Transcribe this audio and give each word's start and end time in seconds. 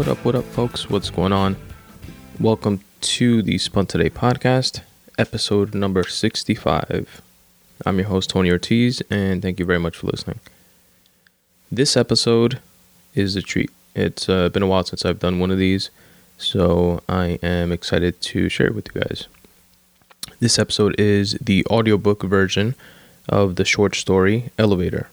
What 0.00 0.08
up, 0.08 0.24
what 0.24 0.34
up, 0.34 0.46
folks? 0.46 0.88
What's 0.88 1.10
going 1.10 1.34
on? 1.34 1.56
Welcome 2.40 2.80
to 3.02 3.42
the 3.42 3.58
Spun 3.58 3.84
Today 3.84 4.08
podcast, 4.08 4.80
episode 5.18 5.74
number 5.74 6.04
65. 6.04 7.20
I'm 7.84 7.98
your 7.98 8.08
host, 8.08 8.30
Tony 8.30 8.50
Ortiz, 8.50 9.02
and 9.10 9.42
thank 9.42 9.58
you 9.58 9.66
very 9.66 9.78
much 9.78 9.98
for 9.98 10.06
listening. 10.06 10.40
This 11.70 11.98
episode 11.98 12.60
is 13.14 13.36
a 13.36 13.42
treat. 13.42 13.70
It's 13.94 14.26
uh, 14.26 14.48
been 14.48 14.62
a 14.62 14.66
while 14.66 14.84
since 14.84 15.04
I've 15.04 15.20
done 15.20 15.38
one 15.38 15.50
of 15.50 15.58
these, 15.58 15.90
so 16.38 17.02
I 17.06 17.38
am 17.42 17.70
excited 17.70 18.22
to 18.22 18.48
share 18.48 18.68
it 18.68 18.74
with 18.74 18.88
you 18.94 19.02
guys. 19.02 19.26
This 20.38 20.58
episode 20.58 20.98
is 20.98 21.32
the 21.42 21.62
audiobook 21.66 22.22
version 22.22 22.74
of 23.28 23.56
the 23.56 23.66
short 23.66 23.94
story 23.94 24.48
Elevator 24.58 25.10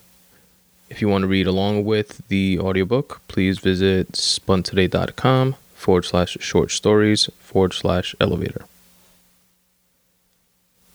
if 0.89 1.01
you 1.01 1.09
want 1.09 1.23
to 1.23 1.27
read 1.27 1.47
along 1.47 1.85
with 1.85 2.27
the 2.27 2.59
audiobook, 2.59 3.21
please 3.27 3.59
visit 3.59 4.13
spuntoday.com 4.13 5.55
forward 5.75 6.05
slash 6.05 6.37
short 6.39 6.71
stories 6.71 7.29
forward 7.39 7.73
slash 7.73 8.15
elevator. 8.19 8.65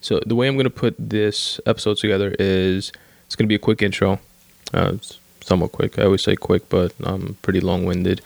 So, 0.01 0.21
the 0.27 0.35
way 0.35 0.49
I'm 0.49 0.55
going 0.55 0.65
to 0.65 0.71
put 0.71 0.97
this 0.99 1.61
episode 1.67 1.99
together 1.99 2.35
is 2.39 2.91
it's 3.27 3.37
going 3.37 3.45
to 3.45 3.49
be 3.49 3.55
a 3.55 3.61
quick 3.61 3.83
intro. 3.83 4.19
Uh, 4.75 4.97
somewhat 5.45 5.73
quick. 5.73 5.99
I 5.99 6.05
always 6.05 6.23
say 6.23 6.35
quick, 6.35 6.69
but 6.69 6.93
I'm 7.03 7.35
pretty 7.43 7.61
long 7.61 7.85
winded, 7.85 8.21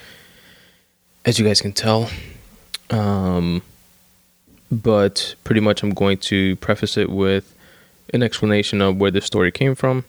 as 1.24 1.38
you 1.38 1.44
guys 1.44 1.60
can 1.60 1.72
tell. 1.72 2.08
Um, 2.90 3.62
but 4.70 5.34
pretty 5.44 5.60
much, 5.60 5.82
I'm 5.82 5.92
going 5.92 6.18
to 6.18 6.56
preface 6.56 6.96
it 6.96 7.10
with 7.10 7.54
an 8.14 8.22
explanation 8.22 8.80
of 8.80 8.98
where 8.98 9.10
this 9.10 9.24
story 9.24 9.50
came 9.50 9.74
from 9.74 10.04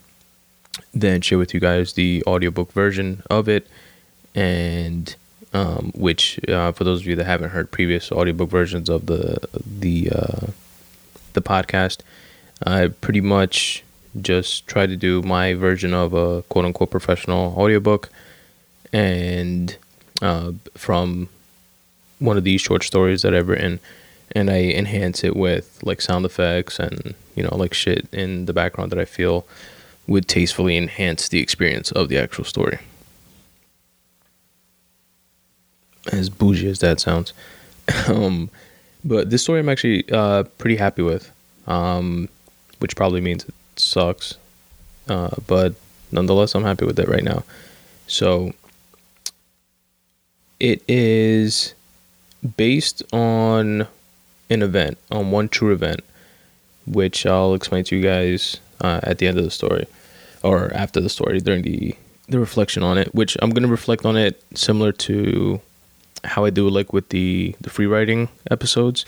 then 0.94 1.22
share 1.22 1.38
with 1.38 1.54
you 1.54 1.60
guys 1.60 1.94
the 1.94 2.24
audiobook 2.28 2.72
version 2.72 3.24
of 3.30 3.48
it. 3.48 3.68
And 4.36 5.16
um, 5.54 5.92
which 5.96 6.40
uh, 6.48 6.72
for 6.72 6.84
those 6.84 7.02
of 7.02 7.08
you 7.08 7.16
that 7.16 7.26
haven't 7.26 7.50
heard 7.50 7.72
previous 7.72 8.12
audiobook 8.12 8.50
versions 8.50 8.90
of 8.90 9.06
the 9.06 9.38
the 9.66 10.12
uh, 10.14 10.48
the 11.34 11.42
podcast 11.42 12.02
i 12.66 12.88
pretty 12.88 13.22
much 13.22 13.84
just 14.22 14.68
try 14.68 14.86
to 14.86 14.96
do 14.96 15.22
my 15.22 15.54
version 15.54 15.94
of 15.94 16.14
a 16.14 16.42
quote 16.44 16.66
unquote 16.66 16.92
professional 16.92 17.54
audiobook. 17.58 18.10
And 18.94 19.76
uh, 20.22 20.54
from 20.76 21.30
one 22.20 22.38
of 22.38 22.44
these 22.44 22.62
short 22.62 22.84
stories 22.84 23.22
that 23.22 23.34
I've 23.36 23.48
written 23.48 23.80
and 24.34 24.50
I 24.50 24.62
enhance 24.62 25.24
it 25.24 25.36
with 25.36 25.80
like 25.84 26.02
sound 26.02 26.26
effects 26.26 26.80
and 26.80 27.14
you 27.36 27.44
know 27.44 27.56
like 27.56 27.74
shit 27.74 28.08
in 28.12 28.46
the 28.46 28.54
background 28.54 28.92
that 28.92 29.00
I 29.00 29.06
feel 29.06 29.46
would 30.08 30.28
tastefully 30.28 30.78
enhance 30.78 31.28
the 31.28 31.40
experience 31.40 31.92
of 31.92 32.10
the 32.10 32.18
actual 32.18 32.46
story. 32.46 32.80
As 36.12 36.30
bougie 36.30 36.70
as 36.70 36.80
that 36.80 37.02
sounds. 37.02 37.34
um, 38.08 38.50
but 39.04 39.30
this 39.30 39.44
story 39.44 39.60
I'm 39.60 39.70
actually 39.70 40.10
uh, 40.10 40.44
pretty 40.58 40.78
happy 40.78 41.02
with, 41.02 41.32
um, 41.68 42.30
which 42.80 42.96
probably 42.96 43.22
means 43.22 43.44
it 43.44 43.54
sucks. 43.76 44.36
Uh, 45.10 45.36
but 45.46 45.76
nonetheless, 46.12 46.56
I'm 46.56 46.64
happy 46.64 46.86
with 46.86 47.00
it 47.00 47.10
right 47.10 47.24
now. 47.24 47.44
So 48.08 48.54
it 50.60 50.82
is 50.88 51.74
based 52.56 53.04
on 53.14 53.88
an 54.50 54.62
event, 54.62 54.98
on 55.12 55.32
one 55.32 55.50
true 55.50 55.74
event, 55.74 56.02
which 56.86 57.26
I'll 57.26 57.54
explain 57.54 57.84
to 57.86 57.96
you 57.98 58.02
guys 58.02 58.58
uh, 58.80 59.02
at 59.04 59.18
the 59.18 59.28
end 59.28 59.38
of 59.38 59.44
the 59.44 59.52
story 59.52 59.88
or 60.48 60.74
after 60.74 61.02
the 61.02 61.10
story 61.10 61.40
during 61.40 61.64
the 61.64 61.96
the 62.30 62.40
reflection 62.40 62.84
on 62.84 62.98
it, 62.98 63.14
which 63.16 63.38
I'm 63.42 63.52
gonna 63.52 63.68
reflect 63.68 64.06
on 64.06 64.18
it 64.18 64.42
similar 64.54 64.92
to 65.08 65.62
how 66.24 66.46
I 66.46 66.50
do 66.50 66.70
like 66.70 66.94
with 66.94 67.10
the 67.10 67.56
the 67.62 67.70
free 67.70 67.86
writing 67.86 68.30
episodes, 68.50 69.06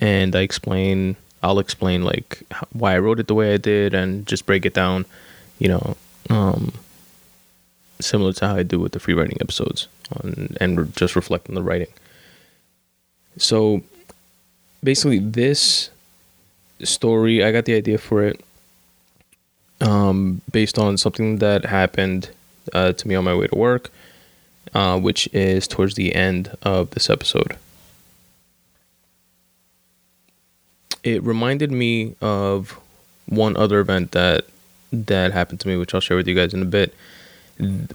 and 0.00 0.36
I 0.36 0.40
explain 0.40 1.16
I'll 1.42 1.58
explain 1.58 2.02
like 2.04 2.42
why 2.72 2.94
I 2.94 2.98
wrote 2.98 3.20
it 3.20 3.26
the 3.26 3.34
way 3.34 3.54
I 3.54 3.56
did 3.56 3.94
and 3.94 4.26
just 4.26 4.46
break 4.46 4.64
it 4.66 4.74
down, 4.74 5.04
you 5.58 5.68
know, 5.68 5.96
um, 6.30 6.72
similar 8.00 8.32
to 8.34 8.46
how 8.46 8.56
I 8.56 8.62
do 8.62 8.78
with 8.80 8.92
the 8.92 9.00
free 9.00 9.14
writing 9.14 9.38
episodes 9.40 9.88
on, 10.12 10.56
and 10.60 10.94
just 10.96 11.16
reflect 11.16 11.48
on 11.48 11.54
the 11.54 11.62
writing. 11.62 11.92
So 13.38 13.82
basically, 14.82 15.20
this 15.20 15.90
story 16.82 17.44
I 17.44 17.52
got 17.52 17.64
the 17.64 17.74
idea 17.74 17.98
for 17.98 18.22
it 18.22 18.40
um, 19.80 20.40
based 20.50 20.78
on 20.78 20.96
something 20.96 21.38
that 21.38 21.64
happened 21.64 22.30
uh, 22.72 22.92
to 22.92 23.08
me 23.08 23.14
on 23.14 23.24
my 23.24 23.34
way 23.34 23.46
to 23.46 23.56
work, 23.56 23.90
uh, 24.74 24.98
which 24.98 25.28
is 25.32 25.68
towards 25.68 25.94
the 25.94 26.14
end 26.14 26.56
of 26.62 26.90
this 26.90 27.10
episode. 27.10 27.56
It 31.02 31.22
reminded 31.22 31.70
me 31.70 32.16
of 32.20 32.78
one 33.26 33.56
other 33.56 33.80
event 33.80 34.12
that 34.12 34.46
that 34.92 35.32
happened 35.32 35.60
to 35.60 35.68
me, 35.68 35.76
which 35.76 35.94
I'll 35.94 36.00
share 36.00 36.16
with 36.16 36.26
you 36.26 36.34
guys 36.34 36.54
in 36.54 36.62
a 36.62 36.66
bit, 36.66 36.94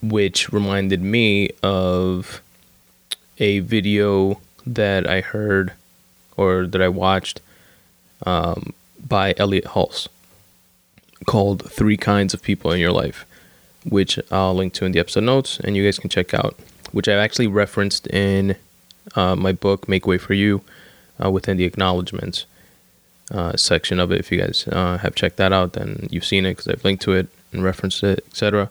which 0.02 0.52
reminded 0.52 1.02
me 1.02 1.50
of 1.64 2.42
a 3.40 3.60
video 3.60 4.40
that 4.66 5.10
I 5.10 5.22
heard 5.22 5.74
or 6.38 6.68
that 6.68 6.82
I 6.82 6.90
watched 6.90 7.42
um, 8.26 8.74
by 9.06 9.34
Elliott 9.38 9.66
Hulse 9.66 10.08
called 11.26 11.70
Three 11.72 11.98
Kinds 11.98 12.34
of 12.34 12.42
People 12.42 12.72
in 12.72 12.80
Your 12.80 12.92
Life, 12.92 13.26
which 13.86 14.20
I'll 14.32 14.56
link 14.56 14.74
to 14.74 14.86
in 14.86 14.92
the 14.92 15.00
episode 15.00 15.24
notes 15.24 15.60
and 15.60 15.76
you 15.76 15.84
guys 15.84 16.00
can 16.00 16.10
check 16.10 16.34
out, 16.34 16.58
which 16.92 17.08
I've 17.08 17.20
actually 17.20 17.48
referenced 17.48 18.08
in 18.08 18.56
uh, 19.16 19.36
my 19.36 19.52
book, 19.52 19.88
Make 19.88 20.08
Way 20.08 20.18
for 20.18 20.34
You, 20.34 20.62
uh, 21.24 21.30
within 21.30 21.58
the 21.58 21.66
acknowledgments 21.66 22.46
uh, 23.32 23.56
section 23.56 24.00
of 24.00 24.12
it. 24.12 24.20
If 24.20 24.32
you 24.32 24.40
guys 24.40 24.68
uh, 24.68 24.98
have 24.98 25.16
checked 25.16 25.38
that 25.38 25.54
out, 25.54 25.74
then 25.74 26.08
you've 26.12 26.26
seen 26.26 26.46
it 26.46 26.52
because 26.52 26.68
I've 26.68 26.84
linked 26.84 27.04
to 27.04 27.14
it 27.14 27.28
and 27.52 27.64
referenced 27.64 28.04
it, 28.04 28.26
etc. 28.28 28.70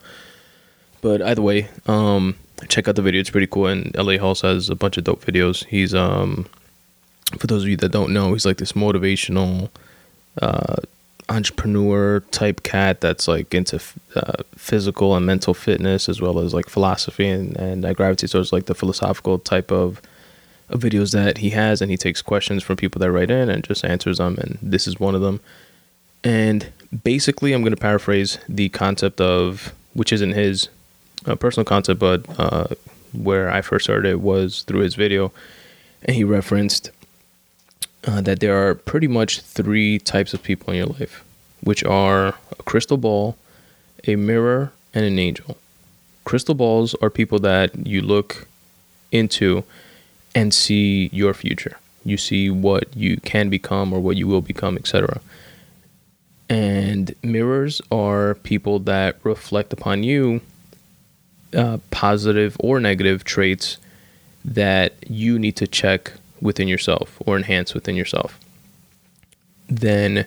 But 1.00 1.22
either 1.22 1.43
way, 1.43 1.69
um, 1.87 2.37
check 2.69 2.89
out 2.89 2.97
the 2.97 3.03
video. 3.03 3.21
It's 3.21 3.31
pretty 3.31 3.47
cool. 3.47 3.66
And 3.66 3.94
Elliott 3.97 4.22
Hulse 4.22 4.43
has 4.43 4.69
a 4.69 4.75
bunch 4.75 4.97
of 4.99 5.05
dope 5.05 5.25
videos. 5.25 5.65
He's, 5.66 5.94
um, 5.94 6.47
for 7.39 7.47
those 7.47 7.62
of 7.62 7.69
you 7.69 7.77
that 7.78 7.93
don't 7.93 8.12
know, 8.12 8.33
he's 8.33 8.47
like 8.47 8.59
this 8.59 8.72
motivational 8.72 9.71
uh, 10.41 10.77
entrepreneur 11.41 12.21
type 12.31 12.62
cat 12.62 13.01
that's 13.01 13.27
like 13.27 13.55
into 13.55 13.81
uh, 14.15 14.43
physical 14.55 15.17
and 15.17 15.25
mental 15.25 15.55
fitness 15.55 16.09
as 16.09 16.21
well 16.21 16.39
as 16.39 16.53
like 16.53 16.69
philosophy 16.69 17.27
and, 17.27 17.56
and 17.56 17.87
I 17.87 17.95
gravitate 17.95 18.31
towards 18.31 18.53
like 18.53 18.67
the 18.67 18.75
philosophical 18.75 19.39
type 19.39 19.73
of, 19.73 20.03
of 20.69 20.81
videos 20.81 21.12
that 21.12 21.39
he 21.39 21.51
has 21.51 21.81
and 21.81 21.91
he 21.91 21.97
takes 21.97 22.21
questions 22.21 22.62
from 22.62 22.77
people 22.77 22.99
that 22.99 23.11
write 23.11 23.31
in 23.31 23.49
and 23.49 23.65
just 23.65 23.84
answers 23.84 24.19
them 24.19 24.37
and 24.39 24.59
this 24.61 24.87
is 24.87 25.01
one 25.01 25.15
of 25.15 25.23
them. 25.23 25.41
And 26.23 26.71
basically 27.03 27.55
I'm 27.55 27.62
going 27.62 27.75
to 27.75 27.81
paraphrase 27.81 28.39
the 28.47 28.69
concept 28.69 29.21
of 29.21 29.72
which 29.95 30.12
isn't 30.12 30.33
his 30.33 30.69
uh, 31.27 31.37
personal 31.37 31.65
concept 31.65 32.01
but 32.01 32.25
uh, 32.39 32.67
where 33.12 33.51
I 33.51 33.62
first 33.62 33.87
heard 33.87 34.05
it 34.05 34.21
was 34.21 34.62
through 34.65 34.81
his 34.81 34.95
video. 34.95 35.33
And 36.05 36.15
he 36.17 36.25
referenced 36.25 36.91
uh, 38.07 38.21
that 38.22 38.41
there 38.41 38.57
are 38.57 38.75
pretty 38.75 39.07
much 39.07 39.41
three 39.41 39.99
types 39.99 40.33
of 40.34 40.43
people 40.43 40.72
in 40.72 40.78
your 40.78 40.87
life, 40.87 41.25
which 41.62 41.84
are 41.84 42.28
a 42.59 42.62
crystal 42.65 42.97
ball, 42.97 43.37
a 44.06 44.16
mirror, 44.16 44.72
and 44.95 45.04
an 45.04 45.18
angel. 45.18 45.57
Crystal 46.24 46.54
balls 46.54 46.95
are 47.03 47.10
people 47.10 47.39
that 47.41 47.86
you 47.86 48.01
look 48.01 48.47
into 49.12 49.65
and 50.34 50.54
see 50.54 51.10
your 51.12 51.34
future. 51.34 51.78
You 52.04 52.16
see 52.16 52.51
what 52.51 52.97
you 52.97 53.18
can 53.18 53.51
become 53.51 53.92
or 53.92 54.01
what 54.01 54.16
you 54.16 54.27
will 54.27 54.41
become, 54.41 54.77
etc. 54.77 55.21
And 56.48 57.15
mirrors 57.22 57.80
are 57.91 58.34
people 58.36 58.78
that 58.80 59.16
reflect 59.22 59.72
upon 59.72 60.03
you 60.03 60.41
uh, 61.54 61.78
positive 61.91 62.57
or 62.60 62.80
negative 62.80 63.24
traits 63.24 63.77
that 64.45 64.95
you 65.09 65.39
need 65.39 65.57
to 65.57 65.66
check 65.66 66.12
within 66.41 66.68
yourself 66.68 67.21
or 67.27 67.36
enhance 67.36 67.74
within 67.74 67.97
yourself. 67.97 68.39
Then 69.68 70.27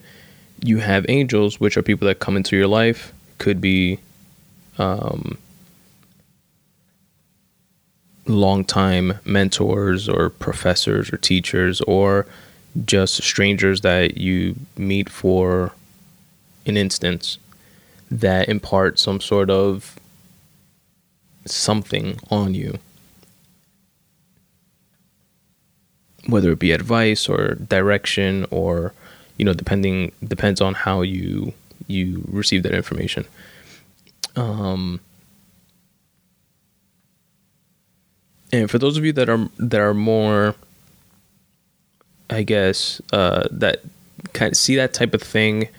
you 0.63 0.77
have 0.79 1.05
angels, 1.09 1.59
which 1.59 1.77
are 1.77 1.81
people 1.81 2.07
that 2.07 2.19
come 2.19 2.37
into 2.37 2.55
your 2.55 2.67
life, 2.67 3.13
could 3.37 3.59
be 3.59 3.99
um, 4.77 5.37
longtime 8.25 9.19
mentors 9.25 10.07
or 10.07 10.29
professors 10.29 11.11
or 11.11 11.17
teachers 11.17 11.81
or 11.81 12.25
just 12.85 13.21
strangers 13.21 13.81
that 13.81 14.17
you 14.17 14.55
meet 14.77 15.09
for 15.09 15.73
an 16.65 16.77
instance 16.77 17.37
that 18.09 18.47
impart 18.47 18.97
some 18.97 19.19
sort 19.19 19.49
of 19.49 19.99
something 21.45 22.17
on 22.31 22.53
you. 22.53 22.79
Whether 26.27 26.51
it 26.51 26.59
be 26.59 26.71
advice 26.71 27.27
or 27.27 27.55
direction 27.55 28.45
or 28.49 28.93
you 29.37 29.45
know 29.45 29.53
depending 29.53 30.11
depends 30.27 30.61
on 30.61 30.73
how 30.73 31.01
you 31.01 31.53
you 31.87 32.23
receive 32.27 32.63
that 32.63 32.73
information 32.73 33.25
um 34.35 34.99
And 38.53 38.69
for 38.69 38.77
those 38.77 38.97
of 38.97 39.03
you 39.03 39.11
that 39.13 39.29
are 39.29 39.49
that 39.57 39.81
are 39.81 39.95
more, 39.95 40.53
I 42.29 42.43
guess, 42.43 43.01
uh, 43.11 43.47
that 43.49 43.81
kind 44.33 44.51
of 44.51 44.57
see 44.57 44.75
that 44.75 44.93
type 44.93 45.15
of 45.15 45.23
thing 45.23 45.69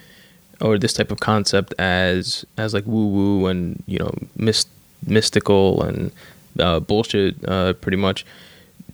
or 0.61 0.77
this 0.77 0.93
type 0.93 1.13
of 1.13 1.21
concept 1.21 1.73
as 1.79 2.45
as 2.59 2.75
like 2.75 2.85
woo 2.85 3.07
woo 3.07 3.47
and 3.47 3.81
you 3.87 4.01
know 4.01 4.13
myst- 4.37 4.69
mystical 5.07 5.83
and 5.85 6.11
uh, 6.59 6.81
bullshit, 6.81 7.37
uh, 7.49 7.75
pretty 7.75 7.97
much. 7.97 8.27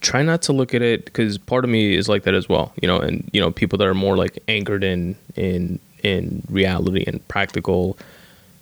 Try 0.01 0.23
not 0.23 0.43
to 0.43 0.53
look 0.53 0.75
at 0.75 0.83
it 0.83 1.05
because 1.05 1.37
part 1.37 1.65
of 1.65 1.71
me 1.71 1.95
is 1.95 2.09
like 2.09 2.23
that 2.23 2.35
as 2.35 2.49
well, 2.49 2.73
you 2.81 2.89
know, 2.89 2.99
and 2.99 3.29
you 3.33 3.41
know 3.41 3.51
people 3.51 3.77
that 3.79 3.87
are 3.87 3.95
more 3.95 4.17
like 4.17 4.43
anchored 4.49 4.83
in 4.83 5.17
in 5.37 5.79
in 6.03 6.43
reality 6.49 7.05
and 7.07 7.27
practical, 7.29 7.99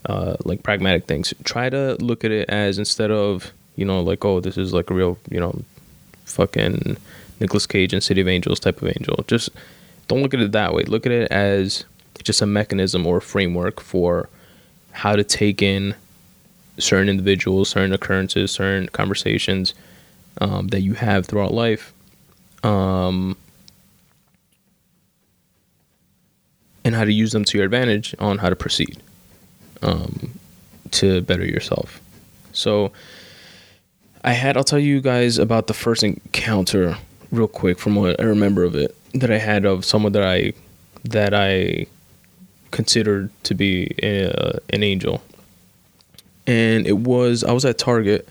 uh, 0.07 0.37
like 0.45 0.63
pragmatic 0.63 1.07
things. 1.07 1.33
Try 1.45 1.71
to 1.71 1.97
look 2.01 2.25
at 2.25 2.33
it 2.33 2.49
as 2.51 2.79
instead 2.79 3.11
of 3.11 3.53
you 3.77 3.85
know 3.85 4.01
like 4.01 4.25
oh 4.25 4.41
this 4.41 4.59
is 4.59 4.73
like 4.73 4.91
a 4.91 4.95
real 4.95 5.19
you 5.31 5.39
know 5.39 5.63
fucking 6.25 6.97
Nicolas 7.41 7.67
Cage 7.67 7.93
and 7.93 8.03
City 8.03 8.21
of 8.21 8.29
Angels 8.29 8.59
type 8.61 8.83
of 8.83 8.89
angel. 8.89 9.25
Just 9.29 9.51
don't 10.09 10.23
look 10.23 10.35
at 10.35 10.41
it 10.41 10.53
that 10.53 10.75
way. 10.75 10.83
Look 10.85 11.07
at 11.07 11.13
it 11.13 11.31
as 11.31 11.85
just 12.23 12.43
a 12.43 12.47
mechanism 12.47 13.07
or 13.07 13.19
a 13.19 13.23
framework 13.23 13.81
for 13.81 14.29
how 14.91 15.15
to 15.15 15.23
take 15.23 15.63
in 15.63 15.95
certain 16.79 17.09
individuals, 17.09 17.69
certain 17.69 17.93
occurrences, 17.93 18.51
certain 18.51 18.89
conversations 18.89 19.75
um, 20.41 20.69
that 20.69 20.81
you 20.81 20.95
have 20.95 21.27
throughout 21.27 21.53
life. 21.53 21.93
Um, 22.63 23.37
and 26.85 26.95
how 26.95 27.05
to 27.05 27.13
use 27.13 27.33
them 27.33 27.45
to 27.45 27.59
your 27.59 27.65
advantage 27.65 28.15
on 28.19 28.39
how 28.39 28.49
to 28.49 28.57
proceed 28.57 29.03
um, 29.83 30.39
to 30.93 31.21
better 31.23 31.45
yourself. 31.45 32.01
So, 32.53 32.93
I 34.25 34.33
had, 34.33 34.57
I'll 34.57 34.65
tell 34.65 34.79
you 34.79 35.01
guys 35.01 35.39
about 35.39 35.69
the 35.69 35.75
first 35.75 36.03
encounter 36.03 36.97
real 37.31 37.49
quick 37.49 37.79
from 37.79 37.95
what 37.95 38.21
I 38.21 38.25
remember 38.25 38.65
of 38.65 38.75
it 38.75 38.95
that 39.15 39.31
I 39.31 39.39
had 39.39 39.65
of 39.65 39.85
someone 39.85 40.13
that 40.13 40.25
I, 40.25 40.53
that 41.05 41.35
I 41.35 41.87
considered 42.71 43.31
to 43.45 43.55
be 43.55 43.95
a, 44.03 44.59
an 44.71 44.83
angel. 44.83 45.23
And 46.47 46.87
it 46.87 46.99
was, 46.99 47.45
I 47.45 47.53
was 47.53 47.65
at 47.65 47.79
Target 47.79 48.29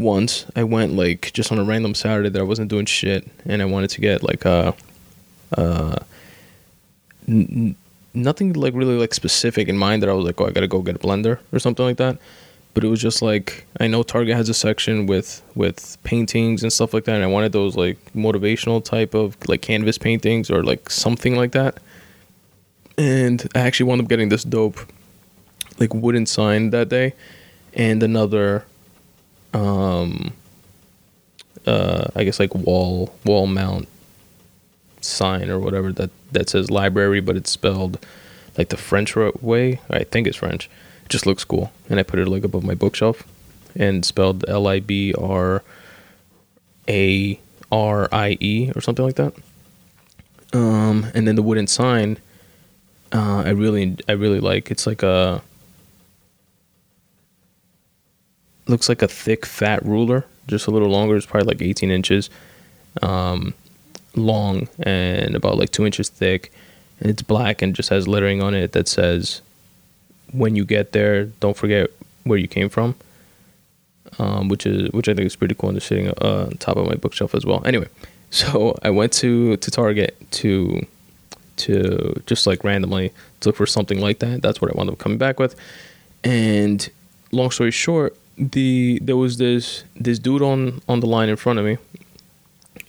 once. 0.00 0.46
I 0.56 0.64
went 0.64 0.94
like 0.94 1.32
just 1.32 1.52
on 1.52 1.58
a 1.58 1.64
random 1.64 1.94
Saturday 1.94 2.28
that 2.28 2.40
I 2.40 2.44
wasn't 2.44 2.70
doing 2.70 2.86
shit 2.86 3.26
and 3.44 3.62
I 3.62 3.64
wanted 3.64 3.90
to 3.90 4.00
get 4.00 4.22
like 4.22 4.44
a, 4.44 4.74
uh, 5.56 5.96
n- 7.28 7.76
nothing 8.14 8.52
like 8.54 8.74
really 8.74 8.98
like 8.98 9.14
specific 9.14 9.68
in 9.68 9.76
mind 9.76 10.02
that 10.02 10.08
I 10.08 10.12
was 10.12 10.24
like, 10.24 10.40
oh, 10.40 10.46
I 10.46 10.50
gotta 10.50 10.68
go 10.68 10.80
get 10.82 10.96
a 10.96 10.98
blender 10.98 11.38
or 11.52 11.58
something 11.58 11.84
like 11.84 11.98
that. 11.98 12.18
But 12.72 12.84
it 12.84 12.88
was 12.88 13.00
just 13.00 13.20
like 13.20 13.66
I 13.80 13.88
know 13.88 14.02
Target 14.02 14.36
has 14.36 14.48
a 14.48 14.54
section 14.54 15.06
with 15.06 15.42
with 15.54 15.98
paintings 16.04 16.62
and 16.62 16.72
stuff 16.72 16.94
like 16.94 17.04
that, 17.04 17.16
and 17.16 17.24
I 17.24 17.26
wanted 17.26 17.52
those 17.52 17.76
like 17.76 17.98
motivational 18.14 18.84
type 18.84 19.12
of 19.14 19.36
like 19.48 19.60
canvas 19.62 19.98
paintings 19.98 20.50
or 20.50 20.62
like 20.62 20.88
something 20.88 21.34
like 21.36 21.52
that 21.52 21.80
and 23.00 23.48
I 23.54 23.60
actually 23.60 23.86
wound 23.86 24.02
up 24.02 24.08
getting 24.08 24.28
this 24.28 24.44
dope 24.44 24.78
like 25.78 25.94
wooden 25.94 26.26
sign 26.26 26.70
that 26.70 26.90
day 26.90 27.14
and 27.72 28.02
another 28.02 28.66
um 29.52 30.32
uh 31.66 32.06
I 32.14 32.24
guess 32.24 32.38
like 32.38 32.54
wall 32.54 33.14
wall 33.24 33.46
mount 33.46 33.88
sign 35.00 35.50
or 35.50 35.58
whatever 35.58 35.92
that 35.92 36.10
that 36.32 36.48
says 36.48 36.70
library 36.70 37.20
but 37.20 37.36
it's 37.36 37.50
spelled 37.50 37.98
like 38.58 38.68
the 38.68 38.76
French 38.76 39.16
way. 39.16 39.80
I 39.88 40.04
think 40.04 40.26
it's 40.26 40.36
French. 40.36 40.68
It 41.04 41.08
just 41.08 41.24
looks 41.24 41.44
cool. 41.44 41.72
And 41.88 41.98
I 41.98 42.02
put 42.02 42.18
it 42.18 42.28
like 42.28 42.44
above 42.44 42.64
my 42.64 42.74
bookshelf 42.74 43.22
and 43.76 44.04
spelled 44.04 44.44
L 44.48 44.66
I 44.66 44.80
B 44.80 45.14
R 45.14 45.62
A 46.88 47.40
R 47.70 48.08
I 48.12 48.36
E 48.40 48.72
or 48.74 48.80
something 48.80 49.04
like 49.04 49.16
that. 49.16 49.32
Um 50.52 51.06
and 51.14 51.26
then 51.26 51.36
the 51.36 51.42
wooden 51.42 51.66
sign 51.66 52.18
uh, 53.12 53.42
I 53.44 53.50
really 53.50 53.96
I 54.08 54.12
really 54.12 54.40
like. 54.40 54.70
It's 54.70 54.86
like 54.86 55.02
a 55.02 55.42
looks 58.70 58.88
like 58.88 59.02
a 59.02 59.08
thick 59.08 59.44
fat 59.44 59.84
ruler, 59.84 60.24
just 60.46 60.66
a 60.66 60.70
little 60.70 60.88
longer. 60.88 61.16
It's 61.16 61.26
probably 61.26 61.48
like 61.48 61.62
18 61.62 61.90
inches 61.90 62.30
um, 63.02 63.54
long 64.14 64.68
and 64.82 65.34
about 65.34 65.58
like 65.58 65.70
two 65.70 65.84
inches 65.84 66.08
thick, 66.08 66.52
and 67.00 67.10
it's 67.10 67.22
black 67.22 67.62
and 67.62 67.74
just 67.74 67.88
has 67.90 68.08
lettering 68.08 68.42
on 68.42 68.54
it 68.54 68.72
that 68.72 68.88
says, 68.88 69.42
"When 70.32 70.56
you 70.56 70.64
get 70.64 70.92
there, 70.92 71.26
don't 71.40 71.56
forget 71.56 71.90
where 72.24 72.38
you 72.38 72.48
came 72.48 72.68
from." 72.68 72.94
Um, 74.18 74.48
which 74.48 74.66
is 74.66 74.90
which 74.92 75.08
I 75.08 75.14
think 75.14 75.26
is 75.26 75.36
pretty 75.36 75.54
cool 75.54 75.68
and 75.68 75.76
it's 75.76 75.86
sitting 75.86 76.08
uh, 76.08 76.46
on 76.46 76.56
top 76.56 76.76
of 76.76 76.86
my 76.86 76.94
bookshelf 76.94 77.34
as 77.34 77.44
well. 77.44 77.62
Anyway, 77.64 77.86
so 78.30 78.76
I 78.82 78.90
went 78.90 79.12
to 79.14 79.56
to 79.56 79.70
Target 79.70 80.16
to 80.32 80.86
to 81.56 82.22
just 82.26 82.46
like 82.46 82.64
randomly 82.64 83.12
to 83.40 83.48
look 83.48 83.56
for 83.56 83.66
something 83.66 84.00
like 84.00 84.18
that. 84.20 84.42
That's 84.42 84.60
what 84.60 84.70
I 84.70 84.74
wound 84.76 84.90
up 84.90 84.98
coming 84.98 85.18
back 85.18 85.38
with. 85.38 85.54
And 86.24 86.88
long 87.32 87.50
story 87.50 87.70
short, 87.70 88.16
the 88.40 88.98
there 89.02 89.16
was 89.16 89.36
this 89.36 89.84
this 89.94 90.18
dude 90.18 90.42
on 90.42 90.80
on 90.88 91.00
the 91.00 91.06
line 91.06 91.28
in 91.28 91.36
front 91.36 91.58
of 91.58 91.64
me, 91.64 91.76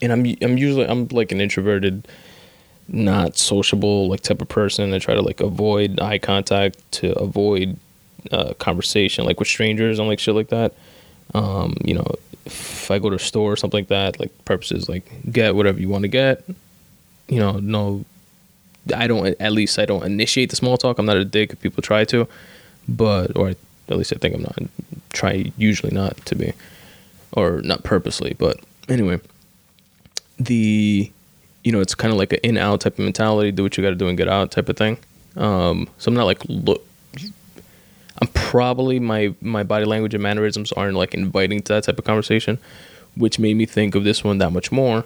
and 0.01 0.11
I'm 0.11 0.25
I'm 0.41 0.57
usually 0.57 0.87
I'm 0.87 1.07
like 1.09 1.31
an 1.31 1.41
introverted, 1.41 2.07
not 2.87 3.37
sociable 3.37 4.07
like 4.07 4.21
type 4.21 4.41
of 4.41 4.47
person. 4.47 4.93
I 4.93 4.99
try 4.99 5.13
to 5.13 5.21
like 5.21 5.41
avoid 5.41 5.99
eye 5.99 6.17
contact 6.17 6.79
to 6.93 7.11
avoid 7.19 7.77
uh, 8.31 8.53
conversation 8.55 9.25
like 9.25 9.39
with 9.39 9.47
strangers 9.47 9.99
and 9.99 10.07
like 10.07 10.19
shit 10.19 10.35
like 10.35 10.49
that. 10.49 10.73
Um, 11.33 11.75
you 11.83 11.93
know, 11.93 12.07
if 12.45 12.89
I 12.89 12.99
go 12.99 13.09
to 13.09 13.17
a 13.17 13.19
store 13.19 13.51
or 13.51 13.55
something 13.57 13.79
like 13.79 13.89
that, 13.89 14.19
like 14.19 14.45
purposes 14.45 14.87
like 14.87 15.11
get 15.29 15.55
whatever 15.55 15.79
you 15.79 15.89
want 15.89 16.03
to 16.03 16.09
get. 16.09 16.43
You 17.27 17.39
know, 17.39 17.59
no 17.59 18.05
I 18.95 19.07
don't 19.07 19.27
at 19.39 19.51
least 19.51 19.77
I 19.77 19.85
don't 19.85 20.03
initiate 20.03 20.49
the 20.49 20.55
small 20.55 20.77
talk. 20.77 20.97
I'm 20.97 21.05
not 21.05 21.17
a 21.17 21.25
dick 21.25 21.51
if 21.51 21.59
people 21.59 21.83
try 21.83 22.05
to, 22.05 22.27
but 22.87 23.35
or 23.35 23.53
at 23.91 23.97
least 23.97 24.13
I 24.13 24.17
think 24.17 24.35
I'm 24.35 24.41
not. 24.41 24.57
Try 25.11 25.51
usually 25.57 25.93
not 25.93 26.17
to 26.25 26.35
be, 26.35 26.53
or 27.33 27.61
not 27.61 27.83
purposely. 27.83 28.35
But 28.37 28.59
anyway, 28.89 29.19
the 30.39 31.11
you 31.63 31.71
know 31.71 31.81
it's 31.81 31.95
kind 31.95 32.11
of 32.11 32.17
like 32.17 32.33
an 32.33 32.39
in 32.43 32.57
out 32.57 32.81
type 32.81 32.93
of 32.93 32.99
mentality. 32.99 33.51
Do 33.51 33.63
what 33.63 33.77
you 33.77 33.83
got 33.83 33.91
to 33.91 33.95
do 33.95 34.07
and 34.07 34.17
get 34.17 34.27
out 34.27 34.51
type 34.51 34.69
of 34.69 34.77
thing. 34.77 34.97
Um, 35.35 35.89
so 35.97 36.09
I'm 36.09 36.15
not 36.15 36.25
like 36.25 36.41
look. 36.47 36.85
I'm 38.21 38.27
probably 38.33 38.99
my 38.99 39.33
my 39.41 39.63
body 39.63 39.85
language 39.85 40.13
and 40.13 40.21
mannerisms 40.21 40.71
aren't 40.71 40.95
like 40.95 41.13
inviting 41.13 41.61
to 41.63 41.73
that 41.73 41.83
type 41.85 41.97
of 41.97 42.05
conversation, 42.05 42.59
which 43.15 43.39
made 43.39 43.55
me 43.55 43.65
think 43.65 43.95
of 43.95 44.03
this 44.03 44.23
one 44.23 44.37
that 44.39 44.51
much 44.51 44.71
more 44.71 45.05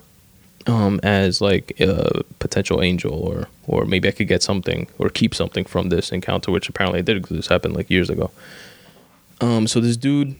um, 0.67 0.99
as 1.03 1.41
like 1.41 1.79
a 1.79 2.23
potential 2.39 2.81
angel, 2.81 3.13
or 3.13 3.47
or 3.67 3.85
maybe 3.85 4.07
I 4.07 4.11
could 4.11 4.27
get 4.27 4.43
something 4.43 4.87
or 4.97 5.09
keep 5.09 5.35
something 5.35 5.65
from 5.65 5.89
this 5.89 6.11
encounter, 6.11 6.51
which 6.51 6.69
apparently 6.69 6.99
I 6.99 7.03
did 7.03 7.21
because 7.21 7.37
this 7.37 7.47
happened 7.47 7.75
like 7.75 7.89
years 7.89 8.09
ago. 8.09 8.31
Um, 9.41 9.67
so 9.67 9.79
this 9.79 9.97
dude 9.97 10.35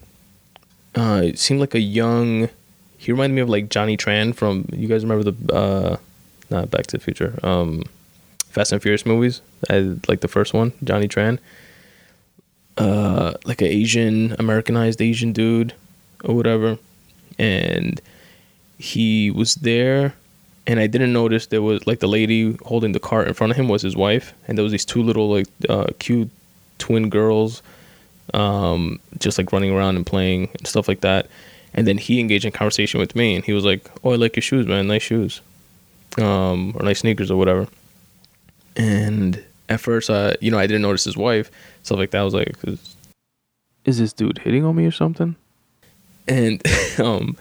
uh, 0.95 1.29
seemed 1.35 1.59
like 1.59 1.75
a 1.75 1.79
young. 1.79 2.49
He 2.97 3.11
reminded 3.11 3.35
me 3.35 3.41
of 3.41 3.49
like 3.49 3.69
Johnny 3.69 3.97
Tran 3.97 4.33
from. 4.33 4.67
You 4.71 4.87
guys 4.87 5.03
remember 5.03 5.31
the 5.31 5.53
uh, 5.53 5.97
not 6.49 6.71
Back 6.71 6.87
to 6.87 6.97
the 6.97 7.03
Future, 7.03 7.37
um, 7.43 7.83
Fast 8.49 8.71
and 8.71 8.81
Furious 8.81 9.05
movies? 9.05 9.41
I 9.69 9.95
like 10.07 10.21
the 10.21 10.27
first 10.27 10.53
one, 10.53 10.73
Johnny 10.83 11.07
Tran. 11.07 11.39
Uh, 12.77 13.33
like 13.45 13.61
an 13.61 13.67
Asian 13.67 14.35
Americanized 14.37 15.01
Asian 15.01 15.31
dude 15.31 15.73
or 16.23 16.35
whatever, 16.35 16.77
and 17.39 18.01
he 18.77 19.31
was 19.31 19.55
there 19.55 20.13
and 20.67 20.79
I 20.79 20.87
didn't 20.87 21.13
notice 21.13 21.47
there 21.47 21.61
was 21.61 21.85
like 21.85 21.99
the 21.99 22.07
lady 22.07 22.57
holding 22.63 22.91
the 22.91 22.99
cart 22.99 23.27
in 23.27 23.33
front 23.33 23.51
of 23.51 23.57
him 23.57 23.67
was 23.67 23.81
his 23.81 23.95
wife, 23.95 24.33
and 24.47 24.57
there 24.57 24.63
was 24.63 24.71
these 24.71 24.85
two 24.85 25.03
little 25.03 25.29
like 25.29 25.47
uh, 25.69 25.87
cute 25.99 26.29
twin 26.77 27.09
girls, 27.09 27.61
um, 28.33 28.99
just 29.19 29.37
like 29.37 29.51
running 29.51 29.71
around 29.71 29.95
and 29.95 30.05
playing 30.05 30.49
and 30.57 30.67
stuff 30.67 30.87
like 30.87 31.01
that. 31.01 31.27
And 31.73 31.85
then 31.87 31.97
he 31.97 32.19
engaged 32.19 32.45
in 32.45 32.51
conversation 32.51 32.99
with 32.99 33.15
me, 33.15 33.35
and 33.35 33.43
he 33.43 33.53
was 33.53 33.65
like, 33.65 33.89
"Oh, 34.03 34.11
I 34.11 34.15
like 34.15 34.35
your 34.35 34.41
shoes, 34.41 34.65
man. 34.65 34.87
Nice 34.87 35.03
shoes, 35.03 35.41
um, 36.17 36.73
or 36.75 36.85
nice 36.85 36.99
sneakers 36.99 37.29
or 37.29 37.37
whatever." 37.37 37.67
And 38.77 39.43
at 39.67 39.81
first, 39.81 40.09
I, 40.09 40.35
you 40.39 40.51
know, 40.51 40.57
I 40.57 40.67
didn't 40.67 40.83
notice 40.83 41.03
his 41.03 41.17
wife, 41.17 41.51
stuff 41.83 41.97
like 41.97 42.11
that. 42.11 42.21
I 42.21 42.23
was 42.23 42.33
like, 42.33 42.55
"Is, 42.63 42.95
is 43.83 43.97
this 43.97 44.13
dude 44.13 44.37
hitting 44.37 44.63
on 44.63 44.75
me 44.75 44.85
or 44.85 44.91
something?" 44.91 45.35
And 46.27 46.61
um 46.99 47.35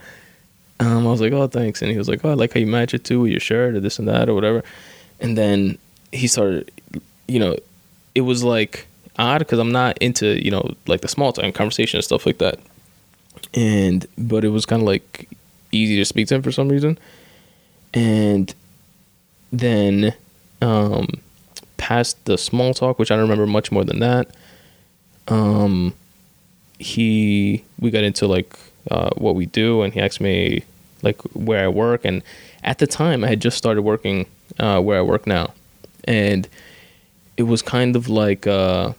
um, 0.79 1.07
I 1.07 1.09
was 1.09 1.21
like, 1.21 1.31
oh, 1.31 1.47
thanks. 1.47 1.81
And 1.81 1.91
he 1.91 1.97
was 1.97 2.09
like, 2.09 2.23
oh, 2.25 2.31
I 2.31 2.33
like 2.33 2.53
how 2.53 2.59
you 2.59 2.67
match 2.67 2.93
it 2.93 3.03
too 3.03 3.21
with 3.21 3.31
your 3.31 3.39
shirt 3.39 3.75
or 3.75 3.79
this 3.79 3.99
and 3.99 4.07
that 4.07 4.27
or 4.27 4.33
whatever. 4.33 4.63
And 5.19 5.37
then 5.37 5.77
he 6.11 6.27
started, 6.27 6.69
you 7.27 7.39
know, 7.39 7.55
it 8.13 8.21
was 8.21 8.43
like 8.43 8.87
odd 9.17 9.39
because 9.39 9.59
I'm 9.59 9.71
not 9.71 9.97
into, 9.99 10.43
you 10.43 10.51
know, 10.51 10.73
like 10.87 11.01
the 11.01 11.07
small 11.07 11.33
time 11.33 11.51
conversation 11.51 11.97
and 11.97 12.03
stuff 12.03 12.25
like 12.25 12.37
that. 12.39 12.59
And, 13.53 14.05
but 14.17 14.43
it 14.43 14.49
was 14.49 14.65
kind 14.65 14.81
of 14.81 14.87
like 14.87 15.29
easy 15.71 15.97
to 15.97 16.05
speak 16.05 16.27
to 16.27 16.35
him 16.35 16.41
for 16.41 16.51
some 16.51 16.69
reason. 16.69 16.97
And 17.93 18.53
then, 19.51 20.13
um, 20.61 21.07
past 21.77 22.23
the 22.25 22.37
small 22.37 22.73
talk, 22.73 22.99
which 22.99 23.11
I 23.11 23.15
don't 23.15 23.23
remember 23.23 23.47
much 23.47 23.71
more 23.71 23.83
than 23.83 23.99
that, 23.99 24.27
um, 25.27 25.93
he, 26.79 27.63
we 27.79 27.91
got 27.91 28.03
into 28.03 28.27
like 28.27 28.57
uh, 28.91 29.09
what 29.17 29.35
we 29.35 29.45
do, 29.45 29.81
and 29.81 29.93
he 29.93 29.99
asked 29.99 30.21
me 30.21 30.63
like 31.01 31.21
where 31.33 31.63
I 31.63 31.67
work, 31.67 32.05
and 32.05 32.21
at 32.63 32.79
the 32.79 32.87
time 32.87 33.23
I 33.23 33.27
had 33.27 33.41
just 33.41 33.57
started 33.57 33.81
working 33.81 34.25
uh, 34.59 34.81
where 34.81 34.99
I 34.99 35.01
work 35.01 35.25
now, 35.27 35.53
and 36.03 36.47
it 37.37 37.43
was 37.43 37.61
kind 37.61 37.95
of 37.95 38.07
like 38.09 38.47
uh, 38.47 38.93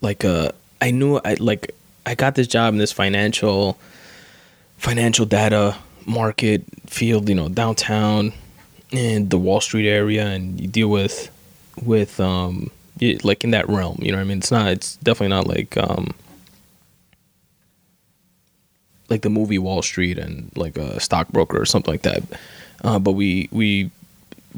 like 0.00 0.24
uh, 0.24 0.50
I 0.80 0.90
knew 0.90 1.20
I 1.24 1.34
like 1.34 1.74
I 2.04 2.14
got 2.14 2.34
this 2.34 2.46
job 2.46 2.74
in 2.74 2.78
this 2.78 2.92
financial 2.92 3.78
financial 4.78 5.26
data 5.26 5.76
market 6.06 6.64
field, 6.86 7.28
you 7.28 7.34
know, 7.34 7.48
downtown 7.48 8.32
in 8.90 9.28
the 9.28 9.38
Wall 9.38 9.60
Street 9.60 9.88
area, 9.88 10.26
and 10.26 10.60
you 10.60 10.68
deal 10.68 10.88
with 10.88 11.30
with 11.82 12.20
um 12.20 12.70
like 13.22 13.44
in 13.44 13.50
that 13.50 13.68
realm. 13.68 13.98
You 14.00 14.12
know 14.12 14.18
what 14.18 14.24
I 14.24 14.28
mean? 14.28 14.38
It's 14.38 14.50
not. 14.50 14.68
It's 14.68 14.96
definitely 14.96 15.34
not 15.34 15.46
like 15.46 15.76
um 15.76 16.14
like 19.08 19.22
the 19.22 19.30
movie 19.30 19.58
Wall 19.58 19.82
Street 19.82 20.18
and 20.18 20.50
like 20.56 20.76
a 20.76 21.00
stockbroker 21.00 21.60
or 21.60 21.66
something 21.66 21.92
like 21.92 22.02
that. 22.02 22.22
Uh, 22.84 22.98
but 22.98 23.12
we 23.12 23.48
we 23.52 23.90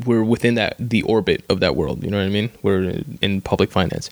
we're 0.04 0.22
within 0.22 0.54
that 0.54 0.76
the 0.78 1.02
orbit 1.02 1.44
of 1.48 1.60
that 1.60 1.76
world. 1.76 2.02
You 2.02 2.10
know 2.10 2.18
what 2.18 2.26
I 2.26 2.30
mean? 2.30 2.50
We're 2.62 3.02
in 3.20 3.40
public 3.40 3.70
finance. 3.70 4.10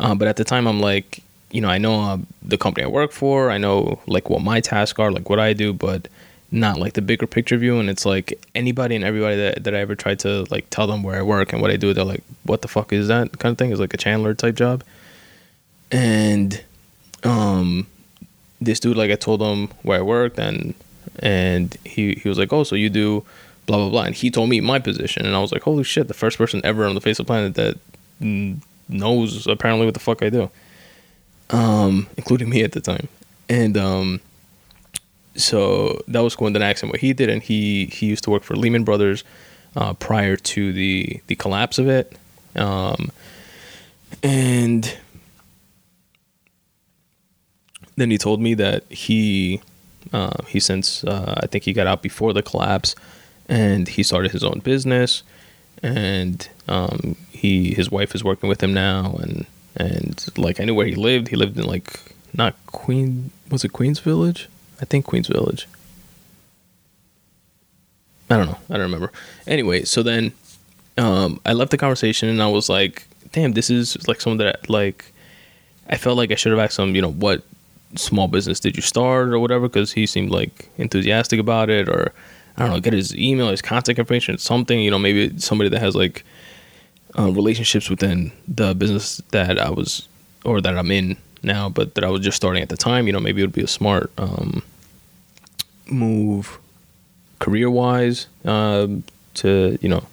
Uh, 0.00 0.14
but 0.14 0.26
at 0.26 0.36
the 0.36 0.44
time, 0.44 0.66
I'm 0.66 0.80
like, 0.80 1.22
you 1.50 1.60
know, 1.60 1.68
I 1.68 1.78
know 1.78 2.00
uh, 2.00 2.18
the 2.42 2.56
company 2.56 2.84
I 2.84 2.88
work 2.88 3.12
for. 3.12 3.50
I 3.50 3.58
know 3.58 4.00
like 4.06 4.30
what 4.30 4.42
my 4.42 4.60
tasks 4.60 4.98
are, 4.98 5.12
like 5.12 5.28
what 5.28 5.38
I 5.38 5.52
do, 5.52 5.72
but 5.72 6.08
not 6.50 6.78
like 6.78 6.94
the 6.94 7.02
bigger 7.02 7.26
picture 7.26 7.56
view. 7.58 7.78
And 7.78 7.90
it's 7.90 8.06
like 8.06 8.40
anybody 8.54 8.96
and 8.96 9.04
everybody 9.04 9.36
that, 9.36 9.64
that 9.64 9.74
I 9.74 9.78
ever 9.78 9.94
tried 9.94 10.18
to 10.20 10.46
like 10.50 10.68
tell 10.70 10.86
them 10.86 11.02
where 11.02 11.18
I 11.18 11.22
work 11.22 11.52
and 11.52 11.60
what 11.60 11.70
I 11.70 11.76
do, 11.76 11.92
they're 11.92 12.04
like, 12.04 12.24
what 12.44 12.62
the 12.62 12.68
fuck 12.68 12.92
is 12.92 13.08
that 13.08 13.38
kind 13.38 13.52
of 13.52 13.58
thing? 13.58 13.70
It's 13.70 13.80
like 13.80 13.94
a 13.94 13.98
Chandler 13.98 14.34
type 14.34 14.54
job. 14.54 14.82
And 15.92 16.62
um, 17.22 17.86
this 18.60 18.80
dude, 18.80 18.96
like 18.96 19.10
I 19.10 19.16
told 19.16 19.42
him 19.42 19.68
where 19.82 19.98
I 19.98 20.02
worked 20.02 20.38
and 20.38 20.74
and 21.18 21.76
he, 21.84 22.14
he 22.14 22.28
was 22.28 22.38
like, 22.38 22.52
oh, 22.52 22.64
so 22.64 22.74
you 22.74 22.88
do 22.88 23.24
blah, 23.66 23.76
blah, 23.76 23.90
blah. 23.90 24.02
And 24.04 24.14
he 24.14 24.30
told 24.30 24.48
me 24.48 24.60
my 24.60 24.78
position. 24.78 25.26
And 25.26 25.36
I 25.36 25.40
was 25.40 25.52
like, 25.52 25.62
holy 25.62 25.84
shit, 25.84 26.08
the 26.08 26.14
first 26.14 26.38
person 26.38 26.60
ever 26.64 26.86
on 26.86 26.94
the 26.94 27.00
face 27.00 27.18
of 27.18 27.26
the 27.26 27.30
planet 27.30 27.54
that 27.56 27.78
knows 28.90 29.46
apparently 29.46 29.86
what 29.86 29.94
the 29.94 30.00
fuck 30.00 30.22
I 30.22 30.30
do. 30.30 30.50
Um, 31.50 32.06
including 32.16 32.48
me 32.48 32.62
at 32.62 32.72
the 32.72 32.80
time. 32.80 33.08
And 33.48 33.76
um, 33.76 34.20
so 35.34 36.00
that 36.08 36.20
was 36.20 36.36
cool. 36.36 36.46
And 36.46 36.54
then 36.54 36.62
I 36.62 36.72
him 36.72 36.88
what 36.88 37.00
he 37.00 37.12
did, 37.12 37.28
and 37.28 37.42
he 37.42 37.86
he 37.86 38.06
used 38.06 38.24
to 38.24 38.30
work 38.30 38.42
for 38.42 38.54
Lehman 38.56 38.84
Brothers 38.84 39.24
uh, 39.76 39.94
prior 39.94 40.36
to 40.36 40.72
the 40.72 41.20
the 41.26 41.34
collapse 41.36 41.78
of 41.78 41.88
it, 41.88 42.16
um, 42.56 43.10
and 44.22 44.96
then 47.96 48.10
he 48.10 48.18
told 48.18 48.40
me 48.40 48.54
that 48.54 48.84
he 48.90 49.60
uh, 50.12 50.42
he 50.48 50.60
since 50.60 51.04
uh, 51.04 51.40
I 51.42 51.46
think 51.46 51.64
he 51.64 51.72
got 51.72 51.86
out 51.86 52.02
before 52.02 52.32
the 52.32 52.42
collapse, 52.42 52.94
and 53.48 53.88
he 53.88 54.02
started 54.02 54.32
his 54.32 54.44
own 54.44 54.60
business, 54.60 55.22
and 55.82 56.48
um, 56.70 57.16
he 57.30 57.74
his 57.74 57.90
wife 57.90 58.14
is 58.14 58.24
working 58.24 58.48
with 58.48 58.62
him 58.62 58.72
now, 58.72 59.18
and 59.20 59.46
and 59.76 60.24
like 60.36 60.60
I 60.60 60.64
knew 60.64 60.74
where 60.74 60.86
he 60.86 60.94
lived. 60.94 61.28
He 61.28 61.36
lived 61.36 61.58
in 61.58 61.64
like 61.64 62.14
not 62.32 62.54
Queen 62.66 63.30
was 63.50 63.64
it 63.64 63.72
Queens 63.72 63.98
Village? 63.98 64.48
I 64.80 64.84
think 64.84 65.04
Queens 65.04 65.28
Village. 65.28 65.66
I 68.30 68.36
don't 68.36 68.46
know. 68.46 68.58
I 68.70 68.74
don't 68.74 68.82
remember. 68.82 69.10
Anyway, 69.46 69.84
so 69.84 70.02
then 70.04 70.32
um, 70.96 71.40
I 71.44 71.52
left 71.52 71.72
the 71.72 71.76
conversation 71.76 72.28
and 72.28 72.40
I 72.40 72.46
was 72.46 72.68
like, 72.68 73.06
damn, 73.32 73.52
this 73.52 73.70
is 73.70 74.06
like 74.06 74.20
someone 74.20 74.38
that 74.38 74.70
like 74.70 75.12
I 75.88 75.96
felt 75.96 76.16
like 76.16 76.30
I 76.30 76.36
should 76.36 76.52
have 76.52 76.60
asked 76.60 76.78
him, 76.78 76.94
you 76.94 77.02
know, 77.02 77.10
what 77.10 77.42
small 77.96 78.28
business 78.28 78.60
did 78.60 78.76
you 78.76 78.82
start 78.82 79.28
or 79.30 79.40
whatever, 79.40 79.68
because 79.68 79.92
he 79.92 80.06
seemed 80.06 80.30
like 80.30 80.70
enthusiastic 80.78 81.40
about 81.40 81.68
it, 81.68 81.88
or 81.88 82.12
I 82.56 82.62
don't 82.62 82.70
know, 82.70 82.80
get 82.80 82.92
his 82.92 83.16
email, 83.16 83.48
his 83.48 83.62
contact 83.62 83.98
information, 83.98 84.38
something, 84.38 84.78
you 84.78 84.92
know, 84.92 84.98
maybe 84.98 85.36
somebody 85.40 85.68
that 85.70 85.80
has 85.80 85.96
like 85.96 86.24
uh, 87.18 87.30
relationships 87.30 87.90
within 87.90 88.32
the 88.46 88.74
business 88.74 89.18
that 89.30 89.58
I 89.58 89.70
was 89.70 90.08
or 90.44 90.60
that 90.60 90.76
I'm 90.76 90.90
in 90.90 91.16
now, 91.42 91.68
but 91.68 91.94
that 91.94 92.04
I 92.04 92.08
was 92.08 92.20
just 92.22 92.36
starting 92.36 92.62
at 92.62 92.68
the 92.68 92.76
time. 92.76 93.06
You 93.06 93.12
know, 93.12 93.20
maybe 93.20 93.42
it 93.42 93.44
would 93.44 93.52
be 93.52 93.62
a 93.62 93.68
smart 93.68 94.10
um, 94.18 94.62
move 95.90 96.58
career 97.38 97.70
wise 97.70 98.26
um, 98.44 99.02
to 99.34 99.78
you 99.80 99.88
know 99.88 100.04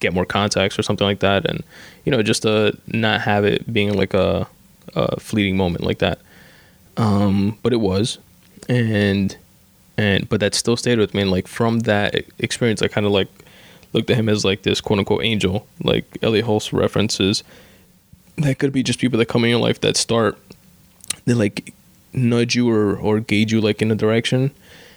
get 0.00 0.14
more 0.14 0.24
contacts 0.24 0.78
or 0.78 0.82
something 0.82 1.06
like 1.06 1.20
that, 1.20 1.44
and 1.44 1.62
you 2.04 2.12
know 2.12 2.22
just 2.22 2.42
to 2.42 2.76
not 2.86 3.20
have 3.20 3.44
it 3.44 3.72
being 3.72 3.94
like 3.94 4.14
a, 4.14 4.46
a 4.94 5.20
fleeting 5.20 5.56
moment 5.56 5.84
like 5.84 5.98
that. 5.98 6.20
Um, 6.96 7.58
but 7.62 7.72
it 7.72 7.80
was, 7.80 8.18
and 8.68 9.36
and 9.96 10.28
but 10.28 10.40
that 10.40 10.54
still 10.54 10.76
stayed 10.76 10.98
with 10.98 11.14
me. 11.14 11.22
And 11.22 11.30
like 11.30 11.46
from 11.46 11.80
that 11.80 12.14
experience, 12.38 12.82
I 12.82 12.88
kind 12.88 13.06
of 13.06 13.12
like 13.12 13.28
looked 13.92 14.10
at 14.10 14.16
him 14.16 14.28
as 14.28 14.44
like 14.44 14.62
this 14.62 14.80
quote 14.80 14.98
unquote 14.98 15.24
angel, 15.24 15.66
like 15.82 16.04
Elliott 16.22 16.46
Hulse 16.46 16.72
references. 16.72 17.42
That 18.36 18.58
could 18.58 18.72
be 18.72 18.82
just 18.82 18.98
people 18.98 19.18
that 19.18 19.26
come 19.26 19.44
in 19.44 19.50
your 19.50 19.60
life 19.60 19.80
that 19.80 19.96
start, 19.96 20.38
they 21.24 21.34
like 21.34 21.74
nudge 22.12 22.54
you 22.54 22.70
or, 22.70 22.96
or 22.96 23.20
gauge 23.20 23.52
you 23.52 23.60
like 23.60 23.82
in 23.82 23.90
a 23.90 23.96
direction. 23.96 24.50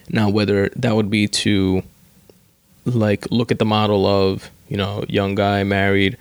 Now, 0.09 0.29
whether 0.29 0.69
that 0.75 0.95
would 0.95 1.09
be 1.09 1.27
to 1.27 1.83
like 2.85 3.29
look 3.31 3.51
at 3.51 3.59
the 3.59 3.65
model 3.65 4.05
of, 4.05 4.49
you 4.67 4.77
know, 4.77 5.03
young 5.07 5.35
guy 5.35 5.63
married, 5.63 6.17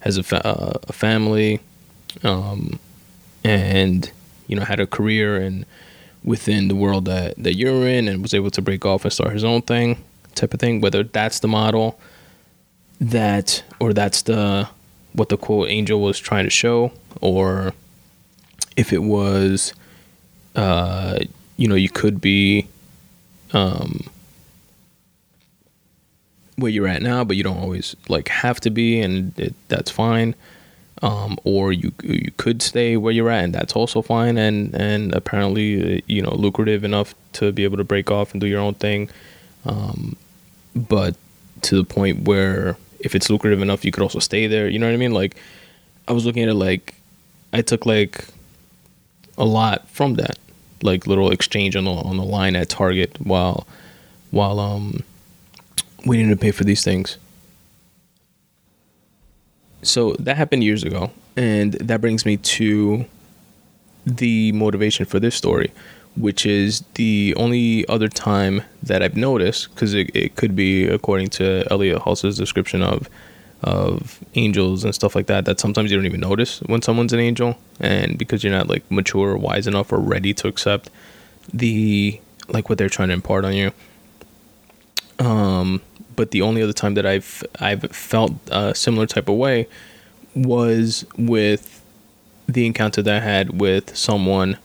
has 0.00 0.16
a, 0.16 0.22
fa- 0.22 0.46
uh, 0.46 0.78
a 0.88 0.92
family, 0.92 1.60
um, 2.22 2.78
and, 3.44 4.10
you 4.46 4.56
know, 4.56 4.64
had 4.64 4.80
a 4.80 4.86
career 4.86 5.36
and 5.36 5.64
within 6.24 6.68
the 6.68 6.74
world 6.74 7.04
that, 7.06 7.34
that 7.36 7.54
you're 7.54 7.86
in 7.86 8.08
and 8.08 8.22
was 8.22 8.32
able 8.32 8.50
to 8.50 8.62
break 8.62 8.86
off 8.86 9.04
and 9.04 9.12
start 9.12 9.32
his 9.32 9.44
own 9.44 9.62
thing 9.62 10.02
type 10.34 10.54
of 10.54 10.60
thing, 10.60 10.80
whether 10.80 11.02
that's 11.02 11.40
the 11.40 11.48
model 11.48 11.98
that 13.02 13.62
or 13.80 13.92
that's 13.92 14.22
the 14.22 14.68
what 15.12 15.28
the 15.28 15.36
quote 15.36 15.68
angel 15.68 16.00
was 16.00 16.18
trying 16.18 16.44
to 16.44 16.50
show 16.50 16.92
or 17.20 17.74
if 18.76 18.92
it 18.92 19.02
was 19.02 19.74
uh 20.54 21.18
you 21.56 21.66
know 21.66 21.74
you 21.74 21.88
could 21.88 22.20
be 22.20 22.66
um 23.52 24.04
where 26.56 26.70
you're 26.70 26.86
at 26.86 27.02
now 27.02 27.24
but 27.24 27.36
you 27.36 27.42
don't 27.42 27.58
always 27.58 27.96
like 28.08 28.28
have 28.28 28.60
to 28.60 28.70
be 28.70 29.00
and 29.00 29.38
it, 29.38 29.54
that's 29.68 29.90
fine. 29.90 30.34
Um, 31.02 31.36
or 31.42 31.72
you 31.72 31.90
you 32.04 32.30
could 32.36 32.62
stay 32.62 32.96
where 32.96 33.12
you're 33.12 33.28
at 33.28 33.42
and 33.42 33.52
that's 33.52 33.74
also 33.74 34.02
fine 34.02 34.38
and 34.38 34.72
and 34.72 35.12
apparently 35.12 36.04
you 36.06 36.22
know 36.22 36.32
lucrative 36.32 36.84
enough 36.84 37.16
to 37.32 37.50
be 37.50 37.64
able 37.64 37.78
to 37.78 37.84
break 37.84 38.08
off 38.08 38.30
and 38.30 38.40
do 38.40 38.46
your 38.46 38.60
own 38.60 38.74
thing. 38.74 39.10
Um, 39.64 40.14
but 40.76 41.16
to 41.62 41.76
the 41.76 41.84
point 41.84 42.22
where 42.22 42.76
if 43.02 43.14
it's 43.14 43.28
lucrative 43.28 43.60
enough, 43.60 43.84
you 43.84 43.92
could 43.92 44.02
also 44.02 44.18
stay 44.18 44.46
there. 44.46 44.68
You 44.68 44.78
know 44.78 44.86
what 44.86 44.94
I 44.94 44.98
mean? 44.98 45.12
Like, 45.12 45.36
I 46.08 46.12
was 46.12 46.24
looking 46.24 46.42
at 46.42 46.48
it 46.48 46.54
like 46.54 46.94
I 47.52 47.62
took 47.62 47.86
like 47.86 48.24
a 49.36 49.44
lot 49.44 49.88
from 49.88 50.14
that, 50.14 50.38
like 50.82 51.06
little 51.06 51.30
exchange 51.30 51.76
on 51.76 51.84
the 51.84 51.90
on 51.90 52.16
the 52.16 52.24
line 52.24 52.56
at 52.56 52.68
Target 52.68 53.16
while 53.20 53.66
while 54.30 54.58
um 54.58 55.02
waiting 56.06 56.28
to 56.30 56.36
pay 56.36 56.50
for 56.50 56.64
these 56.64 56.82
things. 56.82 57.18
So 59.82 60.14
that 60.20 60.36
happened 60.36 60.64
years 60.64 60.84
ago, 60.84 61.10
and 61.36 61.74
that 61.74 62.00
brings 62.00 62.24
me 62.24 62.36
to 62.36 63.04
the 64.06 64.52
motivation 64.52 65.06
for 65.06 65.20
this 65.20 65.34
story, 65.34 65.72
which 66.16 66.44
is 66.44 66.82
the 66.94 67.34
only 67.36 67.86
other 67.88 68.08
time 68.08 68.62
that 68.82 69.02
I've 69.02 69.16
noticed, 69.16 69.74
because 69.74 69.94
it, 69.94 70.14
it 70.14 70.36
could 70.36 70.54
be 70.54 70.86
according 70.86 71.28
to 71.30 71.66
Elliott 71.70 72.02
Hulse's 72.02 72.36
description 72.36 72.82
of 72.82 73.08
of 73.62 74.18
angels 74.34 74.82
and 74.84 74.92
stuff 74.92 75.14
like 75.14 75.26
that, 75.26 75.44
that 75.44 75.60
sometimes 75.60 75.88
you 75.88 75.96
don't 75.96 76.04
even 76.06 76.18
notice 76.18 76.58
when 76.62 76.82
someone's 76.82 77.12
an 77.12 77.20
angel, 77.20 77.56
and 77.78 78.18
because 78.18 78.42
you're 78.42 78.52
not 78.52 78.68
like 78.68 78.82
mature 78.90 79.30
or 79.30 79.36
wise 79.36 79.68
enough 79.68 79.92
or 79.92 79.98
ready 79.98 80.34
to 80.34 80.48
accept 80.48 80.90
the 81.54 82.20
like 82.48 82.68
what 82.68 82.76
they're 82.76 82.88
trying 82.88 83.08
to 83.08 83.14
impart 83.14 83.44
on 83.44 83.54
you. 83.54 83.70
Um, 85.18 85.80
but 86.16 86.32
the 86.32 86.42
only 86.42 86.60
other 86.60 86.72
time 86.72 86.94
that 86.94 87.06
I've 87.06 87.44
I've 87.60 87.82
felt 87.92 88.32
a 88.50 88.74
similar 88.74 89.06
type 89.06 89.28
of 89.28 89.36
way 89.36 89.68
was 90.34 91.06
with 91.16 91.80
the 92.48 92.66
encounter 92.66 93.00
that 93.02 93.22
I 93.22 93.24
had 93.24 93.60
with 93.60 93.96
someone 93.96 94.58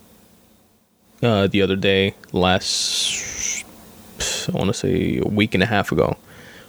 uh, 1.28 1.46
the 1.48 1.62
other 1.62 1.76
day, 1.76 2.16
last, 2.32 3.66
I 4.48 4.54
want 4.54 4.68
to 4.68 4.74
say 4.74 5.20
a 5.24 5.28
week 5.28 5.54
and 5.54 5.62
a 5.62 5.66
half 5.66 5.92
ago, 5.92 6.16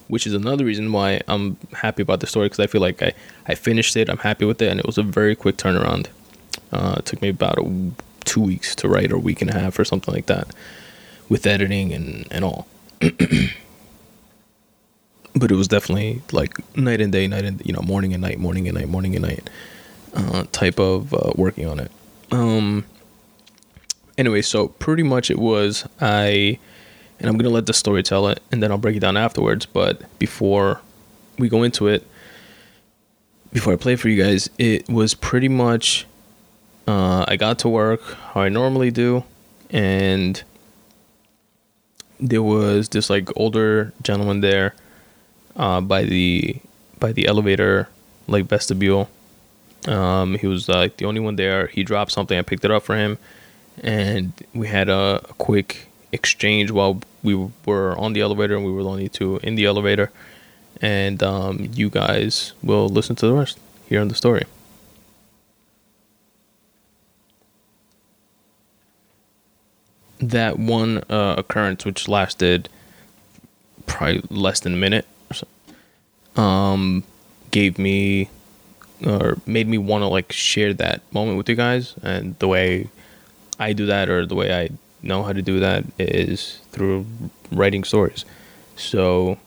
which 0.08 0.26
is 0.26 0.34
another 0.34 0.64
reason 0.64 0.90
why 0.90 1.20
I'm 1.28 1.56
happy 1.72 2.02
about 2.02 2.18
the 2.18 2.26
story 2.26 2.46
because 2.46 2.58
I 2.58 2.66
feel 2.66 2.80
like 2.80 3.00
I, 3.00 3.12
I 3.46 3.54
finished 3.54 3.96
it, 3.96 4.08
I'm 4.08 4.18
happy 4.18 4.44
with 4.44 4.60
it, 4.60 4.68
and 4.68 4.80
it 4.80 4.86
was 4.86 4.98
a 4.98 5.04
very 5.04 5.36
quick 5.36 5.56
turnaround. 5.58 6.08
Uh, 6.72 6.96
it 6.98 7.06
took 7.06 7.22
me 7.22 7.28
about 7.28 7.58
a, 7.58 7.92
two 8.24 8.40
weeks 8.40 8.74
to 8.76 8.88
write, 8.88 9.12
or 9.12 9.16
a 9.16 9.20
week 9.20 9.40
and 9.42 9.50
a 9.50 9.54
half, 9.54 9.78
or 9.78 9.84
something 9.84 10.12
like 10.12 10.26
that, 10.26 10.48
with 11.28 11.46
editing 11.46 11.92
and, 11.92 12.26
and 12.32 12.44
all. 12.44 12.66
but 13.00 13.12
it 15.52 15.54
was 15.54 15.68
definitely 15.68 16.20
like 16.32 16.58
night 16.76 17.00
and 17.00 17.12
day, 17.12 17.28
night 17.28 17.44
and 17.44 17.64
you 17.64 17.72
know, 17.72 17.82
morning 17.82 18.12
and 18.12 18.22
night, 18.22 18.40
morning 18.40 18.66
and 18.66 18.76
night, 18.76 18.88
morning 18.88 19.14
and 19.14 19.24
night 19.24 19.48
uh, 20.14 20.42
type 20.50 20.80
of 20.80 21.14
uh, 21.14 21.30
working 21.36 21.66
on 21.66 21.78
it. 21.78 21.92
Um. 22.32 22.84
Anyway, 24.18 24.42
so 24.42 24.68
pretty 24.68 25.04
much 25.04 25.30
it 25.30 25.38
was 25.38 25.86
I, 26.00 26.58
and 27.20 27.30
I'm 27.30 27.38
gonna 27.38 27.54
let 27.54 27.66
the 27.66 27.72
story 27.72 28.02
tell 28.02 28.28
it, 28.28 28.42
and 28.52 28.62
then 28.62 28.70
I'll 28.70 28.78
break 28.78 28.96
it 28.96 29.00
down 29.00 29.16
afterwards. 29.16 29.64
But 29.64 30.18
before 30.18 30.80
we 31.38 31.48
go 31.48 31.62
into 31.62 31.86
it, 31.86 32.04
before 33.52 33.72
I 33.72 33.76
play 33.76 33.96
for 33.96 34.08
you 34.08 34.22
guys, 34.22 34.50
it 34.58 34.88
was 34.90 35.14
pretty 35.14 35.48
much. 35.48 36.04
Uh, 36.86 37.24
I 37.28 37.36
got 37.36 37.58
to 37.60 37.68
work 37.68 38.02
how 38.32 38.40
I 38.40 38.48
normally 38.48 38.90
do, 38.90 39.22
and 39.70 40.42
there 42.18 42.42
was 42.42 42.88
this 42.88 43.08
like 43.08 43.28
older 43.36 43.92
gentleman 44.02 44.40
there 44.40 44.74
uh, 45.56 45.80
by 45.80 46.04
the 46.04 46.56
by 46.98 47.12
the 47.12 47.26
elevator 47.26 47.88
like 48.26 48.46
vestibule. 48.46 49.08
Um, 49.86 50.34
he 50.36 50.46
was 50.46 50.68
like 50.68 50.96
the 50.96 51.04
only 51.04 51.20
one 51.20 51.36
there. 51.36 51.68
He 51.68 51.84
dropped 51.84 52.12
something. 52.12 52.38
I 52.38 52.42
picked 52.42 52.64
it 52.64 52.70
up 52.70 52.82
for 52.82 52.96
him, 52.96 53.18
and 53.82 54.32
we 54.54 54.68
had 54.68 54.88
a, 54.88 55.20
a 55.28 55.34
quick 55.34 55.88
exchange 56.12 56.70
while 56.70 57.00
we 57.22 57.34
were 57.66 57.96
on 57.98 58.12
the 58.12 58.20
elevator, 58.20 58.56
and 58.56 58.64
we 58.64 58.72
were 58.72 58.80
only 58.80 59.08
two 59.08 59.38
in 59.42 59.54
the 59.54 59.64
elevator. 59.64 60.10
And 60.80 61.22
um, 61.22 61.68
you 61.74 61.90
guys 61.90 62.52
will 62.62 62.88
listen 62.88 63.16
to 63.16 63.26
the 63.26 63.32
rest 63.34 63.58
here 63.88 64.00
in 64.00 64.08
the 64.08 64.14
story. 64.14 64.44
That 70.20 70.58
one 70.58 70.98
uh, 71.08 71.36
occurrence, 71.38 71.84
which 71.84 72.08
lasted 72.08 72.68
probably 73.86 74.22
less 74.30 74.60
than 74.60 74.74
a 74.74 74.76
minute, 74.76 75.06
so, 75.32 75.46
um, 76.40 77.04
gave 77.50 77.78
me 77.78 78.28
or 79.06 79.38
made 79.46 79.68
me 79.68 79.78
want 79.78 80.02
to 80.02 80.06
like 80.06 80.32
share 80.32 80.74
that 80.74 81.00
moment 81.12 81.38
with 81.38 81.48
you 81.48 81.54
guys. 81.54 81.94
And 82.02 82.38
the 82.38 82.48
way 82.48 82.88
I 83.58 83.72
do 83.72 83.86
that, 83.86 84.08
or 84.08 84.24
the 84.24 84.34
way 84.34 84.54
I 84.54 84.70
know 85.02 85.22
how 85.22 85.32
to 85.32 85.42
do 85.42 85.60
that, 85.60 85.84
is 85.98 86.60
through 86.70 87.06
writing 87.50 87.84
stories. 87.84 88.24
So 88.76 89.38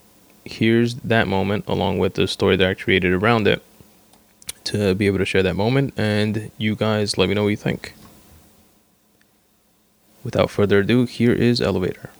here's 0.44 0.94
that 0.96 1.26
moment 1.28 1.64
along 1.66 1.98
with 1.98 2.14
the 2.14 2.26
story 2.28 2.56
that 2.56 2.68
I 2.68 2.74
created 2.74 3.12
around 3.12 3.46
it 3.46 3.62
to 4.64 4.94
be 4.94 5.06
able 5.06 5.18
to 5.18 5.24
share 5.24 5.42
that 5.42 5.56
moment. 5.56 5.94
And 5.96 6.50
you 6.58 6.76
guys 6.76 7.16
let 7.16 7.28
me 7.28 7.34
know 7.34 7.44
what 7.44 7.50
you 7.50 7.56
think. 7.56 7.94
Without 10.24 10.50
further 10.50 10.80
ado, 10.80 11.04
here 11.04 11.32
is 11.32 11.60
Elevator. 11.60 12.10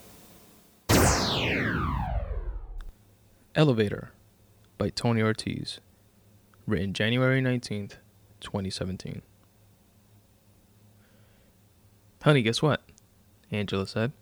Elevator 3.55 4.11
by 4.79 4.89
Tony 4.89 5.23
Ortiz. 5.23 5.79
Written 6.67 6.95
January 6.95 7.43
19th, 7.43 7.97
2017. 8.41 9.23
Honey, 12.23 12.43
guess 12.43 12.63
what? 12.63 12.83
Angela 13.51 13.87
said. 13.87 14.13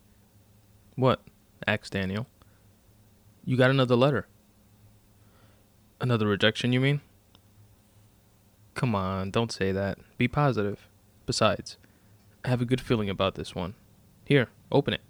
What? 0.97 1.21
asked 1.67 1.93
Daniel. 1.93 2.27
You 3.45 3.57
got 3.59 3.71
another 3.71 3.95
letter. 3.95 4.27
Another 6.01 6.27
rejection, 6.27 6.73
you 6.73 6.81
mean? 6.81 7.03
Come 8.75 8.95
on, 8.95 9.31
don't 9.31 9.53
say 9.53 9.71
that. 9.73 9.99
Be 10.17 10.29
positive. 10.29 10.89
Besides, 11.27 11.77
I 12.43 12.49
have 12.49 12.63
a 12.63 12.65
good 12.65 12.81
feeling 12.81 13.11
about 13.11 13.35
this 13.35 13.55
one. 13.55 13.75
Here, 14.25 14.49
open 14.73 14.95
it. 14.95 15.03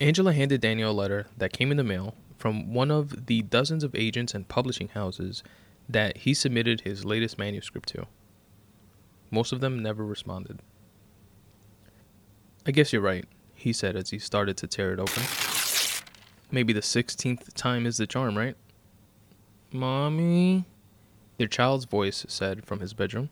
Angela 0.00 0.32
handed 0.32 0.60
Daniel 0.60 0.90
a 0.90 0.92
letter 0.92 1.26
that 1.38 1.52
came 1.52 1.70
in 1.70 1.76
the 1.76 1.84
mail 1.84 2.16
from 2.36 2.74
one 2.74 2.90
of 2.90 3.26
the 3.26 3.42
dozens 3.42 3.84
of 3.84 3.94
agents 3.94 4.34
and 4.34 4.48
publishing 4.48 4.88
houses 4.88 5.44
that 5.88 6.18
he 6.18 6.34
submitted 6.34 6.80
his 6.80 7.04
latest 7.04 7.38
manuscript 7.38 7.88
to. 7.90 8.06
Most 9.30 9.52
of 9.52 9.60
them 9.60 9.80
never 9.80 10.04
responded. 10.04 10.60
I 12.66 12.70
guess 12.70 12.92
you're 12.92 13.02
right, 13.02 13.26
he 13.54 13.72
said 13.74 13.94
as 13.94 14.10
he 14.10 14.18
started 14.18 14.56
to 14.58 14.66
tear 14.66 14.92
it 14.94 14.98
open. 14.98 15.22
Maybe 16.50 16.72
the 16.72 16.80
16th 16.80 17.52
time 17.54 17.84
is 17.84 17.98
the 17.98 18.06
charm, 18.06 18.38
right? 18.38 18.56
Mommy? 19.70 20.64
Their 21.36 21.48
child's 21.48 21.84
voice 21.84 22.24
said 22.28 22.64
from 22.64 22.80
his 22.80 22.94
bedroom. 22.94 23.28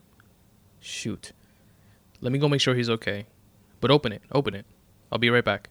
Shoot. 0.81 1.33
Let 2.21 2.33
me 2.33 2.39
go 2.39 2.49
make 2.49 2.61
sure 2.61 2.75
he's 2.75 2.91
okay. 2.91 3.27
But 3.81 3.91
open 3.91 4.13
it, 4.13 4.23
open 4.33 4.55
it. 4.55 4.67
I'll 5.11 5.19
be 5.19 5.31
right 5.31 5.45
back. 5.45 5.71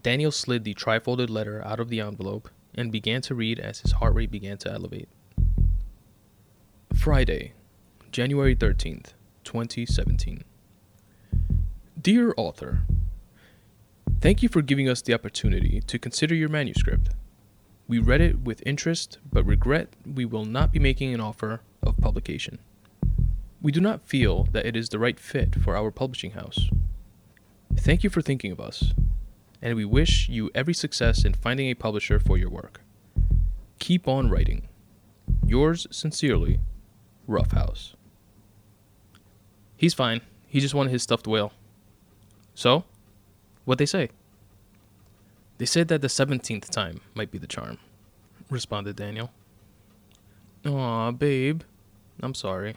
Daniel 0.00 0.30
slid 0.30 0.64
the 0.64 0.74
trifolded 0.74 1.28
letter 1.28 1.62
out 1.64 1.80
of 1.80 1.88
the 1.88 2.00
envelope 2.00 2.48
and 2.74 2.90
began 2.90 3.20
to 3.22 3.34
read 3.34 3.58
as 3.58 3.80
his 3.80 3.92
heart 3.92 4.14
rate 4.14 4.30
began 4.30 4.56
to 4.58 4.72
elevate. 4.72 5.08
Friday, 6.94 7.52
January 8.12 8.56
13th, 8.56 9.12
2017. 9.44 10.44
Dear 12.00 12.32
author, 12.36 12.82
thank 14.20 14.40
you 14.40 14.48
for 14.48 14.62
giving 14.62 14.88
us 14.88 15.02
the 15.02 15.14
opportunity 15.14 15.80
to 15.80 15.98
consider 15.98 16.32
your 16.32 16.48
manuscript. 16.48 17.08
We 17.88 17.98
read 17.98 18.20
it 18.20 18.40
with 18.40 18.62
interest, 18.64 19.18
but 19.32 19.44
regret 19.44 19.88
we 20.06 20.24
will 20.24 20.44
not 20.44 20.70
be 20.70 20.78
making 20.78 21.12
an 21.12 21.20
offer 21.20 21.60
of 21.82 21.96
publication. 21.96 22.60
We 23.60 23.72
do 23.72 23.80
not 23.80 24.06
feel 24.06 24.44
that 24.52 24.64
it 24.64 24.76
is 24.76 24.90
the 24.90 25.00
right 25.00 25.18
fit 25.18 25.56
for 25.56 25.74
our 25.76 25.90
publishing 25.90 26.32
house. 26.32 26.70
Thank 27.74 28.04
you 28.04 28.10
for 28.10 28.22
thinking 28.22 28.52
of 28.52 28.60
us, 28.60 28.92
and 29.60 29.74
we 29.74 29.84
wish 29.84 30.28
you 30.28 30.52
every 30.54 30.74
success 30.74 31.24
in 31.24 31.34
finding 31.34 31.68
a 31.68 31.74
publisher 31.74 32.20
for 32.20 32.38
your 32.38 32.50
work. 32.50 32.80
Keep 33.80 34.06
on 34.06 34.30
writing. 34.30 34.68
Yours 35.44 35.88
sincerely, 35.90 36.60
Roughhouse. 37.26 37.96
He's 39.76 39.94
fine. 39.94 40.20
He 40.46 40.60
just 40.60 40.74
wanted 40.74 40.90
his 40.90 41.02
stuffed 41.02 41.26
whale. 41.26 41.52
So, 42.58 42.82
what 43.66 43.78
they 43.78 43.86
say? 43.86 44.10
They 45.58 45.64
said 45.64 45.86
that 45.86 46.02
the 46.02 46.08
seventeenth 46.08 46.68
time 46.72 47.00
might 47.14 47.30
be 47.30 47.38
the 47.38 47.46
charm, 47.46 47.78
responded 48.50 48.96
Daniel. 48.96 49.30
Aw, 50.66 51.12
babe. 51.12 51.62
I'm 52.20 52.34
sorry. 52.34 52.74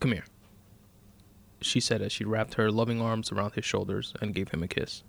Come 0.00 0.12
here, 0.12 0.24
she 1.60 1.78
said 1.78 2.00
as 2.00 2.10
she 2.10 2.24
wrapped 2.24 2.54
her 2.54 2.70
loving 2.70 3.02
arms 3.02 3.30
around 3.30 3.52
his 3.52 3.66
shoulders 3.66 4.14
and 4.22 4.34
gave 4.34 4.48
him 4.48 4.62
a 4.62 4.68
kiss. 4.68 5.02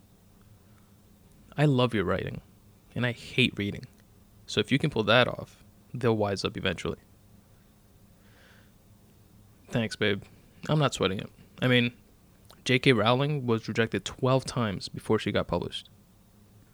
I 1.58 1.64
love 1.64 1.94
your 1.94 2.04
writing, 2.04 2.42
and 2.94 3.06
I 3.06 3.14
hate 3.14 3.54
reading. 3.56 3.86
So 4.48 4.60
if 4.60 4.70
you 4.70 4.78
can 4.78 4.90
pull 4.90 5.04
that 5.06 5.30
off, 5.30 5.64
they'll 5.94 6.18
wise 6.18 6.44
up 6.44 6.58
eventually. 6.58 7.00
Thanks, 9.70 9.96
babe. 9.96 10.24
I'm 10.68 10.80
not 10.80 10.94
sweating 10.94 11.20
it. 11.20 11.30
I 11.62 11.70
mean, 11.70 11.94
J.K. 12.66 12.94
Rowling 12.94 13.46
was 13.46 13.68
rejected 13.68 14.06
12 14.06 14.46
times 14.46 14.90
before 14.90 15.20
she 15.20 15.32
got 15.32 15.48
published. 15.48 15.90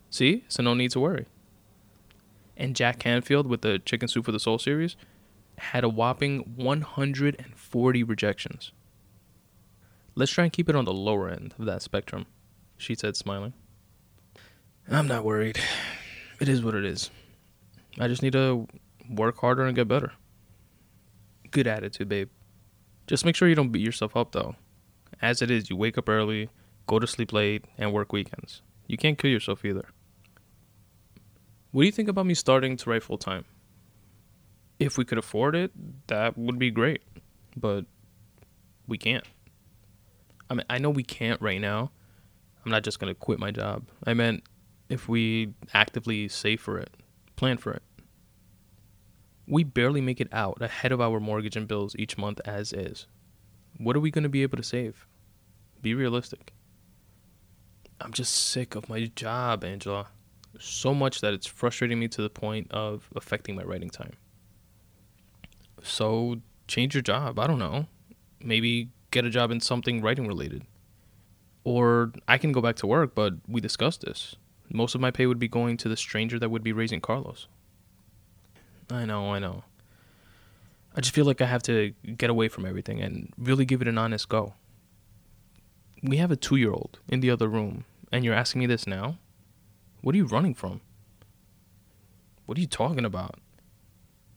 See? 0.10 0.44
So 0.48 0.62
no 0.64 0.74
need 0.74 0.92
to 0.92 1.00
worry. 1.00 1.26
And 2.56 2.76
Jack 2.76 3.00
Canfield 3.00 3.48
with 3.48 3.62
the 3.62 3.80
Chicken 3.80 4.08
Soup 4.08 4.26
for 4.26 4.32
the 4.32 4.40
Soul 4.40 4.60
series 4.60 4.96
had 5.58 5.84
a 5.84 5.90
whopping 5.90 6.54
140 6.56 8.04
rejections. 8.04 8.72
Let's 10.16 10.32
try 10.32 10.44
and 10.46 10.54
keep 10.54 10.70
it 10.70 10.76
on 10.76 10.86
the 10.86 10.94
lower 10.94 11.30
end 11.30 11.54
of 11.58 11.66
that 11.66 11.82
spectrum, 11.82 12.26
she 12.78 12.96
said, 12.96 13.16
smiling. 13.16 13.54
I'm 14.90 15.08
not 15.08 15.24
worried. 15.24 15.60
It 16.40 16.50
is 16.50 16.64
what 16.64 16.76
it 16.76 16.86
is. 16.86 17.12
I 18.00 18.08
just 18.08 18.22
need 18.22 18.34
to 18.34 18.68
work 19.10 19.38
harder 19.38 19.66
and 19.66 19.76
get 19.76 19.88
better. 19.88 20.14
Good 21.52 21.68
attitude, 21.68 22.10
babe. 22.10 22.30
Just 23.08 23.26
make 23.26 23.36
sure 23.36 23.48
you 23.48 23.56
don't 23.56 23.72
beat 23.72 23.86
yourself 23.86 24.16
up, 24.16 24.32
though. 24.32 24.56
As 25.22 25.42
it 25.42 25.52
is, 25.52 25.70
you 25.70 25.76
wake 25.76 25.98
up 25.98 26.08
early, 26.10 26.50
go 26.88 27.00
to 27.00 27.08
sleep 27.08 27.34
late, 27.34 27.66
and 27.78 27.94
work 27.94 28.14
weekends. 28.14 28.62
You 28.88 28.98
can't 28.98 29.18
kill 29.18 29.32
yourself 29.32 29.66
either. 29.66 29.86
What 31.72 31.84
do 31.84 31.86
you 31.86 31.92
think 31.92 32.10
about 32.10 32.26
me 32.26 32.34
starting 32.34 32.78
to 32.78 32.90
write 32.90 33.04
full 33.04 33.18
time? 33.18 33.46
if 34.80 34.98
we 34.98 35.06
could 35.06 35.18
afford 35.18 35.56
it, 35.56 35.72
that 36.08 36.38
would 36.38 36.58
be 36.58 36.72
great. 36.72 37.04
But 37.56 37.86
we 38.88 38.98
can't. 38.98 39.26
I 40.50 40.56
mean, 40.56 40.66
I 40.70 40.80
know 40.80 40.90
we 40.90 41.04
can't 41.04 41.40
right 41.42 41.62
now. 41.62 41.92
I'm 42.66 42.72
not 42.72 42.84
just 42.84 43.00
going 43.00 43.14
to 43.14 43.20
quit 43.20 43.40
my 43.40 43.52
job. 43.52 43.88
I 44.06 44.14
meant 44.14 44.44
if 44.88 45.08
we 45.08 45.54
actively 45.74 46.28
save 46.28 46.62
for 46.62 46.78
it, 46.78 46.90
plan 47.36 47.58
for 47.58 47.74
it. 47.74 47.84
We 49.48 49.64
barely 49.64 50.02
make 50.02 50.22
it 50.22 50.30
out 50.32 50.62
ahead 50.62 50.92
of 50.92 51.02
our 51.02 51.20
mortgage 51.20 51.56
and 51.56 51.68
bills 51.68 51.96
each 51.98 52.18
month 52.18 52.40
as 52.46 52.72
is. 52.72 53.08
What 53.80 53.96
are 53.96 54.02
we 54.02 54.12
going 54.12 54.24
to 54.24 54.30
be 54.30 54.44
able 54.44 54.58
to 54.58 54.64
save? 54.64 55.08
Be 55.82 55.94
realistic. 55.94 56.54
I'm 58.02 58.12
just 58.12 58.34
sick 58.36 58.76
of 58.76 58.90
my 58.90 59.06
job, 59.16 59.64
Angela. 59.64 60.08
So 60.60 60.94
much 60.94 61.22
that 61.22 61.34
it's 61.34 61.48
frustrating 61.48 61.98
me 61.98 62.10
to 62.10 62.22
the 62.22 62.30
point 62.30 62.70
of 62.72 63.10
affecting 63.16 63.56
my 63.56 63.64
writing 63.64 63.90
time. 63.90 64.14
So 65.82 66.42
change 66.68 66.94
your 66.94 67.02
job. 67.02 67.40
I 67.40 67.48
don't 67.48 67.60
know. 67.60 67.88
Maybe 68.44 68.90
get 69.12 69.24
a 69.24 69.30
job 69.30 69.50
in 69.50 69.62
something 69.62 70.02
writing 70.02 70.28
related. 70.28 70.64
Or 71.64 72.12
I 72.28 72.38
can 72.38 72.52
go 72.52 72.62
back 72.62 72.76
to 72.78 72.88
work, 72.88 73.16
but 73.16 73.36
we 73.48 73.62
discussed 73.62 74.02
this. 74.02 74.36
Most 74.70 74.94
of 74.94 75.02
my 75.02 75.10
pay 75.12 75.26
would 75.26 75.40
be 75.40 75.48
going 75.48 75.78
to 75.78 75.90
the 75.90 75.98
stranger 75.98 76.38
that 76.38 76.50
would 76.50 76.64
be 76.64 76.74
raising 76.74 77.00
Carlos. 77.00 77.48
I 78.90 79.06
know, 79.06 79.32
I 79.34 79.40
know. 79.40 79.64
I 81.00 81.02
just 81.02 81.16
feel 81.16 81.24
like 81.24 81.40
I 81.40 81.46
have 81.46 81.64
to 81.64 81.94
get 82.18 82.30
away 82.30 82.50
from 82.50 82.66
everything 82.66 83.00
and 83.00 83.32
really 83.38 83.64
give 83.64 83.82
it 83.82 83.88
an 83.88 83.98
honest 83.98 84.28
go. 84.28 84.56
We 86.04 86.18
have 86.18 86.30
a 86.30 86.36
two 86.36 86.58
year 86.58 86.74
old 86.74 87.00
in 87.08 87.22
the 87.22 87.32
other 87.32 87.48
room, 87.48 87.86
and 88.12 88.26
you're 88.26 88.34
asking 88.34 88.60
me 88.60 88.66
this 88.66 88.86
now? 88.86 89.18
What 90.02 90.14
are 90.14 90.18
you 90.18 90.26
running 90.26 90.54
from? 90.54 90.82
What 92.46 92.58
are 92.58 92.62
you 92.62 92.68
talking 92.68 93.06
about? 93.06 93.40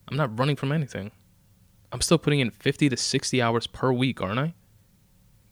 I'm 0.07 0.17
not 0.17 0.39
running 0.39 0.55
from 0.55 0.71
anything. 0.71 1.11
I'm 1.91 2.01
still 2.01 2.17
putting 2.17 2.39
in 2.39 2.53
50 2.53 2.91
to 2.91 2.97
60 2.97 3.43
hours 3.43 3.67
per 3.67 3.93
week, 3.93 4.23
aren't 4.23 4.39
I? 4.39 4.55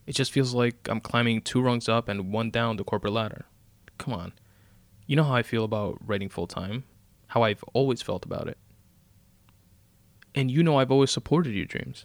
It 0.07 0.15
just 0.15 0.31
feels 0.31 0.55
like 0.55 0.89
I'm 0.89 1.01
climbing 1.01 1.43
two 1.43 1.61
rungs 1.61 1.89
up 1.89 2.09
and 2.09 2.33
one 2.33 2.51
down 2.51 2.77
the 2.77 2.85
corporate 2.85 3.15
ladder. 3.15 3.47
Come 3.99 4.15
on. 4.15 4.33
You 5.09 5.17
know 5.17 5.25
how 5.25 5.35
I 5.35 5.43
feel 5.43 5.65
about 5.65 5.99
writing 6.07 6.29
full 6.29 6.47
time, 6.47 6.85
how 7.27 7.43
I've 7.43 7.65
always 7.73 8.01
felt 8.01 8.25
about 8.25 8.47
it. 8.47 8.59
And 10.35 10.51
you 10.51 10.63
know 10.63 10.79
I've 10.79 10.91
always 10.91 11.11
supported 11.11 11.55
your 11.55 11.67
dreams. 11.67 12.05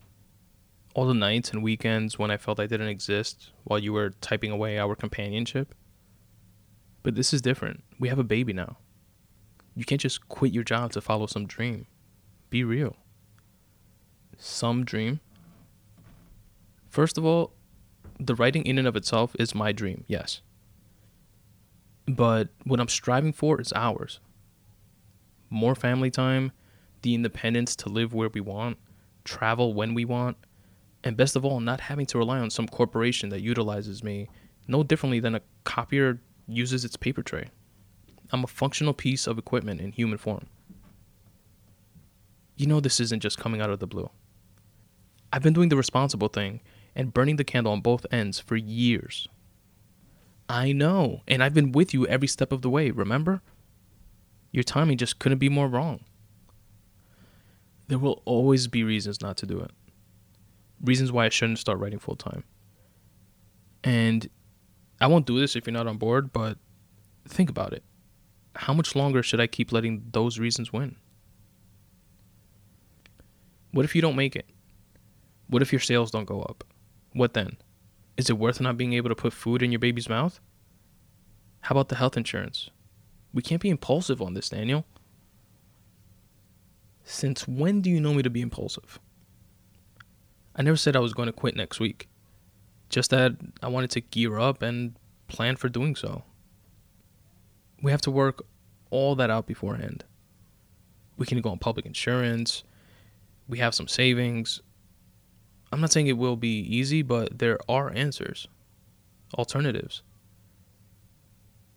All 0.94 1.06
the 1.06 1.14
nights 1.14 1.52
and 1.52 1.62
weekends 1.62 2.18
when 2.18 2.32
I 2.32 2.38
felt 2.38 2.60
I 2.60 2.68
didn't 2.68 2.88
exist 2.88 3.52
while 3.64 3.80
you 3.80 3.94
were 3.94 4.12
typing 4.22 4.52
away 4.52 4.80
our 4.80 4.96
companionship. 4.96 5.76
But 7.04 7.16
this 7.16 7.34
is 7.34 7.42
different. 7.42 7.84
We 8.00 8.10
have 8.10 8.18
a 8.20 8.24
baby 8.24 8.54
now. 8.54 8.78
You 9.76 9.86
can't 9.86 10.02
just 10.02 10.28
quit 10.30 10.54
your 10.54 10.64
job 10.64 10.94
to 10.94 11.02
follow 11.02 11.28
some 11.28 11.46
dream. 11.46 11.86
Be 12.50 12.64
real. 12.64 12.96
Some 14.38 14.86
dream. 14.86 15.20
First 16.90 17.18
of 17.18 17.26
all, 17.26 17.52
the 18.20 18.36
writing 18.36 18.66
in 18.66 18.78
and 18.78 18.88
of 18.88 18.96
itself 18.96 19.36
is 19.38 19.54
my 19.54 19.74
dream, 19.74 20.06
yes. 20.08 20.42
But 22.08 22.50
what 22.64 22.80
I'm 22.80 22.88
striving 22.88 23.34
for 23.34 23.60
is 23.60 23.74
ours. 23.74 24.20
More 25.50 25.76
family 25.76 26.10
time, 26.10 26.54
the 27.06 27.14
independence 27.14 27.76
to 27.76 27.88
live 27.88 28.16
where 28.16 28.30
we 28.30 28.42
want, 28.42 28.78
travel 29.24 29.76
when 29.76 29.94
we 29.94 30.04
want, 30.04 30.36
and 31.04 31.16
best 31.16 31.36
of 31.36 31.46
all, 31.46 31.60
not 31.60 31.80
having 31.80 32.08
to 32.08 32.18
rely 32.18 32.40
on 32.40 32.50
some 32.50 32.68
corporation 32.68 33.30
that 33.30 33.42
utilizes 33.42 34.04
me 34.04 34.28
no 34.68 34.82
differently 34.82 35.20
than 35.20 35.36
a 35.36 35.42
copier 35.66 36.20
uses 36.48 36.84
its 36.84 36.96
paper 36.96 37.22
tray. 37.22 37.50
I'm 38.32 38.44
a 38.44 38.48
functional 38.48 38.96
piece 38.96 39.28
of 39.28 39.38
equipment 39.38 39.82
in 39.82 39.92
human 39.92 40.18
form. 40.18 40.48
You 42.56 42.66
know, 42.66 42.80
this 42.80 43.00
isn't 43.00 43.22
just 43.22 43.38
coming 43.38 43.62
out 43.62 43.70
of 43.70 43.78
the 43.78 43.86
blue. 43.86 44.10
I've 45.32 45.44
been 45.44 45.54
doing 45.54 45.70
the 45.70 45.78
responsible 45.78 46.30
thing 46.30 46.60
and 46.96 47.14
burning 47.14 47.36
the 47.36 47.44
candle 47.44 47.74
on 47.74 47.82
both 47.82 48.08
ends 48.12 48.40
for 48.40 48.56
years. 48.56 49.28
I 50.50 50.72
know, 50.72 51.22
and 51.28 51.44
I've 51.44 51.54
been 51.54 51.72
with 51.72 51.94
you 51.94 52.08
every 52.08 52.28
step 52.28 52.52
of 52.52 52.64
the 52.64 52.70
way, 52.70 52.90
remember? 52.90 53.44
Your 54.52 54.64
timing 54.64 54.98
just 54.98 55.20
couldn't 55.20 55.38
be 55.38 55.50
more 55.50 55.68
wrong. 55.68 56.04
There 57.88 58.00
will 58.00 58.22
always 58.26 58.68
be 58.68 58.84
reasons 58.84 59.22
not 59.22 59.38
to 59.38 59.46
do 59.46 59.60
it. 59.60 59.72
Reasons 60.84 61.12
why 61.12 61.26
I 61.26 61.30
shouldn't 61.30 61.60
start 61.60 61.80
writing 61.80 62.00
full 62.00 62.16
time. 62.16 62.44
And 63.84 64.28
I 65.00 65.08
won't 65.08 65.28
do 65.28 65.40
this 65.40 65.56
if 65.56 65.68
you're 65.68 65.74
not 65.74 65.88
on 65.88 65.98
board, 65.98 66.34
but 66.34 66.58
think 67.28 67.50
about 67.50 67.74
it. 67.74 67.84
How 68.56 68.74
much 68.74 68.96
longer 68.96 69.22
should 69.22 69.40
I 69.40 69.48
keep 69.48 69.72
letting 69.72 70.04
those 70.12 70.40
reasons 70.40 70.74
win? 70.74 70.96
What 73.72 73.86
if 73.86 73.96
you 73.96 74.02
don't 74.02 74.16
make 74.16 74.36
it? 74.36 74.50
What 75.48 75.62
if 75.62 75.72
your 75.72 75.82
sales 75.82 76.10
don't 76.10 76.26
go 76.26 76.42
up? 76.42 76.64
What 77.14 77.34
then? 77.34 77.58
Is 78.18 78.30
it 78.30 78.38
worth 78.38 78.62
not 78.62 78.78
being 78.78 78.94
able 78.94 79.10
to 79.10 79.16
put 79.16 79.34
food 79.34 79.62
in 79.62 79.72
your 79.72 79.80
baby's 79.80 80.10
mouth? 80.10 80.40
How 81.62 81.74
about 81.74 81.90
the 81.90 81.96
health 81.96 82.16
insurance? 82.16 82.70
We 83.34 83.42
can't 83.42 83.62
be 83.62 83.70
impulsive 83.70 84.22
on 84.22 84.34
this, 84.34 84.50
Daniel. 84.50 84.86
Since 87.06 87.48
when 87.48 87.82
do 87.82 87.90
you 87.90 88.02
know 88.02 88.16
me 88.16 88.24
to 88.24 88.30
be 88.32 88.42
impulsive? 88.42 89.00
I 90.56 90.64
never 90.64 90.76
said 90.76 90.96
I 90.96 91.00
was 91.00 91.14
going 91.14 91.28
to 91.28 91.34
quit 91.34 91.56
next 91.56 91.80
week. 91.80 92.10
Just 92.90 93.12
that 93.12 93.34
I 93.62 93.68
wanted 93.68 93.92
to 93.92 94.02
gear 94.02 94.40
up 94.40 94.62
and 94.62 94.96
plan 95.28 95.56
for 95.56 95.70
doing 95.70 95.96
so. 95.96 96.24
We 97.82 97.92
have 97.92 98.02
to 98.02 98.12
work 98.12 98.44
all 98.90 99.16
that 99.16 99.30
out 99.30 99.46
beforehand. 99.46 100.04
We 101.18 101.26
can 101.28 101.40
go 101.42 101.52
on 101.52 101.60
public 101.60 101.86
insurance. 101.86 102.64
We 103.48 103.60
have 103.60 103.76
some 103.76 103.88
savings. 103.88 104.62
I'm 105.72 105.82
not 105.82 105.92
saying 105.92 106.08
it 106.08 106.18
will 106.18 106.38
be 106.38 106.60
easy, 106.60 107.04
but 107.04 107.38
there 107.38 107.60
are 107.70 107.94
answers, 107.94 108.48
alternatives. 109.38 110.02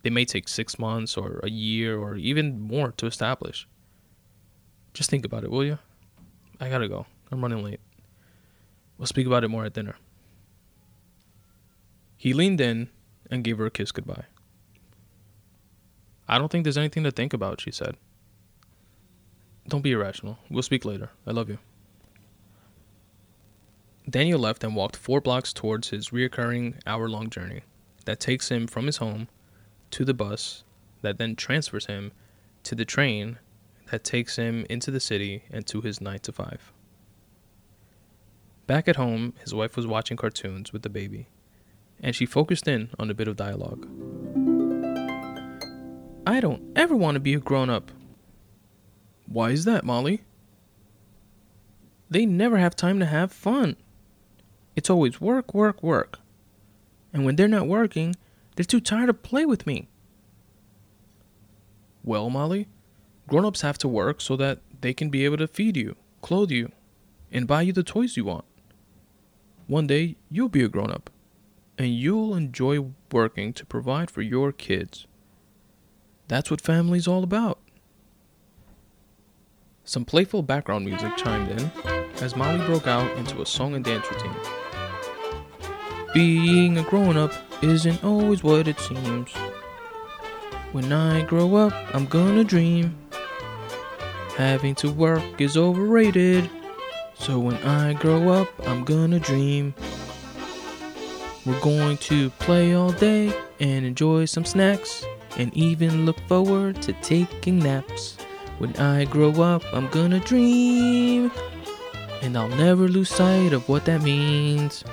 They 0.03 0.11
may 0.11 0.25
take 0.25 0.49
six 0.49 0.79
months 0.79 1.17
or 1.17 1.41
a 1.43 1.51
year 1.51 1.99
or 1.99 2.17
even 2.17 2.61
more 2.61 2.93
to 2.93 3.07
establish. 3.07 3.67
Just 4.99 5.11
think 5.11 5.25
about 5.25 5.45
it, 5.45 5.51
will 5.53 5.65
you? 5.65 5.79
I 6.59 6.69
gotta 6.69 6.89
go. 6.89 7.07
I'm 7.31 7.41
running 7.41 7.63
late. 7.63 7.79
We'll 8.99 9.07
speak 9.07 9.29
about 9.29 9.45
it 9.45 9.49
more 9.49 9.65
at 9.65 9.73
dinner. 9.73 9.95
He 12.17 12.33
leaned 12.33 12.61
in 12.61 12.89
and 13.31 13.45
gave 13.45 13.59
her 13.59 13.67
a 13.67 13.71
kiss 13.71 13.93
goodbye. 13.93 14.25
I 16.27 16.37
don't 16.37 16.51
think 16.51 16.65
there's 16.65 16.77
anything 16.77 17.05
to 17.05 17.13
think 17.13 17.33
about, 17.33 17.61
she 17.61 17.71
said. 17.71 17.95
Don't 19.69 19.83
be 19.83 19.93
irrational. 19.93 20.39
We'll 20.51 20.65
speak 20.65 20.85
later. 20.85 21.11
I 21.25 21.31
love 21.31 21.49
you. 21.49 21.59
Daniel 24.11 24.41
left 24.41 24.65
and 24.65 24.75
walked 24.75 24.97
four 24.97 25.21
blocks 25.21 25.53
towards 25.53 25.91
his 25.91 26.09
reoccurring 26.09 26.75
hour 26.89 27.09
long 27.09 27.31
journey 27.31 27.61
that 28.05 28.19
takes 28.19 28.49
him 28.49 28.67
from 28.67 28.87
his 28.87 28.97
home 28.97 29.29
to 29.93 30.05
the 30.05 30.13
bus 30.13 30.65
that 31.03 31.19
then 31.19 31.37
transfers 31.37 31.87
him 31.87 32.11
to 32.65 32.75
the 32.75 32.85
train 32.85 33.39
that 33.91 34.05
takes 34.05 34.37
him 34.37 34.67
into 34.69 34.91
the 34.91 35.01
city 35.01 35.45
and 35.51 35.67
to 35.67 35.81
his 35.81 36.01
9 36.01 36.19
to 36.21 36.33
5. 36.33 36.73
Back 38.67 38.89
at 38.89 38.97
home, 38.97 39.35
his 39.41 39.55
wife 39.55 39.77
was 39.77 39.87
watching 39.87 40.17
cartoons 40.17 40.73
with 40.73 40.83
the 40.83 40.91
baby, 40.91 41.29
and 42.03 42.15
she 42.15 42.27
focused 42.27 42.69
in 42.69 42.91
on 42.99 43.11
a 43.11 43.15
bit 43.15 43.29
of 43.29 43.37
dialogue. 43.37 43.87
I 46.27 46.41
don't 46.41 46.63
ever 46.77 46.95
want 46.95 47.15
to 47.15 47.21
be 47.21 47.33
a 47.35 47.39
grown 47.39 47.71
up. 47.71 47.91
Why 49.27 49.51
is 49.51 49.65
that, 49.65 49.85
Molly? 49.85 50.23
They 52.11 52.27
never 52.27 52.59
have 52.59 52.77
time 52.77 52.99
to 53.01 53.07
have 53.07 53.33
fun. 53.33 53.77
It's 54.77 54.91
always 54.91 55.21
work, 55.21 55.55
work, 55.55 55.83
work. 55.83 56.19
And 57.13 57.25
when 57.25 57.37
they're 57.37 57.49
not 57.49 57.67
working, 57.67 58.15
they're 58.55 58.65
too 58.65 58.81
tired 58.81 59.07
to 59.07 59.15
play 59.15 59.47
with 59.47 59.67
me. 59.67 59.89
Well, 62.05 62.31
Molly, 62.31 62.69
grown 63.29 63.45
ups 63.45 63.61
have 63.61 63.79
to 63.79 63.89
work 63.89 64.21
so 64.21 64.35
that 64.37 64.59
they 64.81 64.93
can 64.93 65.11
be 65.11 65.25
able 65.25 65.37
to 65.37 65.47
feed 65.47 65.77
you, 65.77 65.95
clothe 66.23 66.51
you, 66.51 66.73
and 67.31 67.47
buy 67.47 67.63
you 67.63 67.73
the 67.73 67.83
toys 67.85 68.17
you 68.17 68.25
want. 68.25 68.45
One 69.67 69.87
day, 69.87 70.17
you'll 70.31 70.49
be 70.49 70.65
a 70.65 70.69
grown 70.69 70.91
up, 70.91 71.11
and 71.77 71.95
you'll 71.95 72.35
enjoy 72.35 72.87
working 73.13 73.53
to 73.53 73.67
provide 73.67 74.11
for 74.11 74.23
your 74.23 74.51
kids. 74.51 75.07
That's 76.27 76.51
what 76.51 76.61
family's 76.61 77.07
all 77.07 77.23
about. 77.23 77.59
Some 79.85 80.05
playful 80.05 80.43
background 80.43 80.85
music 80.85 81.17
chimed 81.17 81.51
in 81.51 81.71
as 82.21 82.37
Molly 82.37 82.65
broke 82.67 82.87
out 82.87 83.11
into 83.17 83.41
a 83.41 83.47
song 83.47 83.75
and 83.75 83.85
dance 83.85 84.11
routine. 84.11 84.35
Being 86.13 86.79
a 86.79 86.83
grown 86.83 87.17
up 87.17 87.33
isn't 87.63 88.03
always 88.03 88.43
what 88.43 88.69
it 88.69 88.79
seems. 88.81 89.31
When 90.73 90.93
I 90.93 91.25
grow 91.25 91.55
up, 91.55 91.73
I'm 91.95 92.07
gonna 92.07 92.45
dream. 92.45 92.97
Having 94.39 94.77
to 94.77 94.93
work 94.93 95.41
is 95.41 95.57
overrated. 95.57 96.49
So 97.15 97.41
when 97.41 97.57
I 97.57 97.95
grow 97.95 98.29
up, 98.29 98.47
I'm 98.69 98.85
gonna 98.85 99.19
dream. 99.19 99.75
We're 101.45 101.59
going 101.59 101.97
to 101.97 102.31
play 102.31 102.73
all 102.73 102.93
day 102.93 103.37
and 103.59 103.85
enjoy 103.85 104.27
some 104.27 104.45
snacks 104.45 105.05
and 105.39 105.53
even 105.57 106.07
look 106.07 106.21
forward 106.29 106.81
to 106.83 106.93
taking 107.03 107.59
naps. 107.59 108.17
When 108.59 108.77
I 108.77 109.07
grow 109.07 109.43
up, 109.43 109.65
I'm 109.73 109.89
gonna 109.89 110.21
dream, 110.21 111.33
and 112.23 112.39
I'll 112.39 112.47
never 112.49 112.87
lose 112.87 113.11
sight 113.11 113.53
of 113.53 113.69
what 113.69 113.87
that 113.87 114.03
means. 114.03 114.85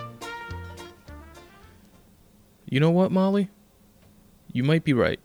You 2.67 2.79
know 2.79 2.89
what, 2.89 3.11
Molly? 3.11 3.49
You 4.51 4.63
might 4.63 4.83
be 4.83 4.93
right. 4.93 5.19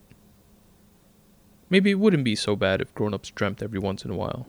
Maybe 1.70 1.92
it 1.92 2.00
wouldn't 2.00 2.24
be 2.24 2.34
so 2.34 2.56
bad 2.56 2.80
if 2.80 2.92
grown 2.94 3.14
ups 3.14 3.30
dreamt 3.30 3.62
every 3.62 3.78
once 3.78 4.04
in 4.04 4.10
a 4.10 4.16
while. 4.16 4.46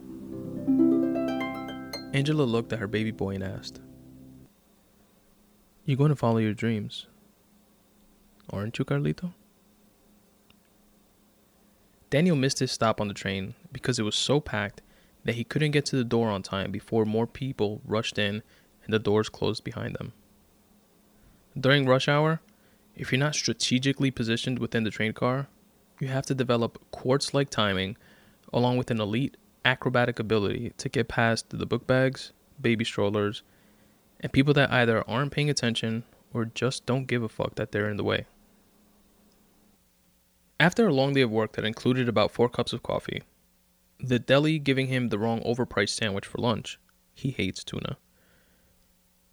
Angela 2.14 2.44
looked 2.44 2.74
at 2.74 2.80
her 2.80 2.88
baby 2.88 3.12
boy 3.12 3.36
and 3.36 3.44
asked, 3.44 3.80
You're 5.86 5.98
going 5.98 6.10
to 6.10 6.16
follow 6.16 6.40
your 6.40 6.56
dreams, 6.56 7.06
aren't 8.50 8.80
you, 8.80 8.86
Carlito? 8.86 9.34
Daniel 12.10 12.36
missed 12.36 12.60
his 12.60 12.72
stop 12.72 13.00
on 13.00 13.08
the 13.08 13.14
train 13.14 13.54
because 13.72 14.00
it 14.00 14.04
was 14.04 14.16
so 14.16 14.40
packed 14.42 14.82
that 15.24 15.36
he 15.36 15.44
couldn't 15.44 15.72
get 15.72 15.86
to 15.86 15.96
the 15.96 16.04
door 16.04 16.30
on 16.30 16.42
time 16.42 16.72
before 16.72 17.06
more 17.06 17.28
people 17.28 17.82
rushed 17.86 18.18
in 18.18 18.42
and 18.84 18.94
the 18.94 19.00
doors 19.00 19.30
closed 19.30 19.64
behind 19.64 19.96
them. 19.96 20.12
During 21.58 21.86
rush 21.86 22.08
hour, 22.08 22.42
if 22.96 23.12
you're 23.12 23.20
not 23.20 23.36
strategically 23.36 24.10
positioned 24.12 24.58
within 24.60 24.84
the 24.84 24.90
train 24.90 25.14
car, 25.14 25.48
you 26.02 26.08
have 26.08 26.26
to 26.26 26.36
develop 26.36 26.82
quartz 26.90 27.34
like 27.34 27.50
timing 27.50 27.96
along 28.52 28.78
with 28.78 28.90
an 28.90 29.00
elite 29.00 29.38
acrobatic 29.64 30.18
ability 30.18 30.74
to 30.78 30.90
get 30.90 31.08
past 31.08 31.50
the 31.52 31.66
book 31.66 31.86
bags, 31.86 32.34
baby 32.60 32.84
strollers, 32.84 33.44
and 34.20 34.34
people 34.34 34.54
that 34.54 34.72
either 34.72 35.08
aren't 35.08 35.32
paying 35.32 35.50
attention 35.50 36.04
or 36.34 36.46
just 36.46 36.86
don't 36.86 37.06
give 37.06 37.22
a 37.22 37.30
fuck 37.30 37.56
that 37.56 37.72
they're 37.72 37.90
in 37.90 37.98
the 37.98 38.04
way. 38.04 38.26
After 40.60 40.88
a 40.88 40.94
long 40.94 41.14
day 41.14 41.22
of 41.22 41.32
work 41.32 41.54
that 41.54 41.66
included 41.66 42.10
about 42.10 42.32
four 42.32 42.50
cups 42.50 42.74
of 42.74 42.84
coffee, 42.84 43.22
the 44.00 44.20
deli 44.20 44.58
giving 44.58 44.88
him 44.88 45.10
the 45.10 45.20
wrong 45.20 45.42
overpriced 45.42 45.90
sandwich 45.90 46.26
for 46.26 46.40
lunch, 46.40 46.80
he 47.14 47.30
hates 47.30 47.64
tuna, 47.64 47.98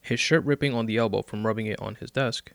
his 0.01 0.21
shirt 0.21 0.45
ripping 0.45 0.75
on 0.75 0.87
the 0.87 0.99
elbow 0.99 1.23
from 1.23 1.47
rubbing 1.47 1.67
it 1.67 1.81
on 1.81 1.95
his 1.95 2.11
desk, 2.11 2.53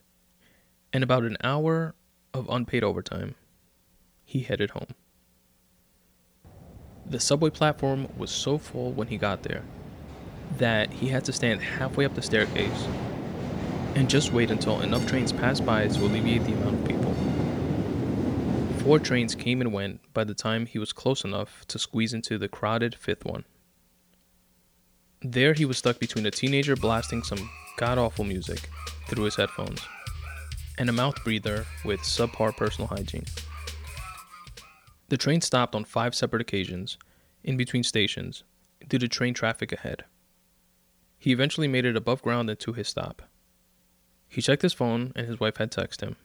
and 0.91 1.03
about 1.03 1.23
an 1.23 1.37
hour 1.43 1.95
of 2.33 2.47
unpaid 2.49 2.83
overtime, 2.83 3.35
he 4.25 4.41
headed 4.41 4.71
home. 4.71 4.87
The 7.05 7.19
subway 7.19 7.49
platform 7.49 8.07
was 8.17 8.31
so 8.31 8.57
full 8.57 8.91
when 8.91 9.07
he 9.07 9.17
got 9.17 9.43
there 9.43 9.63
that 10.57 10.91
he 10.91 11.09
had 11.09 11.25
to 11.25 11.33
stand 11.33 11.61
halfway 11.61 12.05
up 12.05 12.15
the 12.15 12.21
staircase 12.21 12.87
and 13.95 14.09
just 14.09 14.33
wait 14.33 14.51
until 14.51 14.81
enough 14.81 15.05
trains 15.07 15.31
passed 15.31 15.65
by 15.65 15.87
to 15.87 15.99
alleviate 16.01 16.43
the 16.45 16.53
amount 16.53 16.79
of 16.79 16.87
people. 16.87 17.13
Four 18.83 18.99
trains 18.99 19.35
came 19.35 19.61
and 19.61 19.71
went 19.71 20.01
by 20.13 20.23
the 20.23 20.33
time 20.33 20.65
he 20.65 20.79
was 20.79 20.93
close 20.93 21.23
enough 21.23 21.65
to 21.67 21.79
squeeze 21.79 22.13
into 22.13 22.37
the 22.37 22.47
crowded 22.47 22.95
fifth 22.95 23.25
one. 23.25 23.45
There 25.21 25.53
he 25.53 25.65
was 25.65 25.77
stuck 25.77 25.99
between 25.99 26.25
a 26.25 26.31
teenager 26.31 26.75
blasting 26.75 27.23
some 27.23 27.49
god 27.77 27.97
awful 27.97 28.25
music 28.25 28.69
through 29.07 29.23
his 29.23 29.35
headphones 29.35 29.81
and 30.77 30.89
a 30.89 30.93
mouth 30.93 31.23
breather 31.23 31.65
with 31.85 32.01
subpar 32.01 32.55
personal 32.55 32.87
hygiene. 32.87 33.25
The 35.13 35.17
train 35.17 35.41
stopped 35.41 35.75
on 35.75 35.85
five 35.85 36.15
separate 36.15 36.41
occasions 36.41 36.97
in 37.43 37.55
between 37.55 37.83
stations 37.83 38.43
due 38.87 38.97
to 38.97 39.07
train 39.07 39.35
traffic 39.35 39.71
ahead. 39.71 40.05
He 41.19 41.31
eventually 41.31 41.67
made 41.67 41.85
it 41.85 41.95
above 41.95 42.23
ground 42.23 42.49
and 42.49 42.59
to 42.61 42.73
his 42.73 42.87
stop. 42.87 43.21
He 44.27 44.41
checked 44.41 44.63
his 44.63 44.73
phone 44.73 45.13
and 45.15 45.27
his 45.27 45.39
wife 45.39 45.57
had 45.57 45.71
texted 45.71 46.01
him. 46.01 46.15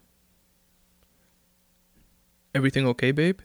Everything 2.55 2.87
okay, 2.87 3.13
babe? 3.13 3.41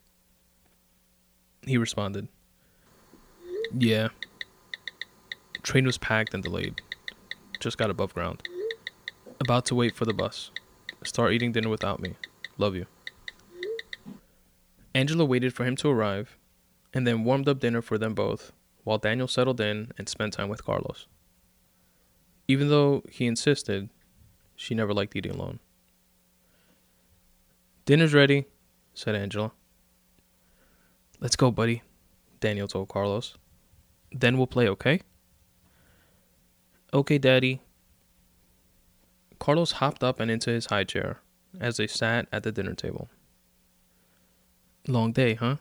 He 1.63 1.77
responded. 1.77 2.29
Yeah. 3.77 4.07
Train 5.61 5.85
was 5.85 5.97
packed 5.97 6.33
and 6.33 6.41
delayed. 6.41 6.79
Just 7.59 7.77
got 7.77 7.89
above 7.89 8.13
ground. 8.13 8.47
About 9.41 9.65
to 9.65 9.75
wait 9.75 9.93
for 9.93 10.05
the 10.05 10.13
bus. 10.13 10.51
Start 11.03 11.33
eating 11.33 11.51
dinner 11.51 11.67
without 11.67 11.99
me. 11.99 12.15
Love 12.57 12.75
you. 12.75 12.85
Angela 14.95 15.25
waited 15.25 15.53
for 15.53 15.65
him 15.65 15.75
to 15.77 15.89
arrive 15.89 16.37
and 16.93 17.07
then 17.07 17.23
warmed 17.23 17.49
up 17.49 17.59
dinner 17.59 17.81
for 17.81 17.97
them 17.97 18.13
both 18.13 18.51
while 18.83 18.97
Daniel 18.97 19.27
settled 19.27 19.59
in 19.59 19.91
and 19.97 20.07
spent 20.07 20.33
time 20.33 20.49
with 20.49 20.63
Carlos. 20.63 21.07
Even 22.47 22.69
though 22.69 23.03
he 23.09 23.25
insisted, 23.25 23.89
she 24.55 24.75
never 24.75 24.93
liked 24.93 25.15
eating 25.15 25.31
alone. 25.31 25.59
Dinner's 27.85 28.13
ready, 28.13 28.45
said 28.93 29.15
Angela. 29.15 29.51
Let's 31.19 31.35
go, 31.35 31.51
buddy, 31.51 31.81
Daniel 32.39 32.67
told 32.67 32.89
Carlos. 32.89 33.35
Then 34.11 34.37
we'll 34.37 34.47
play, 34.47 34.67
okay? 34.67 35.01
Okay, 36.93 37.17
Daddy. 37.17 37.61
Carlos 39.39 39.73
hopped 39.73 40.03
up 40.03 40.19
and 40.19 40.29
into 40.29 40.51
his 40.51 40.67
high 40.67 40.83
chair 40.83 41.19
as 41.59 41.77
they 41.77 41.87
sat 41.87 42.27
at 42.31 42.43
the 42.43 42.51
dinner 42.51 42.73
table. 42.73 43.09
Long 44.87 45.11
day, 45.11 45.35
huh? 45.35 45.57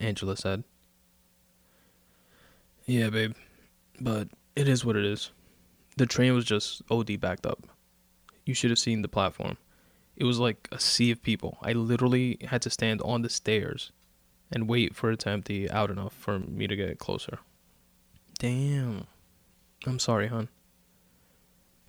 Angela 0.00 0.36
said. 0.36 0.64
Yeah, 2.86 3.08
babe. 3.08 3.34
But 4.00 4.28
it 4.56 4.68
is 4.68 4.84
what 4.84 4.96
it 4.96 5.04
is. 5.04 5.30
The 5.96 6.06
train 6.06 6.34
was 6.34 6.44
just 6.44 6.82
OD 6.90 7.20
backed 7.20 7.46
up. 7.46 7.66
You 8.44 8.52
should 8.52 8.70
have 8.70 8.78
seen 8.78 9.02
the 9.02 9.08
platform. 9.08 9.56
It 10.16 10.24
was 10.24 10.38
like 10.38 10.68
a 10.70 10.78
sea 10.78 11.10
of 11.10 11.22
people. 11.22 11.58
I 11.62 11.72
literally 11.72 12.38
had 12.42 12.62
to 12.62 12.70
stand 12.70 13.00
on 13.02 13.22
the 13.22 13.30
stairs 13.30 13.90
and 14.52 14.68
wait 14.68 14.94
for 14.94 15.10
it 15.10 15.20
to 15.20 15.30
empty 15.30 15.70
out 15.70 15.90
enough 15.90 16.12
for 16.12 16.38
me 16.38 16.66
to 16.66 16.76
get 16.76 16.98
closer. 16.98 17.38
Damn. 18.38 19.06
I'm 19.86 19.98
sorry, 19.98 20.28
hon. 20.28 20.48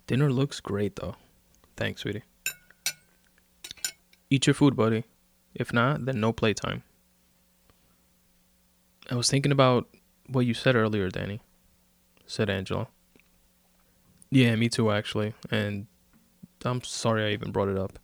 Dinner 0.06 0.32
looks 0.32 0.60
great, 0.60 0.96
though. 0.96 1.16
Thanks, 1.76 2.02
sweetie. 2.02 2.22
Eat 4.30 4.46
your 4.46 4.54
food, 4.54 4.76
buddy. 4.76 5.04
If 5.58 5.72
not, 5.72 6.04
then 6.04 6.20
no 6.20 6.32
playtime. 6.32 6.82
I 9.10 9.14
was 9.14 9.30
thinking 9.30 9.52
about 9.52 9.88
what 10.28 10.44
you 10.44 10.52
said 10.52 10.76
earlier, 10.76 11.08
Danny, 11.08 11.40
said 12.26 12.50
Angela. 12.50 12.88
Yeah, 14.30 14.54
me 14.56 14.68
too, 14.68 14.90
actually. 14.90 15.32
And 15.50 15.86
I'm 16.64 16.82
sorry 16.82 17.24
I 17.24 17.32
even 17.32 17.52
brought 17.52 17.68
it 17.68 17.78
up. 17.78 17.98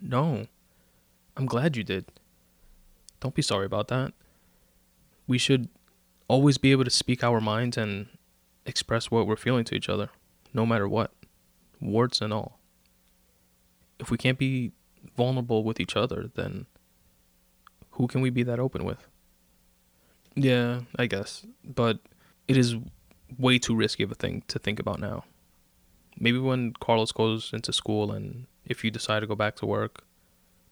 No, 0.00 0.48
I'm 1.36 1.46
glad 1.46 1.76
you 1.76 1.84
did. 1.84 2.06
Don't 3.20 3.34
be 3.34 3.42
sorry 3.42 3.64
about 3.64 3.88
that. 3.88 4.12
We 5.26 5.38
should 5.38 5.68
always 6.28 6.58
be 6.58 6.72
able 6.72 6.84
to 6.84 6.90
speak 6.90 7.24
our 7.24 7.40
minds 7.40 7.78
and 7.78 8.08
express 8.66 9.10
what 9.10 9.26
we're 9.26 9.36
feeling 9.36 9.64
to 9.64 9.74
each 9.74 9.88
other, 9.88 10.10
no 10.52 10.66
matter 10.66 10.86
what, 10.86 11.12
warts 11.80 12.20
and 12.20 12.34
all. 12.34 12.58
If 13.98 14.10
we 14.10 14.18
can't 14.18 14.38
be 14.38 14.72
vulnerable 15.16 15.64
with 15.64 15.80
each 15.80 15.96
other, 15.96 16.30
then 16.34 16.66
who 17.92 18.06
can 18.06 18.20
we 18.20 18.30
be 18.30 18.42
that 18.42 18.58
open 18.58 18.84
with? 18.84 19.06
Yeah, 20.34 20.80
I 20.98 21.06
guess. 21.06 21.46
But 21.64 22.00
it 22.48 22.56
is 22.56 22.76
way 23.38 23.58
too 23.58 23.74
risky 23.74 24.02
of 24.02 24.12
a 24.12 24.16
thing 24.16 24.42
to 24.48 24.58
think 24.58 24.78
about 24.78 25.00
now. 25.00 25.24
Maybe 26.18 26.38
when 26.38 26.72
Carlos 26.80 27.12
goes 27.12 27.52
into 27.52 27.72
school 27.72 28.12
and 28.12 28.46
if 28.64 28.84
you 28.84 28.90
decide 28.90 29.20
to 29.20 29.26
go 29.26 29.34
back 29.34 29.56
to 29.56 29.66
work, 29.66 30.04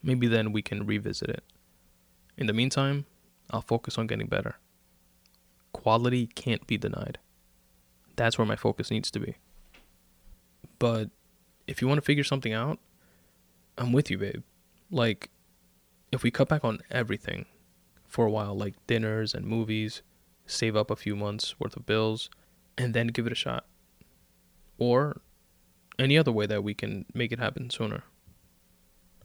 maybe 0.01 0.27
then 0.27 0.51
we 0.51 0.61
can 0.61 0.85
revisit 0.85 1.29
it. 1.29 1.43
In 2.37 2.47
the 2.47 2.53
meantime, 2.53 3.05
I'll 3.51 3.61
focus 3.61 3.97
on 3.97 4.07
getting 4.07 4.27
better. 4.27 4.55
Quality 5.71 6.27
can't 6.27 6.65
be 6.67 6.77
denied. 6.77 7.19
That's 8.15 8.37
where 8.37 8.47
my 8.47 8.55
focus 8.55 8.91
needs 8.91 9.11
to 9.11 9.19
be. 9.19 9.35
But 10.79 11.09
if 11.67 11.81
you 11.81 11.87
want 11.87 11.97
to 11.97 12.05
figure 12.05 12.23
something 12.23 12.53
out, 12.53 12.79
I'm 13.77 13.91
with 13.91 14.09
you, 14.11 14.17
babe. 14.17 14.43
Like, 14.91 15.29
if 16.11 16.23
we 16.23 16.31
cut 16.31 16.49
back 16.49 16.63
on 16.63 16.79
everything 16.91 17.45
for 18.07 18.25
a 18.25 18.31
while, 18.31 18.55
like 18.55 18.75
dinners 18.87 19.33
and 19.33 19.45
movies, 19.45 20.03
save 20.45 20.75
up 20.75 20.91
a 20.91 20.95
few 20.95 21.15
months 21.15 21.59
worth 21.59 21.75
of 21.75 21.85
bills, 21.85 22.29
and 22.77 22.93
then 22.93 23.07
give 23.07 23.25
it 23.25 23.31
a 23.31 23.35
shot. 23.35 23.65
Or 24.77 25.21
any 25.97 26.17
other 26.17 26.31
way 26.31 26.45
that 26.45 26.63
we 26.63 26.73
can 26.73 27.05
make 27.13 27.31
it 27.31 27.39
happen 27.39 27.69
sooner. 27.69 28.03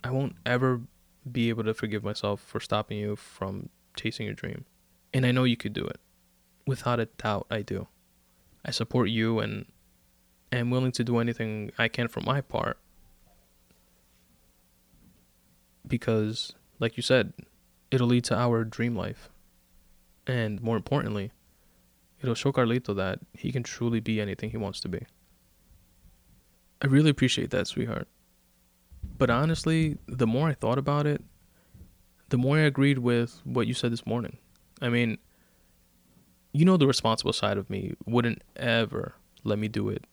I 0.02 0.11
won't 0.11 0.37
ever 0.46 0.82
be 1.30 1.48
able 1.48 1.64
to 1.64 1.74
forgive 1.74 2.04
myself 2.04 2.40
for 2.40 2.61
stopping 2.61 2.98
you 2.98 3.16
from 3.16 3.68
chasing 3.96 4.26
your 4.26 4.34
dream. 4.34 4.64
And 5.12 5.26
I 5.26 5.32
know 5.32 5.44
you 5.44 5.56
could 5.56 5.72
do 5.72 5.84
it. 5.84 5.98
Without 6.66 7.00
a 7.00 7.06
doubt, 7.06 7.46
I 7.50 7.62
do. 7.62 7.88
I 8.64 8.70
support 8.70 9.08
you 9.08 9.38
and 9.40 9.66
am 10.52 10.70
willing 10.70 10.92
to 10.92 11.04
do 11.04 11.18
anything 11.18 11.72
I 11.78 11.88
can 11.88 12.08
for 12.08 12.20
my 12.20 12.40
part. 12.40 12.78
Because, 15.88 16.53
like 16.79 16.96
you 16.96 17.03
said, 17.03 17.33
it'll 17.90 18.07
lead 18.07 18.24
to 18.24 18.37
our 18.37 18.64
dream 18.64 18.94
life. 18.94 19.31
And 20.27 20.61
more 20.62 20.77
importantly, 20.77 21.33
it'll 22.22 22.35
show 22.35 22.53
Carlito 22.53 22.94
that 22.94 23.20
he 23.33 23.51
can 23.51 23.62
truly 23.62 24.01
be 24.01 24.20
anything 24.20 24.51
he 24.51 24.59
wants 24.59 24.81
to 24.81 24.88
be. 24.88 25.07
I 26.83 26.87
really 26.87 27.11
appreciate 27.11 27.51
that, 27.51 27.66
sweetheart. 27.66 28.07
But 29.16 29.31
honestly, 29.31 29.98
the 30.07 30.27
more 30.27 30.48
I 30.48 30.55
thought 30.55 30.79
about 30.79 31.07
it, 31.07 31.24
the 32.29 32.38
more 32.38 32.59
I 32.59 32.62
agreed 32.62 32.98
with 32.98 33.40
what 33.44 33.66
you 33.66 33.74
said 33.74 33.92
this 33.92 34.07
morning. 34.07 34.38
I 34.81 34.90
mean, 34.90 35.18
you 36.53 36.64
know, 36.64 36.77
the 36.77 36.87
responsible 36.87 37.33
side 37.33 37.57
of 37.59 37.70
me 37.70 37.94
wouldn't 38.07 38.42
ever 38.57 39.14
let 39.44 39.59
me 39.59 39.68
do 39.68 39.88
it 39.88 40.05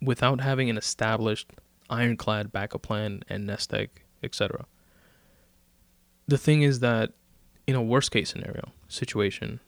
without 0.00 0.40
having 0.40 0.70
an 0.70 0.78
established 0.78 1.52
ironclad 1.90 2.52
backup 2.52 2.82
plan 2.82 3.22
and 3.28 3.46
nest 3.46 3.72
egg, 3.74 3.90
etc. 4.22 4.66
The 6.28 6.38
thing 6.38 6.62
is 6.62 6.80
that 6.80 7.12
in 7.66 7.74
a 7.74 7.82
worst 7.82 8.10
case 8.10 8.30
scenario 8.30 8.72
situation, 8.86 9.60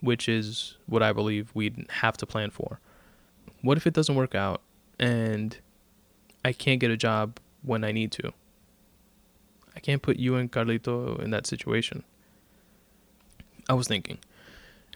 which 0.00 0.28
is 0.28 0.76
what 0.86 1.02
I 1.02 1.12
believe 1.12 1.50
we'd 1.54 1.86
have 1.88 2.16
to 2.18 2.26
plan 2.26 2.50
for, 2.50 2.80
what 3.62 3.76
if 3.76 3.86
it 3.86 3.94
doesn't 3.94 4.14
work 4.14 4.34
out 4.34 4.60
and 4.98 5.56
I 6.44 6.52
can't 6.52 6.80
get 6.80 6.90
a 6.90 6.96
job 6.96 7.38
when 7.62 7.84
I 7.84 7.92
need 7.92 8.12
to. 8.12 8.32
I 9.74 9.80
can't 9.80 10.02
put 10.02 10.16
you 10.16 10.36
and 10.36 10.50
Carlito 10.50 11.18
in 11.20 11.30
that 11.30 11.46
situation. 11.46 12.04
I 13.68 13.74
was 13.74 13.88
thinking, 13.88 14.18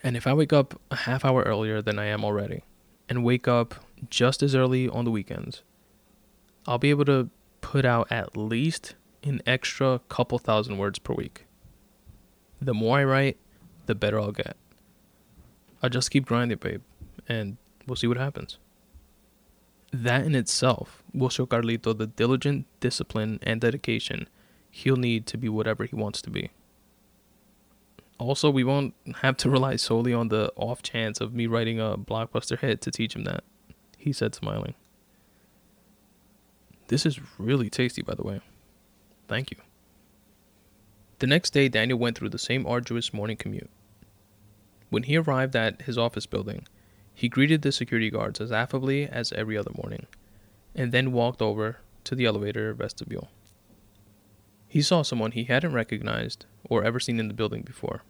and 0.03 0.17
if 0.17 0.27
I 0.27 0.33
wake 0.33 0.51
up 0.51 0.79
a 0.91 0.95
half 0.95 1.23
hour 1.23 1.43
earlier 1.43 1.81
than 1.81 1.97
I 1.97 2.05
am 2.05 2.25
already, 2.25 2.63
and 3.07 3.23
wake 3.23 3.47
up 3.47 3.75
just 4.09 4.43
as 4.43 4.55
early 4.55 4.89
on 4.89 5.05
the 5.05 5.11
weekends, 5.11 5.61
I'll 6.67 6.77
be 6.77 6.89
able 6.89 7.05
to 7.05 7.29
put 7.61 7.85
out 7.85 8.11
at 8.11 8.35
least 8.35 8.95
an 9.25 9.41
extra 9.45 9.99
couple 10.07 10.37
thousand 10.37 10.77
words 10.77 10.99
per 10.99 11.13
week. 11.13 11.45
The 12.61 12.73
more 12.73 12.99
I 12.99 13.03
write, 13.03 13.37
the 13.85 13.95
better 13.95 14.19
I'll 14.19 14.31
get. 14.31 14.55
I'll 15.83 15.89
just 15.89 16.11
keep 16.11 16.25
grinding, 16.25 16.57
babe, 16.59 16.81
and 17.27 17.57
we'll 17.85 17.95
see 17.95 18.07
what 18.07 18.17
happens. 18.17 18.57
That 19.91 20.25
in 20.25 20.35
itself 20.35 21.03
will 21.13 21.29
show 21.29 21.45
Carlito 21.45 21.97
the 21.97 22.07
diligent 22.07 22.65
discipline 22.79 23.39
and 23.43 23.61
dedication 23.61 24.27
he'll 24.75 24.97
need 24.97 25.25
to 25.25 25.37
be 25.37 25.47
whatever 25.47 25.85
he 25.85 25.95
wants 25.95 26.21
to 26.21 26.29
be. 26.29 26.51
Also, 28.17 28.49
we 28.49 28.63
won't 28.63 28.93
have 29.21 29.37
to 29.37 29.49
rely 29.49 29.77
solely 29.77 30.13
on 30.13 30.27
the 30.27 30.51
off 30.57 30.81
chance 30.81 31.21
of 31.21 31.33
me 31.33 31.47
writing 31.47 31.79
a 31.79 31.97
blockbuster 31.97 32.59
hit 32.59 32.81
to 32.81 32.91
teach 32.91 33.15
him 33.15 33.23
that, 33.23 33.43
he 33.97 34.11
said, 34.11 34.35
smiling. 34.35 34.73
This 36.87 37.05
is 37.05 37.19
really 37.37 37.69
tasty, 37.69 38.01
by 38.01 38.15
the 38.15 38.23
way. 38.23 38.41
Thank 39.27 39.51
you. 39.51 39.57
The 41.19 41.27
next 41.27 41.51
day, 41.51 41.69
Daniel 41.69 41.97
went 41.97 42.17
through 42.17 42.29
the 42.29 42.37
same 42.37 42.65
arduous 42.67 43.13
morning 43.13 43.37
commute. 43.37 43.69
When 44.89 45.03
he 45.03 45.17
arrived 45.17 45.55
at 45.55 45.83
his 45.83 45.97
office 45.97 46.25
building, 46.25 46.67
he 47.13 47.29
greeted 47.29 47.61
the 47.61 47.71
security 47.71 48.09
guards 48.09 48.41
as 48.41 48.51
affably 48.51 49.07
as 49.07 49.31
every 49.31 49.57
other 49.57 49.71
morning, 49.75 50.05
and 50.75 50.91
then 50.91 51.13
walked 51.13 51.41
over 51.41 51.77
to 52.03 52.15
the 52.15 52.25
elevator 52.25 52.73
vestibule. 52.73 53.29
He 54.67 54.81
saw 54.81 55.01
someone 55.01 55.31
he 55.31 55.45
hadn't 55.45 55.73
recognized 55.73 56.45
or 56.69 56.83
ever 56.83 56.99
seen 56.99 57.19
in 57.19 57.29
the 57.29 57.33
building 57.33 57.61
before. 57.61 58.03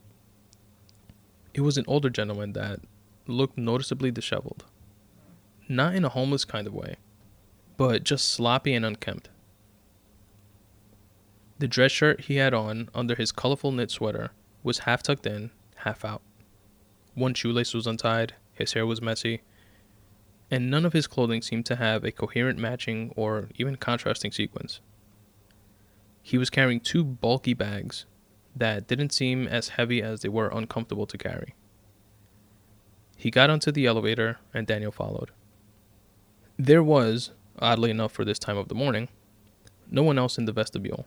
It 1.53 1.61
was 1.61 1.77
an 1.77 1.85
older 1.87 2.09
gentleman 2.09 2.53
that 2.53 2.79
looked 3.27 3.57
noticeably 3.57 4.11
disheveled. 4.11 4.65
Not 5.69 5.95
in 5.95 6.03
a 6.03 6.09
homeless 6.09 6.43
kind 6.43 6.67
of 6.67 6.73
way, 6.73 6.95
but 7.77 8.03
just 8.03 8.29
sloppy 8.29 8.73
and 8.73 8.85
unkempt. 8.85 9.29
The 11.57 11.67
dress 11.67 11.91
shirt 11.91 12.21
he 12.21 12.35
had 12.35 12.53
on 12.53 12.89
under 12.93 13.15
his 13.15 13.31
colorful 13.31 13.71
knit 13.71 13.89
sweater 13.89 14.31
was 14.61 14.79
half 14.79 15.01
tucked 15.01 15.25
in, 15.25 15.51
half 15.77 16.03
out. 16.03 16.21
One 17.13 17.33
shoelace 17.33 17.73
was 17.73 17.87
untied, 17.87 18.33
his 18.53 18.73
hair 18.73 18.85
was 18.85 19.01
messy, 19.01 19.41
and 20.51 20.69
none 20.69 20.85
of 20.85 20.93
his 20.93 21.07
clothing 21.07 21.41
seemed 21.41 21.65
to 21.67 21.77
have 21.77 22.03
a 22.03 22.11
coherent 22.11 22.59
matching 22.59 23.13
or 23.15 23.49
even 23.55 23.77
contrasting 23.77 24.31
sequence. 24.31 24.81
He 26.21 26.37
was 26.37 26.49
carrying 26.49 26.81
two 26.81 27.03
bulky 27.03 27.53
bags 27.53 28.05
that 28.55 28.87
didn't 28.87 29.13
seem 29.13 29.47
as 29.47 29.69
heavy 29.69 30.01
as 30.01 30.21
they 30.21 30.29
were 30.29 30.49
uncomfortable 30.49 31.05
to 31.05 31.17
carry. 31.17 31.55
He 33.15 33.31
got 33.31 33.49
onto 33.49 33.71
the 33.71 33.85
elevator 33.85 34.39
and 34.53 34.67
Daniel 34.67 34.91
followed. 34.91 35.31
There 36.57 36.83
was, 36.83 37.31
oddly 37.59 37.91
enough 37.91 38.11
for 38.11 38.25
this 38.25 38.39
time 38.39 38.57
of 38.57 38.67
the 38.67 38.75
morning, 38.75 39.07
no 39.89 40.03
one 40.03 40.17
else 40.17 40.37
in 40.37 40.45
the 40.45 40.51
vestibule. 40.51 41.05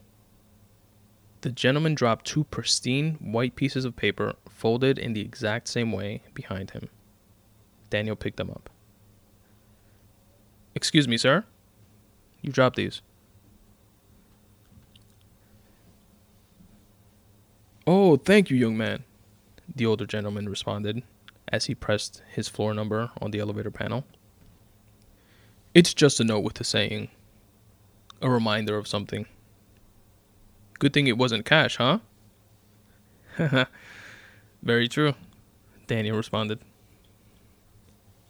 The 1.41 1.51
gentleman 1.51 1.95
dropped 1.95 2.27
two 2.27 2.45
pristine 2.45 3.15
white 3.21 3.55
pieces 3.55 3.85
of 3.85 3.95
paper 3.95 4.35
folded 4.49 4.99
in 4.99 5.13
the 5.13 5.21
exact 5.21 5.69
same 5.69 5.93
way 5.93 6.23
behind 6.35 6.71
him. 6.71 6.89
Daniel 7.91 8.17
picked 8.17 8.37
them 8.39 8.51
up. 8.51 8.69
Excuse 10.75 11.07
me, 11.07 11.17
sir? 11.17 11.45
You 12.43 12.53
dropped 12.53 12.77
these. 12.77 13.03
Oh, 17.87 18.17
thank 18.17 18.51
you, 18.51 18.57
young 18.57 18.77
man, 18.77 19.05
the 19.75 19.87
older 19.87 20.07
gentleman 20.07 20.49
responded 20.49 21.03
as 21.51 21.67
he 21.67 21.75
pressed 21.75 22.23
his 22.31 22.49
floor 22.49 22.75
number 22.75 23.11
on 23.21 23.31
the 23.31 23.41
elevator 23.41 23.71
panel. 23.71 24.05
It's 25.73 25.95
just 25.95 26.21
a 26.21 26.25
note 26.25 26.41
with 26.41 26.61
a 26.61 26.65
saying, 26.65 27.09
a 28.21 28.29
reminder 28.29 28.77
of 28.77 28.87
something. 28.87 29.27
Good 30.79 30.93
thing 30.93 31.07
it 31.07 31.19
wasn't 31.19 31.45
cash, 31.45 31.77
huh? 31.77 31.99
Very 34.63 34.89
true, 34.89 35.15
Daniel 35.87 36.17
responded. 36.17 36.61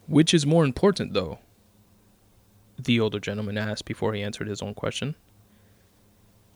Which 0.07 0.33
is 0.33 0.47
more 0.47 0.65
important, 0.65 1.13
though? 1.13 1.39
The 2.79 3.01
older 3.01 3.21
gentleman 3.21 3.59
asked 3.59 3.85
before 3.85 4.15
he 4.15 4.23
answered 4.23 4.49
his 4.49 4.63
own 4.63 4.75
question. 4.75 5.15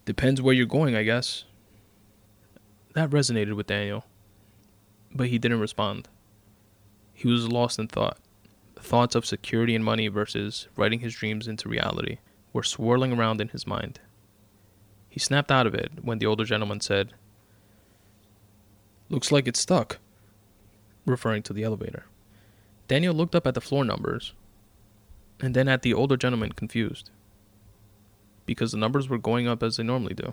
Depends 0.05 0.40
where 0.40 0.55
you're 0.55 0.66
going, 0.66 0.96
I 0.96 1.02
guess. 1.02 1.44
That 2.94 3.11
resonated 3.11 3.55
with 3.55 3.66
Daniel, 3.66 4.05
but 5.14 5.28
he 5.28 5.38
didn't 5.38 5.61
respond. 5.61 6.09
He 7.12 7.28
was 7.28 7.48
lost 7.48 7.78
in 7.78 7.88
thought. 7.88 8.18
Thoughts 8.76 9.14
of 9.14 9.26
security 9.26 9.74
and 9.74 9.85
money 9.85 10.09
versus 10.09 10.68
writing 10.76 11.00
his 11.00 11.14
dreams 11.14 11.46
into 11.46 11.68
reality 11.68 12.18
were 12.52 12.62
swirling 12.62 13.12
around 13.12 13.40
in 13.40 13.48
his 13.48 13.66
mind. 13.66 14.00
He 15.12 15.20
snapped 15.20 15.53
out 15.53 15.66
of 15.66 15.75
it 15.75 15.90
when 16.01 16.20
the 16.20 16.25
older 16.25 16.46
gentleman 16.46 16.81
said, 16.81 17.12
Looks 19.11 19.31
like 19.31 19.46
it's 19.46 19.61
stuck, 19.61 19.98
referring 21.05 21.42
to 21.42 21.53
the 21.53 21.64
elevator. 21.64 22.07
Daniel 22.88 23.14
looked 23.14 23.35
up 23.35 23.46
at 23.46 23.53
the 23.53 23.61
floor 23.61 23.85
numbers 23.85 24.33
and 25.38 25.55
then 25.55 25.68
at 25.68 25.83
the 25.83 25.92
older 25.92 26.16
gentleman, 26.16 26.53
confused, 26.53 27.11
because 28.46 28.72
the 28.72 28.79
numbers 28.79 29.11
were 29.11 29.18
going 29.18 29.46
up 29.46 29.62
as 29.62 29.77
they 29.77 29.83
normally 29.83 30.14
do. 30.14 30.33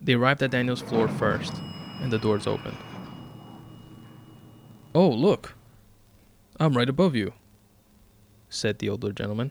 They 0.00 0.14
arrived 0.14 0.42
at 0.42 0.52
Daniel's 0.52 0.80
floor 0.80 1.06
first, 1.06 1.52
and 2.00 2.10
the 2.10 2.18
doors 2.18 2.46
opened. 2.46 2.78
Oh, 4.94 5.10
look! 5.10 5.54
I'm 6.58 6.78
right 6.78 6.88
above 6.88 7.14
you, 7.14 7.34
said 8.48 8.78
the 8.78 8.88
older 8.88 9.12
gentleman. 9.12 9.50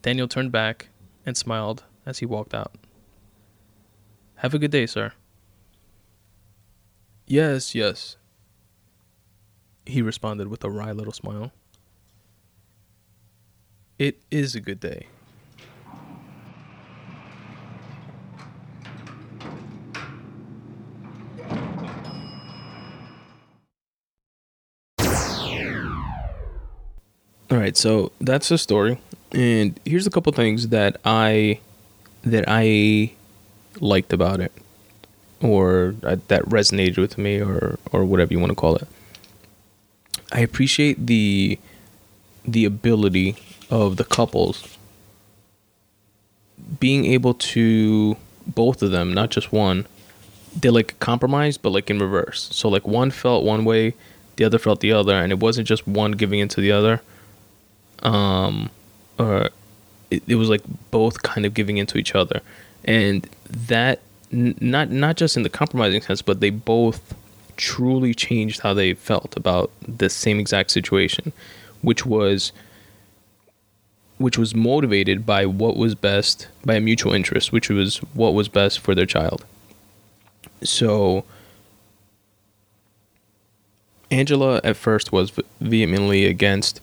Daniel 0.00 0.26
turned 0.26 0.52
back 0.52 0.88
and 1.26 1.36
smiled 1.36 1.84
as 2.06 2.20
he 2.20 2.26
walked 2.26 2.54
out. 2.54 2.72
Have 4.36 4.54
a 4.54 4.58
good 4.58 4.70
day, 4.70 4.86
sir. 4.86 5.12
Yes, 7.26 7.74
yes, 7.74 8.16
he 9.84 10.00
responded 10.00 10.48
with 10.48 10.62
a 10.62 10.70
wry 10.70 10.92
little 10.92 11.12
smile. 11.12 11.50
It 13.98 14.22
is 14.30 14.54
a 14.54 14.60
good 14.60 14.78
day. 14.78 15.06
All 27.48 27.58
right, 27.58 27.76
so 27.76 28.12
that's 28.20 28.48
the 28.48 28.58
story, 28.58 29.00
and 29.32 29.78
here's 29.84 30.06
a 30.06 30.10
couple 30.10 30.32
things 30.32 30.68
that 30.68 31.00
I 31.04 31.60
that 32.26 32.44
I 32.46 33.12
liked 33.80 34.12
about 34.12 34.40
it, 34.40 34.52
or 35.40 35.94
uh, 36.02 36.16
that 36.28 36.42
resonated 36.44 36.98
with 36.98 37.16
me, 37.16 37.40
or 37.40 37.78
or 37.92 38.04
whatever 38.04 38.32
you 38.32 38.40
want 38.40 38.50
to 38.50 38.56
call 38.56 38.76
it. 38.76 38.86
I 40.32 40.40
appreciate 40.40 41.06
the 41.06 41.58
the 42.44 42.64
ability 42.64 43.36
of 43.70 43.96
the 43.96 44.04
couples 44.04 44.76
being 46.80 47.04
able 47.04 47.34
to 47.34 48.16
both 48.46 48.82
of 48.82 48.90
them, 48.90 49.12
not 49.12 49.30
just 49.30 49.52
one, 49.52 49.86
they 50.60 50.70
like 50.70 50.98
compromised, 51.00 51.62
but 51.62 51.70
like 51.70 51.90
in 51.90 51.98
reverse. 51.98 52.48
So 52.52 52.68
like 52.68 52.86
one 52.86 53.10
felt 53.10 53.44
one 53.44 53.64
way, 53.64 53.94
the 54.36 54.44
other 54.44 54.58
felt 54.58 54.80
the 54.80 54.92
other, 54.92 55.14
and 55.14 55.32
it 55.32 55.38
wasn't 55.38 55.68
just 55.68 55.86
one 55.86 56.12
giving 56.12 56.40
into 56.40 56.60
the 56.60 56.72
other 56.72 57.02
um, 58.02 58.70
or 59.18 59.50
it, 60.10 60.22
it 60.26 60.34
was 60.36 60.48
like 60.48 60.62
both 60.90 61.22
kind 61.22 61.46
of 61.46 61.54
giving 61.54 61.78
into 61.78 61.98
each 61.98 62.14
other, 62.14 62.40
and 62.84 63.28
that 63.48 64.00
n- 64.32 64.56
not 64.60 64.90
not 64.90 65.16
just 65.16 65.36
in 65.36 65.42
the 65.42 65.48
compromising 65.48 66.00
sense, 66.02 66.22
but 66.22 66.40
they 66.40 66.50
both 66.50 67.14
truly 67.56 68.14
changed 68.14 68.60
how 68.60 68.74
they 68.74 68.94
felt 68.94 69.36
about 69.36 69.70
the 69.86 70.10
same 70.10 70.38
exact 70.38 70.70
situation, 70.70 71.32
which 71.82 72.04
was 72.04 72.52
which 74.18 74.38
was 74.38 74.54
motivated 74.54 75.26
by 75.26 75.44
what 75.44 75.76
was 75.76 75.94
best 75.94 76.48
by 76.64 76.74
a 76.74 76.80
mutual 76.80 77.12
interest, 77.12 77.52
which 77.52 77.68
was 77.68 77.98
what 78.14 78.34
was 78.34 78.48
best 78.48 78.80
for 78.80 78.94
their 78.94 79.06
child. 79.06 79.44
So 80.62 81.24
Angela 84.10 84.60
at 84.64 84.76
first 84.76 85.12
was 85.12 85.32
vehemently 85.60 86.24
against 86.24 86.80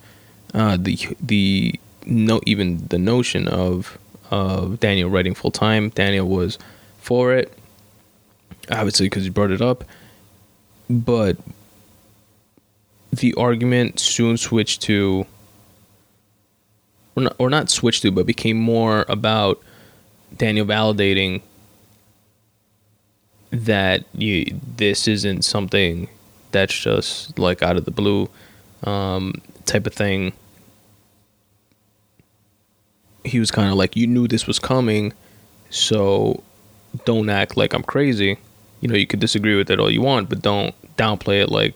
uh, 0.53 0.77
the 0.79 0.97
the 1.19 1.79
no 2.05 2.41
even 2.45 2.87
the 2.87 2.97
notion 2.97 3.47
of 3.47 3.97
of 4.31 4.79
Daniel 4.79 5.09
writing 5.09 5.35
full 5.35 5.51
time. 5.51 5.89
Daniel 5.89 6.27
was 6.27 6.57
for 6.99 7.33
it, 7.33 7.55
obviously 8.71 9.07
because 9.07 9.23
he 9.23 9.29
brought 9.29 9.51
it 9.51 9.61
up, 9.61 9.83
but 10.89 11.37
the 13.11 13.33
argument 13.35 13.99
soon 13.99 14.37
switched 14.37 14.81
to 14.83 15.25
or 17.15 17.23
not, 17.23 17.35
or 17.37 17.49
not 17.49 17.69
switched 17.69 18.01
to, 18.01 18.11
but 18.11 18.25
became 18.25 18.57
more 18.57 19.05
about 19.07 19.61
Daniel 20.37 20.65
validating 20.65 21.41
that 23.51 24.03
you 24.15 24.45
this 24.77 25.07
isn't 25.07 25.43
something 25.43 26.07
that's 26.51 26.73
just 26.73 27.37
like 27.37 27.61
out 27.61 27.77
of 27.77 27.85
the 27.85 27.91
blue 27.91 28.27
um, 28.83 29.35
type 29.65 29.85
of 29.85 29.93
thing 29.93 30.33
he 33.23 33.39
was 33.39 33.51
kind 33.51 33.69
of 33.69 33.75
like, 33.75 33.95
you 33.95 34.07
knew 34.07 34.27
this 34.27 34.47
was 34.47 34.59
coming, 34.59 35.13
so 35.69 36.43
don't 37.05 37.29
act 37.29 37.57
like 37.57 37.73
I'm 37.73 37.83
crazy. 37.83 38.37
You 38.81 38.89
know, 38.89 38.95
you 38.95 39.07
could 39.07 39.19
disagree 39.19 39.55
with 39.55 39.69
it 39.71 39.79
all 39.79 39.89
you 39.89 40.01
want, 40.01 40.29
but 40.29 40.41
don't 40.41 40.75
downplay 40.97 41.41
it 41.41 41.49
like 41.49 41.73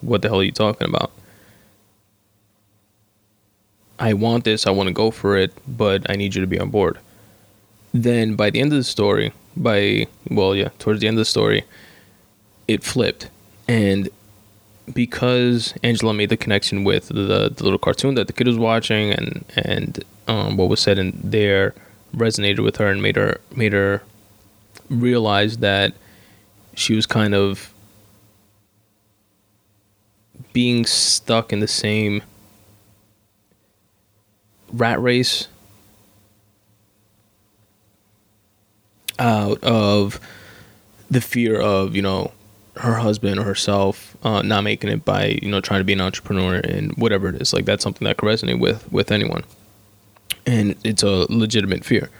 what 0.00 0.22
the 0.22 0.28
hell 0.28 0.40
are 0.40 0.44
you 0.44 0.52
talking 0.52 0.88
about? 0.88 1.10
I 3.98 4.12
want 4.12 4.44
this, 4.44 4.66
I 4.66 4.70
want 4.70 4.88
to 4.88 4.92
go 4.92 5.10
for 5.10 5.36
it, 5.36 5.52
but 5.66 6.08
I 6.10 6.16
need 6.16 6.34
you 6.34 6.40
to 6.40 6.46
be 6.46 6.60
on 6.60 6.70
board. 6.70 6.98
Then 7.92 8.36
by 8.36 8.50
the 8.50 8.60
end 8.60 8.72
of 8.72 8.78
the 8.78 8.84
story, 8.84 9.32
by 9.56 10.06
well, 10.30 10.54
yeah, 10.54 10.68
towards 10.78 11.00
the 11.00 11.08
end 11.08 11.16
of 11.16 11.20
the 11.20 11.24
story, 11.24 11.64
it 12.68 12.84
flipped. 12.84 13.30
And 13.68 14.08
because 14.92 15.74
Angela 15.82 16.14
made 16.14 16.28
the 16.28 16.36
connection 16.36 16.84
with 16.84 17.08
the, 17.08 17.50
the 17.54 17.64
little 17.64 17.78
cartoon 17.78 18.14
that 18.14 18.26
the 18.26 18.32
kid 18.32 18.46
was 18.46 18.58
watching 18.58 19.10
and 19.10 19.44
and 19.56 20.04
um, 20.28 20.56
what 20.56 20.68
was 20.68 20.80
said 20.80 20.98
in 20.98 21.18
there 21.22 21.74
resonated 22.14 22.62
with 22.62 22.76
her 22.76 22.88
and 22.88 23.02
made 23.02 23.16
her 23.16 23.40
made 23.54 23.72
her 23.72 24.02
realize 24.88 25.58
that 25.58 25.94
she 26.74 26.94
was 26.94 27.06
kind 27.06 27.34
of 27.34 27.72
being 30.52 30.86
stuck 30.86 31.52
in 31.52 31.60
the 31.60 31.68
same 31.68 32.22
rat 34.72 35.00
race 35.00 35.48
out 39.18 39.62
of 39.62 40.20
the 41.10 41.20
fear 41.20 41.60
of 41.60 41.94
you 41.96 42.02
know 42.02 42.30
her 42.78 42.94
husband 42.94 43.38
or 43.38 43.44
herself 43.44 44.16
uh, 44.22 44.42
not 44.42 44.62
making 44.62 44.90
it 44.90 45.04
by 45.04 45.38
you 45.42 45.50
know 45.50 45.60
trying 45.60 45.80
to 45.80 45.84
be 45.84 45.92
an 45.92 46.00
entrepreneur 46.00 46.56
and 46.56 46.92
whatever 46.96 47.28
it 47.28 47.40
is 47.40 47.52
like 47.52 47.64
that's 47.64 47.82
something 47.82 48.04
that 48.04 48.16
could 48.16 48.26
resonate 48.28 48.60
with 48.60 48.90
with 48.92 49.10
anyone. 49.10 49.44
And 50.44 50.76
it's 50.84 51.02
a 51.02 51.26
legitimate 51.32 51.84
fear. 51.84 52.10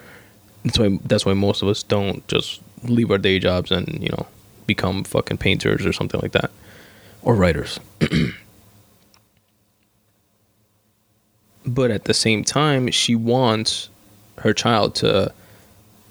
That's 0.65 0.79
why 0.79 0.99
that's 1.05 1.27
why 1.27 1.35
most 1.35 1.63
of 1.63 1.69
us 1.69 1.83
don't 1.83 2.27
just 2.29 2.61
leave 2.83 3.11
our 3.11 3.19
day 3.19 3.39
jobs 3.39 3.71
and 3.71 4.03
you 4.03 4.09
know 4.09 4.27
become 4.67 5.05
fucking 5.05 5.39
painters 5.39 5.87
or 5.87 5.93
something 5.93 6.21
like 6.21 6.33
that. 6.33 6.51
Or 7.23 7.35
writers. 7.35 7.79
But 11.69 11.91
at 11.91 12.05
the 12.05 12.15
same 12.15 12.45
time 12.45 12.91
she 12.93 13.17
wants 13.17 13.89
her 14.39 14.53
child 14.53 14.95
to 14.97 15.33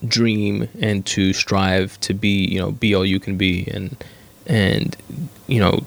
dream 0.05 0.67
and 0.81 1.05
to 1.05 1.31
strive 1.31 1.99
to 2.01 2.13
be 2.13 2.45
you 2.45 2.59
know 2.59 2.71
be 2.71 2.93
all 2.93 3.05
you 3.05 3.19
can 3.19 3.37
be 3.37 3.65
and 3.71 3.95
and 4.45 4.95
you 5.47 5.59
know 5.59 5.85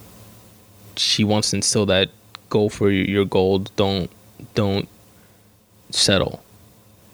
she 0.97 1.25
wants 1.25 1.51
to 1.51 1.57
instill 1.57 1.87
that 1.87 2.11
go 2.51 2.69
for 2.69 2.91
your 2.91 3.25
gold 3.25 3.71
don't 3.77 4.11
don't 4.55 4.89
settle. 5.91 6.43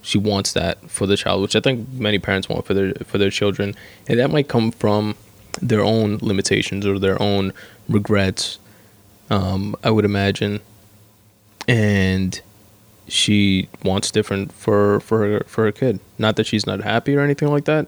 She 0.03 0.19
wants 0.19 0.53
that 0.53 0.91
for 0.91 1.07
the 1.07 1.17
child 1.17 1.43
which 1.43 1.57
i 1.57 1.61
think 1.61 1.89
many 1.93 2.19
parents 2.19 2.49
want 2.49 2.67
for 2.67 2.75
their 2.75 2.95
for 3.05 3.19
their 3.19 3.31
children. 3.31 3.75
And 4.09 4.19
that 4.19 4.31
might 4.31 4.49
come 4.49 4.71
from 4.71 5.17
their 5.61 5.83
own 5.83 6.19
limitations 6.21 6.85
or 6.87 6.99
their 6.99 7.21
own 7.23 7.53
regrets 7.89 8.59
um, 9.31 9.77
i 9.83 9.91
would 9.91 10.05
imagine. 10.05 10.61
And 11.67 12.41
she 13.09 13.69
wants 13.83 14.11
different 14.11 14.53
for 14.53 15.01
for 15.01 15.19
her 15.21 15.45
for 15.47 15.65
her 15.65 15.73
kid. 15.73 16.01
Not 16.19 16.37
that 16.37 16.47
she's 16.47 16.67
not 16.67 16.81
happy 16.83 17.15
or 17.17 17.21
anything 17.21 17.49
like 17.49 17.65
that 17.65 17.87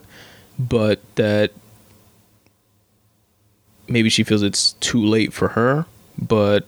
but 0.59 1.01
that 1.17 1.53
maybe 3.89 4.09
she 4.09 4.25
feels 4.25 4.43
it's 4.43 4.73
too 4.75 5.05
late 5.05 5.33
for 5.33 5.49
her, 5.49 5.87
but 6.19 6.67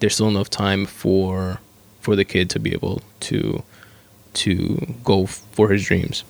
there's 0.00 0.14
still 0.14 0.28
enough 0.28 0.50
time 0.50 0.86
for 0.86 1.60
for 2.00 2.16
the 2.16 2.24
kid 2.24 2.48
to 2.50 2.58
be 2.58 2.72
able 2.72 3.02
to 3.20 3.62
to 4.32 4.94
go 5.04 5.26
for 5.26 5.68
his 5.68 5.84
dreams 5.84 6.24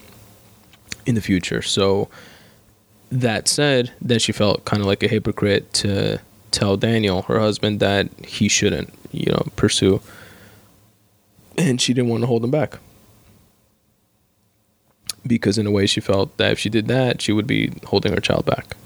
in 1.06 1.14
the 1.14 1.20
future. 1.20 1.62
So 1.62 2.08
that 3.10 3.48
said, 3.48 3.92
then 4.00 4.18
she 4.18 4.32
felt 4.32 4.64
kind 4.64 4.80
of 4.80 4.86
like 4.86 5.02
a 5.02 5.08
hypocrite 5.08 5.72
to 5.74 6.20
tell 6.50 6.76
Daniel, 6.76 7.22
her 7.22 7.38
husband, 7.40 7.80
that 7.80 8.08
he 8.24 8.48
shouldn't, 8.48 8.92
you 9.12 9.32
know, 9.32 9.46
pursue. 9.56 10.00
And 11.58 11.80
she 11.80 11.92
didn't 11.92 12.10
want 12.10 12.22
to 12.22 12.26
hold 12.26 12.44
him 12.44 12.50
back. 12.50 12.78
Because 15.26 15.58
in 15.58 15.66
a 15.66 15.70
way 15.70 15.86
she 15.86 16.00
felt 16.00 16.36
that 16.38 16.52
if 16.52 16.58
she 16.58 16.70
did 16.70 16.88
that, 16.88 17.20
she 17.20 17.32
would 17.32 17.46
be 17.46 17.72
holding 17.86 18.12
her 18.12 18.20
child 18.20 18.46
back. 18.46 18.76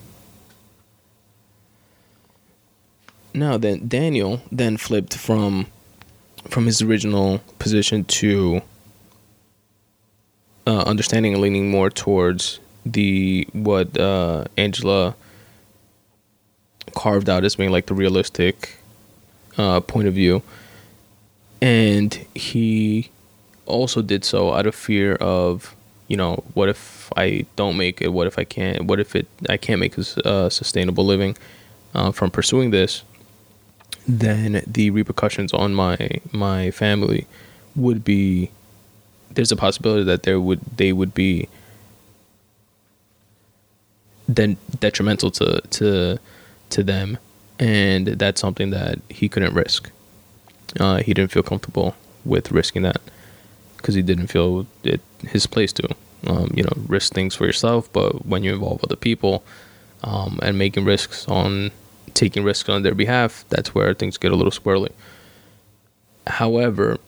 Now 3.34 3.58
then 3.58 3.88
Daniel 3.88 4.40
then 4.52 4.76
flipped 4.76 5.16
from 5.16 5.66
from 6.48 6.66
his 6.66 6.80
original 6.80 7.40
position 7.58 8.04
to 8.04 8.62
uh, 10.66 10.82
understanding 10.82 11.32
and 11.32 11.42
leaning 11.42 11.68
more 11.68 11.90
towards 11.90 12.60
the 12.86 13.46
what 13.52 13.98
uh, 13.98 14.44
Angela 14.56 15.16
carved 16.94 17.28
out 17.28 17.44
as 17.44 17.56
being 17.56 17.72
like 17.72 17.86
the 17.86 17.94
realistic 17.94 18.76
uh, 19.58 19.80
point 19.80 20.06
of 20.06 20.14
view, 20.14 20.42
and 21.60 22.14
he 22.34 23.10
also 23.66 24.00
did 24.00 24.24
so 24.24 24.52
out 24.52 24.66
of 24.66 24.74
fear 24.76 25.16
of 25.16 25.74
you 26.06 26.16
know 26.16 26.44
what 26.54 26.68
if 26.68 27.12
I 27.16 27.46
don't 27.56 27.76
make 27.76 28.00
it? 28.00 28.12
What 28.12 28.28
if 28.28 28.38
I 28.38 28.44
can't? 28.44 28.84
What 28.84 29.00
if 29.00 29.16
it 29.16 29.26
I 29.48 29.56
can't 29.56 29.80
make 29.80 29.98
a 29.98 30.28
uh, 30.28 30.48
sustainable 30.50 31.04
living 31.04 31.36
uh, 31.94 32.12
from 32.12 32.30
pursuing 32.30 32.70
this? 32.70 33.02
Then 34.06 34.62
the 34.66 34.90
repercussions 34.90 35.52
on 35.52 35.74
my 35.74 35.96
my 36.32 36.70
family 36.70 37.26
would 37.74 38.04
be 38.04 38.50
there's 39.30 39.50
a 39.50 39.56
possibility 39.56 40.04
that 40.04 40.22
there 40.22 40.40
would 40.40 40.60
they 40.76 40.92
would 40.92 41.14
be 41.14 41.48
then 44.28 44.56
detrimental 44.80 45.30
to 45.30 45.60
to 45.70 46.18
to 46.70 46.82
them. 46.82 47.18
And 47.58 48.06
that's 48.06 48.40
something 48.40 48.70
that 48.70 48.98
he 49.08 49.28
couldn't 49.28 49.54
risk. 49.54 49.90
Uh, 50.80 50.96
he 50.96 51.14
didn't 51.14 51.30
feel 51.30 51.42
comfortable 51.42 51.94
with 52.24 52.50
risking 52.50 52.82
that 52.82 53.00
because 53.76 53.94
he 53.94 54.02
didn't 54.02 54.26
feel 54.26 54.66
it 54.82 55.00
his 55.28 55.46
place 55.46 55.72
to 55.72 55.88
um, 56.26 56.50
you 56.54 56.62
know 56.62 56.72
risk 56.88 57.12
things 57.12 57.34
for 57.34 57.44
yourself 57.44 57.92
but 57.92 58.24
when 58.24 58.42
you 58.42 58.52
involve 58.52 58.82
other 58.82 58.96
people 58.96 59.44
um, 60.02 60.38
and 60.42 60.56
making 60.56 60.86
risks 60.86 61.28
on 61.28 61.70
taking 62.14 62.44
risks 62.44 62.68
on 62.68 62.82
their 62.82 62.94
behalf, 62.94 63.44
that's 63.48 63.74
where 63.74 63.92
things 63.94 64.16
get 64.16 64.32
a 64.32 64.36
little 64.36 64.52
squirrely. 64.52 64.92
However, 66.26 66.98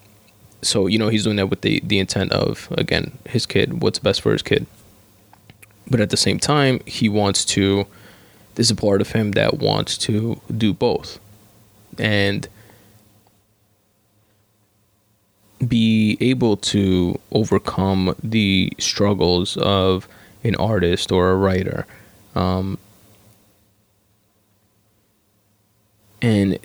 so 0.62 0.86
you 0.86 0.98
know 0.98 1.08
he's 1.08 1.24
doing 1.24 1.36
that 1.36 1.48
with 1.48 1.60
the 1.60 1.80
the 1.84 1.98
intent 1.98 2.32
of 2.32 2.68
again 2.72 3.18
his 3.26 3.46
kid, 3.46 3.82
what's 3.82 3.98
best 3.98 4.20
for 4.20 4.32
his 4.32 4.42
kid. 4.42 4.66
But 5.88 6.00
at 6.00 6.10
the 6.10 6.16
same 6.16 6.38
time, 6.38 6.80
he 6.86 7.08
wants 7.08 7.44
to. 7.46 7.86
There's 8.56 8.70
a 8.70 8.74
part 8.74 9.00
of 9.00 9.12
him 9.12 9.32
that 9.32 9.58
wants 9.58 9.98
to 9.98 10.40
do 10.56 10.72
both, 10.72 11.18
and 11.98 12.48
be 15.66 16.18
able 16.20 16.56
to 16.56 17.18
overcome 17.32 18.14
the 18.22 18.72
struggles 18.78 19.56
of 19.58 20.08
an 20.44 20.54
artist 20.56 21.10
or 21.10 21.30
a 21.30 21.36
writer. 21.36 21.86
Um, 22.34 22.78
and 26.26 26.58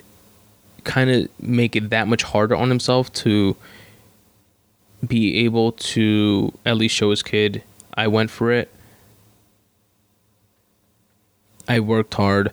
kind 0.84 1.10
of 1.10 1.28
make 1.40 1.76
it 1.76 1.90
that 1.90 2.08
much 2.08 2.22
harder 2.24 2.56
on 2.56 2.68
himself 2.68 3.12
to 3.12 3.56
be 5.06 5.44
able 5.44 5.72
to 5.72 6.52
at 6.66 6.76
least 6.76 6.94
show 6.94 7.10
his 7.10 7.22
kid 7.22 7.62
I 7.94 8.06
went 8.06 8.30
for 8.30 8.50
it. 8.50 8.70
I 11.68 11.80
worked 11.80 12.14
hard. 12.14 12.52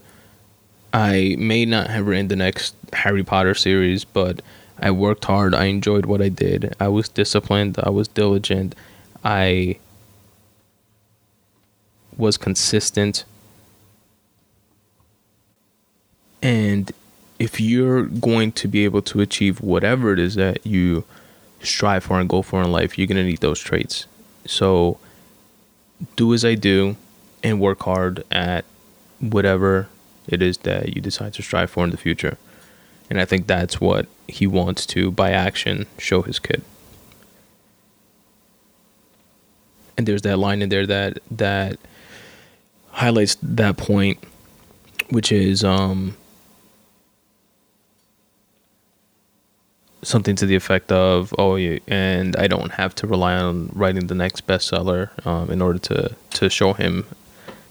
I 0.93 1.35
may 1.39 1.65
not 1.65 1.89
have 1.89 2.07
written 2.07 2.27
the 2.27 2.35
next 2.35 2.75
Harry 2.93 3.23
Potter 3.23 3.53
series, 3.53 4.03
but 4.03 4.41
I 4.77 4.91
worked 4.91 5.25
hard. 5.25 5.55
I 5.55 5.65
enjoyed 5.65 6.05
what 6.05 6.21
I 6.21 6.29
did. 6.29 6.75
I 6.79 6.87
was 6.87 7.09
disciplined. 7.09 7.77
I 7.81 7.89
was 7.89 8.07
diligent. 8.07 8.75
I 9.23 9.77
was 12.17 12.37
consistent. 12.37 13.23
And 16.41 16.91
if 17.39 17.59
you're 17.59 18.03
going 18.03 18.51
to 18.51 18.67
be 18.67 18.83
able 18.83 19.01
to 19.01 19.21
achieve 19.21 19.61
whatever 19.61 20.11
it 20.11 20.19
is 20.19 20.35
that 20.35 20.65
you 20.65 21.05
strive 21.61 22.03
for 22.03 22.19
and 22.19 22.29
go 22.29 22.41
for 22.41 22.61
in 22.61 22.71
life, 22.71 22.97
you're 22.97 23.07
going 23.07 23.17
to 23.17 23.23
need 23.23 23.39
those 23.39 23.59
traits. 23.59 24.05
So 24.45 24.99
do 26.15 26.33
as 26.33 26.43
I 26.43 26.55
do 26.55 26.97
and 27.41 27.59
work 27.59 27.81
hard 27.83 28.23
at 28.29 28.65
whatever 29.19 29.87
it 30.27 30.41
is 30.41 30.57
that 30.59 30.95
you 30.95 31.01
decide 31.01 31.33
to 31.35 31.41
strive 31.41 31.71
for 31.71 31.83
in 31.83 31.89
the 31.91 31.97
future. 31.97 32.37
And 33.09 33.19
I 33.19 33.25
think 33.25 33.47
that's 33.47 33.81
what 33.81 34.07
he 34.27 34.45
wants 34.45 34.85
to, 34.87 35.09
by 35.09 35.31
action, 35.31 35.87
show 35.97 36.21
his 36.21 36.39
kid. 36.39 36.61
And 39.97 40.07
there's 40.07 40.21
that 40.21 40.37
line 40.37 40.61
in 40.61 40.69
there 40.69 40.85
that 40.85 41.19
that 41.31 41.77
highlights 42.91 43.37
that 43.41 43.77
point, 43.77 44.23
which 45.09 45.31
is 45.31 45.63
um, 45.63 46.15
something 50.01 50.35
to 50.37 50.45
the 50.45 50.55
effect 50.55 50.91
of, 50.91 51.33
"Oh, 51.37 51.55
and 51.57 52.35
I 52.35 52.47
don't 52.47 52.71
have 52.73 52.95
to 52.95 53.07
rely 53.07 53.35
on 53.35 53.69
writing 53.73 54.07
the 54.07 54.15
next 54.15 54.47
bestseller 54.47 55.09
um, 55.25 55.49
in 55.51 55.61
order 55.61 55.79
to 55.79 56.15
to 56.31 56.49
show 56.49 56.73
him 56.73 57.05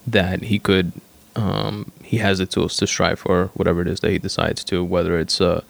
that 0.07 0.43
he 0.45 0.59
could 0.59 0.93
um, 1.37 1.93
he 2.03 2.19
has 2.19 2.39
the 2.39 2.47
tools 2.47 2.77
to 2.79 2.87
strive 2.87 3.21
for 3.21 3.47
whatever 3.55 3.81
it 3.81 3.89
is 3.89 4.01
that 4.01 4.11
he 4.11 4.19
decides 4.19 4.65
to, 4.65 4.83
whether 4.83 5.19
it's 5.19 5.41
a 5.41 5.63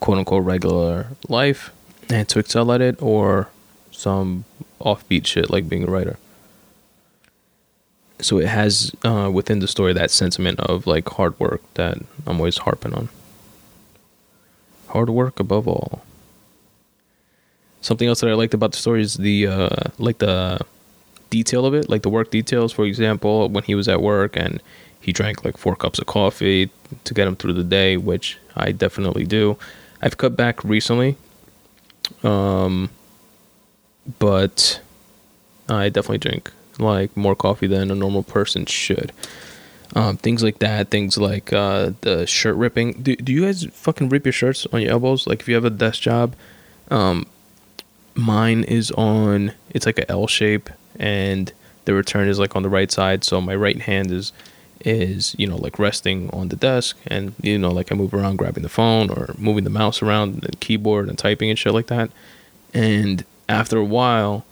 quote 0.00 0.18
unquote 0.18 0.44
regular 0.44 1.08
life 1.28 1.72
and 2.10 2.28
to 2.28 2.38
excel 2.38 2.72
at 2.72 2.80
it 2.80 3.00
or 3.00 3.48
some 3.92 4.44
offbeat 4.80 5.26
shit 5.26 5.50
like 5.50 5.68
being 5.68 5.84
a 5.84 5.90
writer. 5.90 6.18
So 8.20 8.38
it 8.38 8.48
has 8.48 8.92
uh, 9.04 9.30
within 9.32 9.60
the 9.60 9.68
story 9.68 9.92
that 9.92 10.10
sentiment 10.10 10.60
of 10.60 10.86
like 10.86 11.08
hard 11.08 11.38
work 11.38 11.62
that 11.74 11.98
I'm 12.26 12.36
always 12.36 12.58
harping 12.58 12.94
on. 12.94 13.08
Hard 14.94 15.10
work 15.10 15.40
above 15.40 15.66
all. 15.66 16.02
Something 17.80 18.06
else 18.08 18.20
that 18.20 18.30
I 18.30 18.34
liked 18.34 18.54
about 18.54 18.70
the 18.70 18.78
story 18.78 19.02
is 19.02 19.14
the 19.14 19.48
uh, 19.48 19.90
like 19.98 20.18
the 20.18 20.60
detail 21.30 21.66
of 21.66 21.74
it, 21.74 21.90
like 21.90 22.02
the 22.02 22.08
work 22.08 22.30
details. 22.30 22.72
For 22.72 22.84
example, 22.84 23.48
when 23.48 23.64
he 23.64 23.74
was 23.74 23.88
at 23.88 24.00
work 24.00 24.36
and 24.36 24.62
he 25.00 25.12
drank 25.12 25.44
like 25.44 25.56
four 25.56 25.74
cups 25.74 25.98
of 25.98 26.06
coffee 26.06 26.70
to 27.02 27.12
get 27.12 27.26
him 27.26 27.34
through 27.34 27.54
the 27.54 27.64
day, 27.64 27.96
which 27.96 28.38
I 28.54 28.70
definitely 28.70 29.24
do. 29.24 29.58
I've 30.00 30.16
cut 30.16 30.36
back 30.36 30.62
recently, 30.62 31.16
um, 32.22 32.88
but 34.20 34.80
I 35.68 35.88
definitely 35.88 36.18
drink 36.18 36.52
like 36.78 37.16
more 37.16 37.34
coffee 37.34 37.66
than 37.66 37.90
a 37.90 37.96
normal 37.96 38.22
person 38.22 38.64
should. 38.64 39.10
Um, 39.96 40.16
things 40.16 40.42
like 40.42 40.58
that, 40.58 40.90
things 40.90 41.16
like 41.16 41.52
uh, 41.52 41.92
the 42.00 42.26
shirt 42.26 42.56
ripping. 42.56 42.94
Do, 42.94 43.14
do 43.14 43.32
you 43.32 43.44
guys 43.44 43.64
fucking 43.64 44.08
rip 44.08 44.26
your 44.26 44.32
shirts 44.32 44.66
on 44.72 44.80
your 44.80 44.90
elbows? 44.90 45.26
Like 45.26 45.40
if 45.40 45.48
you 45.48 45.54
have 45.54 45.64
a 45.64 45.70
desk 45.70 46.00
job, 46.02 46.34
um, 46.90 47.26
mine 48.14 48.64
is 48.64 48.90
on. 48.92 49.52
It's 49.70 49.86
like 49.86 49.98
a 49.98 50.10
L 50.10 50.26
shape, 50.26 50.68
and 50.98 51.52
the 51.84 51.94
return 51.94 52.28
is 52.28 52.38
like 52.38 52.56
on 52.56 52.62
the 52.62 52.68
right 52.68 52.90
side. 52.90 53.22
So 53.24 53.40
my 53.40 53.54
right 53.54 53.80
hand 53.80 54.10
is 54.10 54.32
is 54.80 55.34
you 55.38 55.46
know 55.46 55.56
like 55.56 55.78
resting 55.78 56.28
on 56.30 56.48
the 56.48 56.56
desk, 56.56 56.96
and 57.06 57.34
you 57.40 57.58
know 57.58 57.70
like 57.70 57.92
I 57.92 57.94
move 57.94 58.14
around 58.14 58.36
grabbing 58.36 58.62
the 58.62 58.68
phone 58.68 59.10
or 59.10 59.34
moving 59.38 59.64
the 59.64 59.70
mouse 59.70 60.02
around 60.02 60.42
the 60.42 60.56
keyboard 60.56 61.08
and 61.08 61.16
typing 61.16 61.50
and 61.50 61.58
shit 61.58 61.72
like 61.72 61.86
that. 61.86 62.10
And 62.72 63.24
after 63.48 63.78
a 63.78 63.84
while, 63.84 64.44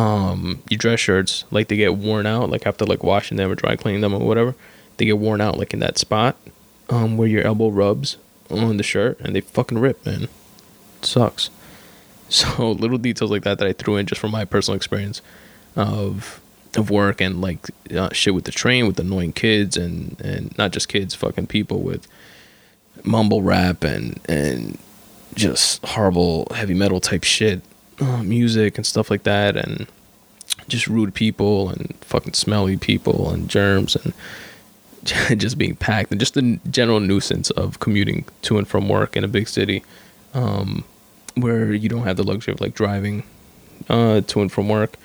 um, 0.00 0.62
your 0.70 0.78
dress 0.78 0.98
shirts 0.98 1.44
like 1.50 1.68
they 1.68 1.76
get 1.76 1.94
worn 1.96 2.24
out, 2.24 2.48
like 2.48 2.66
after 2.66 2.86
like 2.86 3.04
washing 3.04 3.36
them 3.36 3.50
or 3.50 3.54
dry 3.54 3.76
cleaning 3.76 4.00
them 4.00 4.14
or 4.14 4.20
whatever, 4.20 4.54
they 4.96 5.04
get 5.04 5.18
worn 5.18 5.40
out 5.40 5.58
like 5.58 5.74
in 5.74 5.80
that 5.80 5.98
spot, 5.98 6.36
um, 6.88 7.18
where 7.18 7.28
your 7.28 7.42
elbow 7.46 7.68
rubs 7.68 8.16
on 8.48 8.78
the 8.78 8.82
shirt, 8.82 9.20
and 9.20 9.36
they 9.36 9.42
fucking 9.42 9.78
rip, 9.78 10.04
man. 10.06 10.24
It 10.24 11.04
sucks. 11.04 11.50
So 12.32 12.70
little 12.70 12.96
details 12.96 13.32
like 13.32 13.42
that 13.42 13.58
that 13.58 13.66
I 13.66 13.72
threw 13.72 13.96
in 13.96 14.06
just 14.06 14.20
from 14.20 14.30
my 14.30 14.44
personal 14.44 14.76
experience 14.76 15.20
of 15.74 16.40
of 16.76 16.88
work 16.88 17.20
and 17.20 17.40
like 17.40 17.58
uh, 17.90 18.10
shit 18.12 18.36
with 18.36 18.44
the 18.44 18.52
train 18.52 18.86
with 18.86 19.00
annoying 19.00 19.32
kids 19.32 19.76
and 19.76 20.14
and 20.20 20.56
not 20.56 20.70
just 20.70 20.88
kids, 20.88 21.12
fucking 21.12 21.48
people 21.48 21.80
with 21.80 22.06
mumble 23.02 23.42
rap 23.42 23.82
and 23.82 24.20
and 24.26 24.78
just 25.34 25.84
horrible 25.84 26.46
heavy 26.54 26.72
metal 26.72 27.00
type 27.00 27.24
shit, 27.24 27.62
uh, 28.00 28.22
music 28.22 28.76
and 28.76 28.86
stuff 28.86 29.10
like 29.10 29.24
that, 29.24 29.56
and 29.56 29.86
just 30.68 30.86
rude 30.86 31.14
people 31.14 31.68
and 31.68 31.94
fucking 32.00 32.34
smelly 32.34 32.76
people 32.76 33.30
and 33.30 33.48
germs 33.48 33.96
and 33.96 34.12
just 35.40 35.58
being 35.58 35.76
packed 35.76 36.10
and 36.10 36.20
just 36.20 36.34
the 36.34 36.58
general 36.70 37.00
nuisance 37.00 37.50
of 37.50 37.80
commuting 37.80 38.24
to 38.42 38.58
and 38.58 38.68
from 38.68 38.88
work 38.88 39.16
in 39.16 39.24
a 39.24 39.28
big 39.28 39.48
city. 39.48 39.82
Um, 40.34 40.84
where 41.34 41.72
you 41.72 41.88
don't 41.88 42.04
have 42.04 42.16
the 42.16 42.22
luxury 42.22 42.52
of 42.52 42.60
like 42.60 42.74
driving 42.74 43.22
uh, 43.88 44.20
to 44.22 44.40
and 44.40 44.52
from 44.52 44.68
work. 44.68 44.96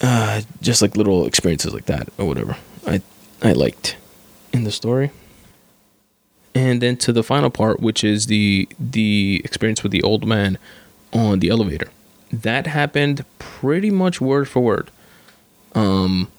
Uh, 0.00 0.42
just 0.60 0.80
like 0.80 0.96
little 0.96 1.26
experiences 1.26 1.74
like 1.74 1.86
that 1.86 2.08
or 2.18 2.26
whatever. 2.26 2.56
I 2.86 3.02
I 3.42 3.52
liked 3.52 3.96
in 4.52 4.64
the 4.64 4.70
story. 4.70 5.10
And 6.54 6.80
then 6.80 6.96
to 6.98 7.12
the 7.12 7.22
final 7.22 7.50
part, 7.50 7.80
which 7.80 8.04
is 8.04 8.26
the 8.26 8.68
the 8.78 9.40
experience 9.44 9.82
with 9.82 9.92
the 9.92 10.02
old 10.02 10.26
man 10.26 10.58
on 11.12 11.40
the 11.40 11.48
elevator. 11.48 11.88
That 12.32 12.66
happened 12.66 13.24
pretty 13.38 13.90
much 13.90 14.20
word 14.20 14.48
for 14.48 14.60
word. 14.60 14.90
Um, 15.74 16.30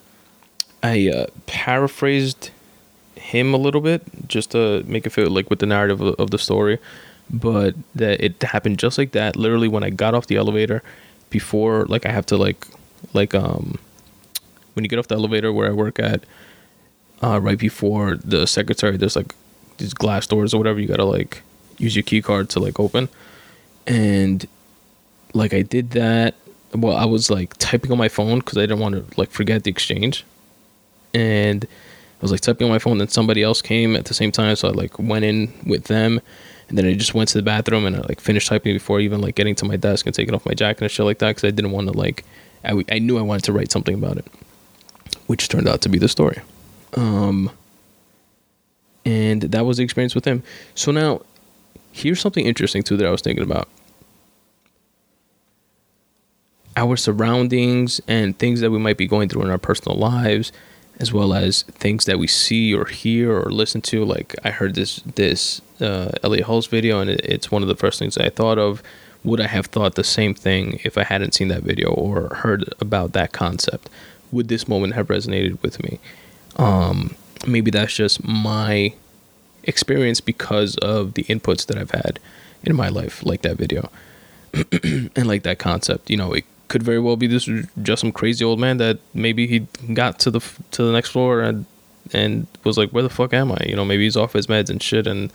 I 0.84 1.10
uh, 1.10 1.28
paraphrased 1.46 2.52
him 3.16 3.54
a 3.54 3.58
little 3.58 3.82
bit 3.82 4.02
just 4.28 4.52
to 4.52 4.84
make 4.88 5.06
it 5.06 5.12
feel 5.12 5.30
like 5.30 5.50
with 5.50 5.60
the 5.60 5.66
narrative 5.66 6.02
of, 6.02 6.16
of 6.20 6.32
the 6.32 6.38
story 6.40 6.80
but 7.30 7.76
that 7.94 8.24
it 8.24 8.42
happened 8.42 8.80
just 8.80 8.98
like 8.98 9.12
that 9.12 9.36
literally 9.36 9.68
when 9.68 9.84
i 9.84 9.90
got 9.90 10.16
off 10.16 10.28
the 10.28 10.36
elevator 10.36 10.82
before 11.30 11.86
like 11.86 12.06
i 12.06 12.12
have 12.12 12.26
to 12.26 12.38
like 12.38 12.66
like 13.14 13.36
um 13.36 13.78
when 14.74 14.84
you 14.84 14.90
get 14.90 14.98
off 14.98 15.08
the 15.08 15.16
elevator 15.16 15.54
where 15.54 15.70
i 15.70 15.72
work 15.72 16.00
at 16.00 16.24
uh 17.22 17.40
right 17.40 17.60
before 17.60 18.16
the 18.18 18.48
secretary 18.48 18.98
there's 18.98 19.16
like 19.16 19.36
these 19.78 19.94
glass 19.94 20.26
doors 20.26 20.54
or 20.54 20.58
whatever 20.58 20.80
you 20.80 20.88
gotta 20.88 21.06
like 21.06 21.44
use 21.78 21.96
your 21.96 22.04
key 22.04 22.22
card 22.22 22.50
to 22.50 22.60
like 22.60 22.80
open 22.80 23.08
and 23.86 24.48
like 25.34 25.54
i 25.54 25.62
did 25.62 25.92
that 25.92 26.36
well 26.74 26.96
i 26.96 27.06
was 27.06 27.30
like 27.30 27.56
typing 27.58 27.92
on 27.92 27.98
my 27.98 28.10
phone 28.10 28.40
because 28.40 28.58
i 28.58 28.62
didn't 28.62 28.80
want 28.80 28.96
to 28.96 29.20
like 29.20 29.32
forget 29.32 29.64
the 29.64 29.72
exchange 29.72 30.26
and 31.14 31.66
i 31.66 32.22
was 32.22 32.32
like 32.32 32.42
typing 32.42 32.66
on 32.66 32.72
my 32.72 32.80
phone 32.80 32.98
then 32.98 33.08
somebody 33.08 33.44
else 33.44 33.62
came 33.62 33.96
at 33.96 34.06
the 34.06 34.14
same 34.14 34.32
time 34.32 34.56
so 34.56 34.68
i 34.68 34.72
like 34.72 34.98
went 35.00 35.26
in 35.26 35.52
with 35.66 35.86
them 35.86 36.22
and 36.68 36.78
then 36.78 36.86
I 36.86 36.94
just 36.94 37.16
went 37.16 37.30
to 37.30 37.38
the 37.40 37.42
bathroom 37.42 37.88
and 37.88 37.96
I 37.96 38.00
like 38.02 38.22
finished 38.22 38.48
typing 38.48 38.76
before 38.76 39.00
even 39.00 39.22
like 39.22 39.34
getting 39.34 39.56
to 39.56 39.66
my 39.66 39.76
desk 39.76 40.06
and 40.06 40.14
taking 40.14 40.36
off 40.36 40.46
my 40.46 40.54
jacket 40.54 40.84
and 40.84 40.92
shit 40.92 41.04
like 41.04 41.18
that 41.18 41.30
because 41.30 41.44
I 41.44 41.50
didn't 41.50 41.72
want 41.72 41.88
to 41.88 41.98
like 41.98 42.24
I, 42.64 42.84
I 42.92 43.00
knew 43.00 43.18
I 43.18 43.22
wanted 43.22 43.44
to 43.46 43.54
write 43.54 43.72
something 43.72 43.96
about 43.96 44.18
it, 44.18 44.26
which 45.28 45.48
turned 45.48 45.68
out 45.68 45.82
to 45.82 45.90
be 45.90 45.98
the 45.98 46.08
story. 46.08 46.40
Um, 46.96 47.50
and 49.06 49.44
that 49.44 49.66
was 49.66 49.78
the 49.78 49.84
experience 49.84 50.16
with 50.16 50.26
him. 50.26 50.44
So 50.76 50.92
now, 50.92 51.22
here's 51.92 52.20
something 52.20 52.46
interesting 52.46 52.84
too 52.84 52.98
that 52.98 53.06
I 53.06 53.12
was 53.12 53.22
thinking 53.22 53.44
about. 53.44 53.68
Our 56.76 56.96
surroundings 56.96 58.00
and 58.08 58.38
things 58.38 58.62
that 58.62 58.72
we 58.72 58.80
might 58.80 58.98
be 58.98 59.08
going 59.08 59.30
through 59.30 59.44
in 59.44 59.50
our 59.50 59.58
personal 59.58 59.98
lives 59.98 60.52
as 61.00 61.14
well 61.14 61.34
as 61.34 61.64
things 61.64 62.06
that 62.06 62.20
we 62.20 62.28
see 62.28 62.74
or 62.74 62.86
hear 62.86 63.32
or 63.32 63.50
listen 63.50 63.82
to. 63.82 64.04
Like 64.04 64.36
I 64.44 64.52
heard 64.52 64.76
this 64.76 64.98
this 65.16 65.62
uh, 65.80 66.12
Elliott 66.24 66.48
Hulse 66.48 66.68
video, 66.68 67.00
and 67.00 67.10
it, 67.10 67.22
it's 67.24 67.50
one 67.50 67.62
of 67.62 67.68
the 67.68 67.76
first 67.76 68.00
things 68.00 68.18
I 68.18 68.30
thought 68.30 68.60
of. 68.60 68.84
Would 69.24 69.42
I 69.42 69.48
have 69.48 69.68
thought 69.68 69.96
the 69.96 70.04
same 70.04 70.34
thing 70.34 70.80
if 70.84 70.98
I 70.98 71.04
hadn't 71.04 71.34
seen 71.34 71.50
that 71.50 71.64
video 71.64 71.90
or 71.90 72.36
heard 72.36 72.74
about 72.80 73.14
that 73.14 73.32
concept? 73.32 73.90
Would 74.32 74.48
this 74.48 74.68
moment 74.68 74.94
have 74.94 75.08
resonated 75.08 75.62
with 75.62 75.82
me? 75.84 76.00
Um, 76.56 77.16
maybe 77.48 77.72
that's 77.72 77.94
just 77.94 78.24
my 78.24 78.94
experience 79.64 80.22
because 80.22 80.78
of 80.78 81.16
the 81.16 81.24
inputs 81.26 81.66
that 81.68 81.78
I've 81.78 81.92
had 81.92 82.20
in 82.64 82.76
my 82.76 82.88
life, 82.88 83.26
like 83.26 83.42
that 83.42 83.58
video 83.58 83.90
and 84.54 85.28
like 85.28 85.44
that 85.44 85.60
concept. 85.60 86.10
You 86.10 86.18
know, 86.18 86.34
it 86.34 86.46
could 86.70 86.84
very 86.84 87.00
well 87.00 87.18
be 87.18 87.28
this 87.28 87.50
just 87.82 88.00
some 88.02 88.12
crazy 88.12 88.46
old 88.46 88.60
man 88.60 88.78
that 88.78 89.00
maybe 89.14 89.48
he 89.48 89.60
got 89.94 90.20
to 90.20 90.32
the 90.32 90.40
to 90.72 90.84
the 90.84 90.92
next 90.92 91.10
floor 91.10 91.42
and 91.42 91.66
and 92.14 92.48
was 92.64 92.78
like, 92.78 92.92
"Where 92.92 93.04
the 93.04 93.10
fuck 93.10 93.34
am 93.34 93.52
I?" 93.52 93.58
You 93.68 93.76
know, 93.76 93.86
maybe 93.86 94.04
he's 94.04 94.16
off 94.16 94.34
his 94.34 94.48
meds 94.48 94.70
and 94.70 94.82
shit, 94.82 95.06
and 95.08 95.32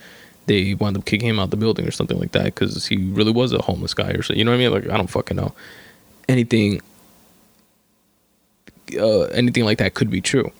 they 0.47 0.73
wound 0.73 0.97
up 0.97 1.05
kicking 1.05 1.27
him 1.29 1.39
out 1.39 1.51
the 1.51 1.57
building 1.57 1.87
or 1.87 1.91
something 1.91 2.19
like 2.19 2.31
that 2.31 2.45
because 2.45 2.87
he 2.87 2.97
really 2.97 3.31
was 3.31 3.51
a 3.51 3.61
homeless 3.61 3.93
guy 3.93 4.09
or 4.09 4.23
something. 4.23 4.37
You 4.37 4.45
know 4.45 4.51
what 4.51 4.55
I 4.55 4.59
mean? 4.59 4.71
Like 4.71 4.89
I 4.89 4.97
don't 4.97 5.09
fucking 5.09 5.37
know. 5.37 5.53
Anything, 6.27 6.81
uh, 8.97 9.23
anything 9.25 9.63
like 9.63 9.77
that 9.77 9.93
could 9.93 10.09
be 10.09 10.21
true. 10.21 10.51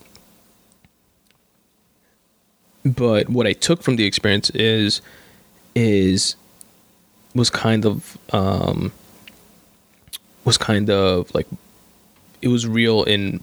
But 2.84 3.30
what 3.30 3.48
I 3.48 3.54
took 3.54 3.82
from 3.82 3.96
the 3.96 4.06
experience 4.06 4.52
is, 4.52 5.02
is, 5.74 6.36
was 7.34 7.50
kind 7.50 7.84
of 7.84 8.16
um, 8.32 8.92
was 10.46 10.58
kind 10.58 10.90
of 10.90 11.34
like 11.36 11.48
it 12.42 12.48
was 12.48 12.68
real 12.68 13.04
in 13.04 13.42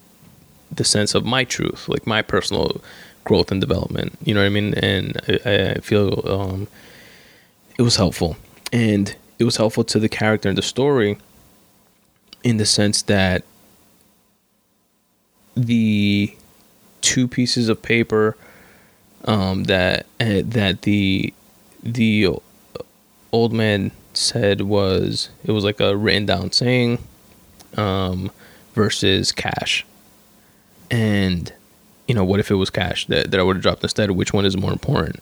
the 0.71 0.85
sense 0.85 1.15
of 1.15 1.25
my 1.25 1.45
truth, 1.45 1.89
like 1.89 2.07
my 2.07 2.23
personal 2.23 2.81
growth 3.25 3.51
and 3.51 3.61
development. 3.61 4.17
You 4.25 4.35
know 4.35 4.41
what 4.41 4.47
I 4.47 4.51
mean? 4.51 4.75
And 4.75 5.21
I, 5.45 5.73
I 5.73 5.75
feel 5.81 6.23
um, 6.27 6.69
it 7.77 7.83
was 7.83 7.97
helpful, 7.97 8.37
and 8.73 9.15
it 9.39 9.45
was 9.45 9.57
helpful 9.57 9.85
to 9.85 9.99
the 9.99 10.09
character 10.09 10.49
and 10.49 10.57
the 10.57 10.63
story 10.63 11.19
in 12.45 12.57
the 12.57 12.67
sense 12.67 13.03
that 13.03 13.45
the 15.57 16.35
two 17.01 17.29
pieces 17.29 17.69
of 17.69 17.83
paper 17.83 18.37
um, 19.25 19.65
that 19.65 20.07
uh, 20.21 20.43
that 20.45 20.83
the 20.83 21.33
the 21.83 22.29
old 23.33 23.53
man 23.53 23.91
said 24.17 24.63
was 24.63 25.31
it 25.45 25.53
was 25.53 25.65
like 25.65 25.81
a 25.81 25.97
written 25.97 26.27
down 26.27 26.53
saying 26.53 26.99
um, 27.77 28.31
versus 28.75 29.33
cash. 29.33 29.85
And, 30.91 31.53
you 32.07 32.15
know, 32.15 32.25
what 32.25 32.41
if 32.41 32.51
it 32.51 32.57
was 32.57 32.71
cash 32.71 33.07
that, 33.07 33.31
that 33.31 33.41
I 33.41 33.43
would 33.43 33.57
have 33.57 33.63
dropped 33.63 33.83
instead? 33.83 34.11
Which 34.11 34.33
one 34.33 34.45
is 34.45 34.57
more 34.57 34.73
important? 34.73 35.21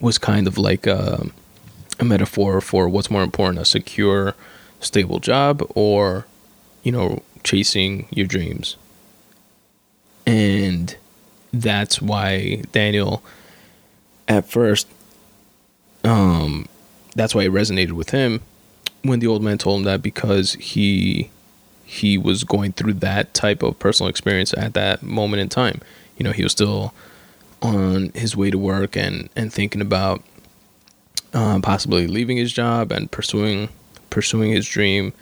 Was 0.00 0.18
kind 0.18 0.46
of 0.46 0.58
like 0.58 0.86
a, 0.86 1.26
a 1.98 2.04
metaphor 2.04 2.60
for 2.60 2.88
what's 2.88 3.10
more 3.10 3.22
important 3.22 3.58
a 3.58 3.64
secure, 3.64 4.34
stable 4.80 5.18
job 5.18 5.62
or, 5.74 6.26
you 6.82 6.92
know, 6.92 7.22
chasing 7.42 8.06
your 8.10 8.26
dreams. 8.26 8.76
And 10.26 10.96
that's 11.52 12.00
why 12.00 12.62
Daniel, 12.70 13.22
at 14.28 14.48
first, 14.48 14.86
um, 16.04 16.68
that's 17.14 17.34
why 17.34 17.42
it 17.42 17.52
resonated 17.52 17.92
with 17.92 18.10
him 18.10 18.40
when 19.02 19.18
the 19.18 19.26
old 19.26 19.42
man 19.42 19.58
told 19.58 19.80
him 19.80 19.84
that 19.84 20.02
because 20.02 20.54
he 20.54 21.30
he 21.84 22.16
was 22.16 22.44
going 22.44 22.72
through 22.72 22.94
that 22.94 23.34
type 23.34 23.62
of 23.62 23.78
personal 23.78 24.08
experience 24.08 24.54
at 24.54 24.72
that 24.72 25.02
moment 25.02 25.42
in 25.42 25.48
time. 25.48 25.80
You 26.16 26.24
know, 26.24 26.32
he 26.32 26.42
was 26.42 26.52
still 26.52 26.94
on 27.60 28.10
his 28.14 28.36
way 28.36 28.50
to 28.50 28.58
work 28.58 28.96
and 28.96 29.28
and 29.36 29.52
thinking 29.52 29.80
about 29.80 30.22
um, 31.34 31.62
possibly 31.62 32.06
leaving 32.06 32.36
his 32.36 32.52
job 32.52 32.92
and 32.92 33.10
pursuing 33.10 33.68
pursuing 34.10 34.52
his 34.52 34.66
dream. 34.66 35.12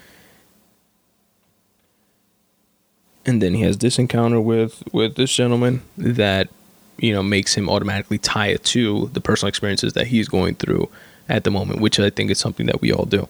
And 3.27 3.43
then 3.43 3.55
he 3.55 3.63
has 3.63 3.79
this 3.79 3.99
encounter 3.99 4.41
with 4.41 4.83
with 4.93 5.17
this 5.17 5.35
gentleman 5.35 5.83
that 5.97 6.49
you 6.99 7.13
know 7.13 7.23
makes 7.23 7.55
him 7.55 7.69
automatically 7.69 8.19
tie 8.19 8.49
it 8.49 8.65
to 8.65 9.11
the 9.13 9.21
personal 9.21 9.49
experiences 9.49 9.95
that 9.95 10.09
he's 10.09 10.29
going 10.29 10.55
through 10.55 10.89
at 11.31 11.45
the 11.45 11.51
moment, 11.51 11.81
which 11.81 11.99
I 11.99 12.11
think 12.11 12.31
is 12.31 12.39
something 12.39 12.67
that 12.67 12.83
we 12.83 12.93
all 12.93 13.07
do. 13.07 13.29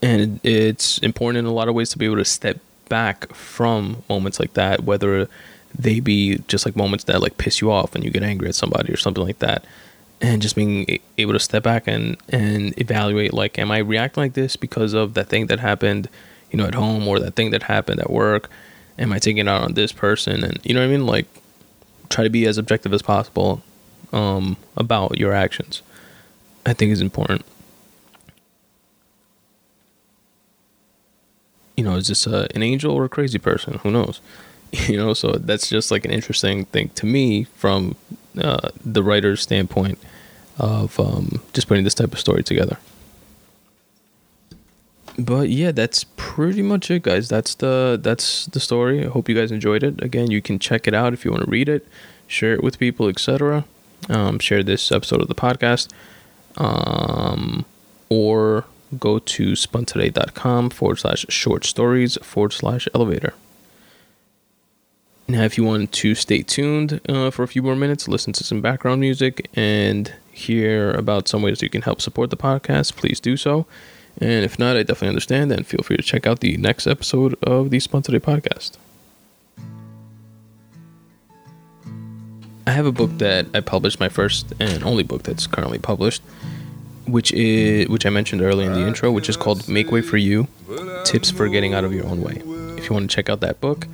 And 0.00 0.38
it's 0.44 0.98
important 0.98 1.38
in 1.38 1.46
a 1.46 1.52
lot 1.52 1.68
of 1.68 1.74
ways 1.74 1.90
to 1.90 1.98
be 1.98 2.04
able 2.04 2.16
to 2.16 2.24
step 2.24 2.58
back 2.88 3.34
from 3.34 4.04
moments 4.08 4.38
like 4.38 4.54
that, 4.54 4.84
whether 4.84 5.28
they 5.76 5.98
be 5.98 6.38
just 6.46 6.64
like 6.64 6.76
moments 6.76 7.04
that 7.04 7.20
like 7.20 7.38
piss 7.38 7.60
you 7.60 7.72
off 7.72 7.94
and 7.94 8.04
you 8.04 8.10
get 8.10 8.22
angry 8.22 8.48
at 8.48 8.54
somebody 8.54 8.92
or 8.92 8.96
something 8.96 9.24
like 9.24 9.40
that. 9.40 9.64
And 10.20 10.42
just 10.42 10.56
being 10.56 11.00
able 11.16 11.32
to 11.32 11.40
step 11.40 11.62
back 11.62 11.86
and 11.86 12.16
and 12.28 12.76
evaluate 12.80 13.32
like 13.32 13.56
am 13.56 13.70
i 13.70 13.78
reacting 13.78 14.20
like 14.24 14.32
this 14.32 14.56
because 14.56 14.92
of 14.92 15.14
that 15.14 15.28
thing 15.28 15.46
that 15.46 15.60
happened 15.60 16.08
you 16.50 16.58
know 16.58 16.66
at 16.66 16.74
home 16.74 17.06
or 17.06 17.20
that 17.20 17.36
thing 17.36 17.50
that 17.52 17.64
happened 17.64 18.00
at 18.00 18.10
work? 18.10 18.50
Am 18.98 19.12
i 19.12 19.20
taking 19.20 19.38
it 19.38 19.48
out 19.48 19.62
on 19.62 19.74
this 19.74 19.92
person? 19.92 20.42
And 20.42 20.58
you 20.64 20.74
know 20.74 20.80
what 20.80 20.88
i 20.88 20.90
mean? 20.90 21.06
Like 21.06 21.26
try 22.08 22.24
to 22.24 22.30
be 22.30 22.46
as 22.46 22.58
objective 22.58 22.92
as 22.92 23.02
possible 23.02 23.62
um, 24.12 24.56
about 24.76 25.18
your 25.18 25.32
actions 25.32 25.82
i 26.68 26.72
think 26.72 26.92
is 26.92 27.00
important. 27.00 27.44
You 31.76 31.84
know 31.84 31.96
is 31.96 32.08
this 32.08 32.26
a, 32.26 32.48
an 32.54 32.62
angel 32.62 32.92
or 32.92 33.04
a 33.04 33.08
crazy 33.08 33.38
person? 33.38 33.74
Who 33.82 33.90
knows? 33.90 34.20
You 34.86 34.98
know 34.98 35.14
so 35.14 35.32
that's 35.32 35.68
just 35.70 35.90
like 35.90 36.04
an 36.04 36.10
interesting 36.10 36.66
thing 36.66 36.90
to 36.90 37.06
me 37.06 37.44
from 37.44 37.96
uh, 38.36 38.68
the 38.84 39.02
writer's 39.02 39.40
standpoint 39.40 39.98
of 40.58 41.00
um, 41.00 41.40
just 41.54 41.68
putting 41.68 41.84
this 41.84 41.94
type 41.94 42.12
of 42.12 42.18
story 42.18 42.42
together. 42.42 42.76
But 45.18 45.48
yeah 45.48 45.72
that's 45.72 46.04
pretty 46.16 46.60
much 46.60 46.90
it 46.90 47.02
guys. 47.02 47.30
That's 47.30 47.54
the 47.54 47.98
that's 48.02 48.44
the 48.46 48.60
story. 48.60 49.06
I 49.06 49.08
hope 49.08 49.26
you 49.30 49.34
guys 49.34 49.50
enjoyed 49.50 49.82
it. 49.82 50.02
Again 50.02 50.30
you 50.30 50.42
can 50.42 50.58
check 50.58 50.86
it 50.86 50.92
out 50.92 51.14
if 51.14 51.24
you 51.24 51.30
want 51.30 51.44
to 51.44 51.50
read 51.50 51.68
it 51.70 51.86
share 52.26 52.52
it 52.52 52.62
with 52.62 52.78
people 52.78 53.08
etc 53.08 53.64
um, 54.08 54.38
share 54.38 54.62
this 54.62 54.92
episode 54.92 55.20
of 55.20 55.28
the 55.28 55.34
podcast 55.34 55.88
um, 56.56 57.64
or 58.08 58.64
go 58.98 59.18
to 59.18 59.52
spuntoday.com 59.52 60.70
forward 60.70 60.96
slash 60.96 61.26
short 61.28 61.64
stories 61.64 62.16
forward 62.22 62.52
slash 62.52 62.88
elevator 62.94 63.34
now, 65.30 65.42
if 65.42 65.58
you 65.58 65.64
want 65.64 65.92
to 65.92 66.14
stay 66.14 66.42
tuned 66.42 67.02
uh, 67.06 67.30
for 67.30 67.42
a 67.42 67.48
few 67.48 67.62
more 67.62 67.76
minutes, 67.76 68.08
listen 68.08 68.32
to 68.32 68.44
some 68.44 68.62
background 68.62 69.02
music, 69.02 69.50
and 69.54 70.10
hear 70.32 70.90
about 70.92 71.28
some 71.28 71.42
ways 71.42 71.60
you 71.60 71.68
can 71.68 71.82
help 71.82 72.00
support 72.00 72.30
the 72.30 72.36
podcast, 72.36 72.96
please 72.96 73.20
do 73.20 73.36
so. 73.36 73.66
And 74.18 74.42
if 74.42 74.58
not, 74.58 74.78
I 74.78 74.84
definitely 74.84 75.08
understand, 75.08 75.52
and 75.52 75.66
feel 75.66 75.82
free 75.82 75.98
to 75.98 76.02
check 76.02 76.26
out 76.26 76.40
the 76.40 76.56
next 76.56 76.86
episode 76.86 77.36
of 77.42 77.68
the 77.68 77.78
Spun 77.78 78.00
Today 78.00 78.18
podcast. 78.18 78.78
I 82.68 82.72
have 82.72 82.84
a 82.84 82.92
book 82.92 83.16
that 83.16 83.46
I 83.54 83.60
published, 83.60 83.98
my 83.98 84.10
first 84.10 84.52
and 84.60 84.84
only 84.84 85.02
book 85.02 85.22
that's 85.22 85.46
currently 85.46 85.78
published, 85.78 86.20
which 87.06 87.32
is 87.32 87.88
which 87.88 88.04
I 88.04 88.10
mentioned 88.10 88.42
earlier 88.42 88.70
in 88.70 88.74
the 88.74 88.86
intro, 88.86 89.10
which 89.10 89.30
is 89.30 89.38
called 89.38 89.66
"Make 89.70 89.90
Way 89.90 90.02
for 90.02 90.18
You: 90.18 90.48
Tips 91.04 91.30
for 91.30 91.48
Getting 91.48 91.72
Out 91.72 91.84
of 91.84 91.94
Your 91.94 92.04
Own 92.04 92.20
Way." 92.20 92.42
If 92.76 92.90
you 92.90 92.92
want 92.92 93.08
to 93.10 93.14
check 93.16 93.30
out 93.30 93.40
that 93.40 93.58
book, 93.62 93.86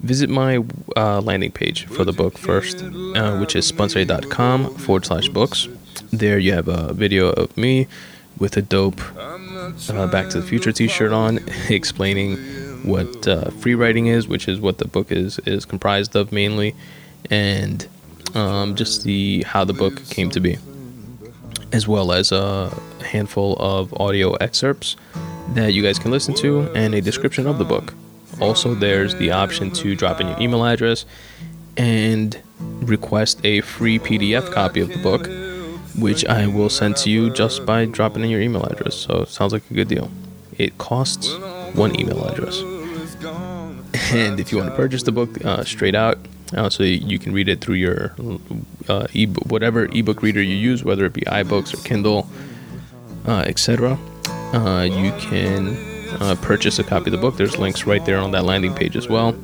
visit 0.00 0.30
my 0.30 0.64
uh, 0.96 1.20
landing 1.20 1.52
page 1.52 1.84
for 1.84 2.02
the 2.02 2.14
book 2.14 2.38
first, 2.38 2.82
uh, 2.82 3.36
which 3.36 3.54
is 3.54 3.70
spuntoday.com 3.70 4.74
forward 4.76 5.04
slash 5.04 5.28
books. 5.28 5.68
There 6.10 6.38
you 6.38 6.54
have 6.54 6.66
a 6.66 6.94
video 6.94 7.28
of 7.28 7.54
me 7.58 7.88
with 8.38 8.56
a 8.56 8.62
dope 8.62 9.02
uh, 9.18 10.06
Back 10.06 10.30
to 10.30 10.40
the 10.40 10.46
Future 10.46 10.72
t-shirt 10.72 11.12
on, 11.12 11.40
explaining 11.68 12.38
what 12.84 13.28
uh, 13.28 13.50
free 13.50 13.74
writing 13.74 14.06
is, 14.06 14.26
which 14.26 14.48
is 14.48 14.60
what 14.60 14.78
the 14.78 14.88
book 14.88 15.12
is 15.12 15.38
is 15.40 15.66
comprised 15.66 16.16
of 16.16 16.32
mainly, 16.32 16.74
and 17.30 17.86
um, 18.34 18.74
just 18.74 19.04
the 19.04 19.42
how 19.42 19.64
the 19.64 19.72
book 19.72 20.04
came 20.08 20.30
to 20.30 20.40
be, 20.40 20.58
as 21.72 21.86
well 21.86 22.12
as 22.12 22.32
a 22.32 22.70
handful 23.04 23.56
of 23.58 23.92
audio 24.00 24.34
excerpts 24.34 24.96
that 25.54 25.72
you 25.72 25.82
guys 25.82 25.98
can 25.98 26.10
listen 26.10 26.34
to 26.34 26.62
and 26.74 26.94
a 26.94 27.00
description 27.00 27.46
of 27.46 27.58
the 27.58 27.64
book. 27.64 27.94
Also, 28.40 28.74
there's 28.74 29.14
the 29.16 29.30
option 29.30 29.70
to 29.70 29.94
drop 29.94 30.20
in 30.20 30.28
your 30.28 30.40
email 30.40 30.64
address 30.64 31.04
and 31.76 32.40
request 32.58 33.40
a 33.44 33.60
free 33.60 33.98
PDF 33.98 34.50
copy 34.52 34.80
of 34.80 34.88
the 34.88 34.98
book, 34.98 35.28
which 35.98 36.24
I 36.26 36.46
will 36.46 36.68
send 36.68 36.96
to 36.98 37.10
you 37.10 37.30
just 37.30 37.64
by 37.64 37.84
dropping 37.84 38.24
in 38.24 38.30
your 38.30 38.40
email 38.40 38.64
address. 38.64 38.96
So, 38.96 39.22
it 39.22 39.28
sounds 39.28 39.52
like 39.52 39.62
a 39.70 39.74
good 39.74 39.88
deal. 39.88 40.10
It 40.58 40.78
costs 40.78 41.32
one 41.74 41.98
email 41.98 42.24
address. 42.26 42.62
And 44.12 44.40
if 44.40 44.50
you 44.50 44.58
want 44.58 44.70
to 44.70 44.76
purchase 44.76 45.04
the 45.04 45.12
book 45.12 45.44
uh, 45.44 45.62
straight 45.64 45.94
out, 45.94 46.18
uh, 46.54 46.70
so 46.70 46.82
you 46.82 47.18
can 47.18 47.32
read 47.32 47.48
it 47.48 47.60
through 47.60 47.76
your 47.76 48.14
uh, 48.88 49.06
e- 49.12 49.26
whatever 49.26 49.86
ebook 49.86 50.22
reader 50.22 50.42
you 50.42 50.56
use, 50.56 50.84
whether 50.84 51.04
it 51.04 51.12
be 51.12 51.22
iBooks 51.22 51.74
or 51.74 51.82
Kindle, 51.86 52.28
uh, 53.26 53.40
etc. 53.46 53.98
Uh, 54.28 54.82
you 54.82 55.12
can 55.18 55.76
uh, 56.20 56.36
purchase 56.42 56.78
a 56.78 56.84
copy 56.84 57.06
of 57.06 57.12
the 57.12 57.18
book. 57.18 57.36
There's 57.36 57.58
links 57.58 57.86
right 57.86 58.04
there 58.04 58.18
on 58.18 58.30
that 58.32 58.44
landing 58.44 58.74
page 58.74 58.96
as 58.96 59.08
well. 59.08 59.36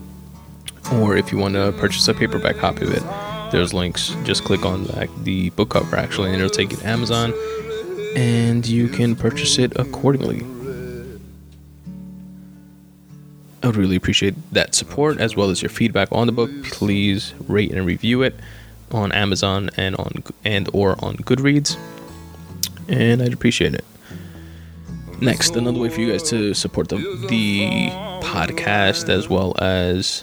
Or 0.94 1.16
if 1.16 1.30
you 1.32 1.38
want 1.38 1.54
to 1.54 1.72
purchase 1.78 2.06
a 2.08 2.14
paperback 2.14 2.56
copy 2.56 2.84
of 2.84 2.92
it, 2.92 3.02
there's 3.52 3.74
links. 3.74 4.14
Just 4.24 4.44
click 4.44 4.64
on 4.64 4.84
the, 4.84 5.08
the 5.22 5.50
book 5.50 5.70
cover 5.70 5.96
actually, 5.96 6.30
and 6.30 6.36
it'll 6.36 6.50
take 6.50 6.70
you 6.70 6.76
to 6.78 6.86
Amazon, 6.86 7.34
and 8.16 8.66
you 8.66 8.88
can 8.88 9.16
purchase 9.16 9.58
it 9.58 9.72
accordingly. 9.76 10.44
I 13.62 13.66
would 13.66 13.76
really 13.76 13.96
appreciate 13.96 14.34
that 14.52 14.74
support 14.74 15.18
as 15.20 15.36
well 15.36 15.50
as 15.50 15.60
your 15.60 15.68
feedback 15.68 16.08
on 16.12 16.26
the 16.26 16.32
book. 16.32 16.50
Please 16.64 17.34
rate 17.46 17.72
and 17.72 17.84
review 17.84 18.22
it 18.22 18.34
on 18.90 19.12
Amazon 19.12 19.70
and 19.76 19.96
on 19.96 20.24
and 20.44 20.68
or 20.72 21.02
on 21.04 21.16
Goodreads, 21.18 21.76
and 22.88 23.22
I'd 23.22 23.32
appreciate 23.32 23.74
it. 23.74 23.84
Next, 25.20 25.54
another 25.56 25.78
way 25.78 25.90
for 25.90 26.00
you 26.00 26.10
guys 26.10 26.22
to 26.30 26.54
support 26.54 26.88
the 26.88 26.96
the 27.28 27.90
podcast 28.22 29.10
as 29.10 29.28
well 29.28 29.54
as 29.62 30.22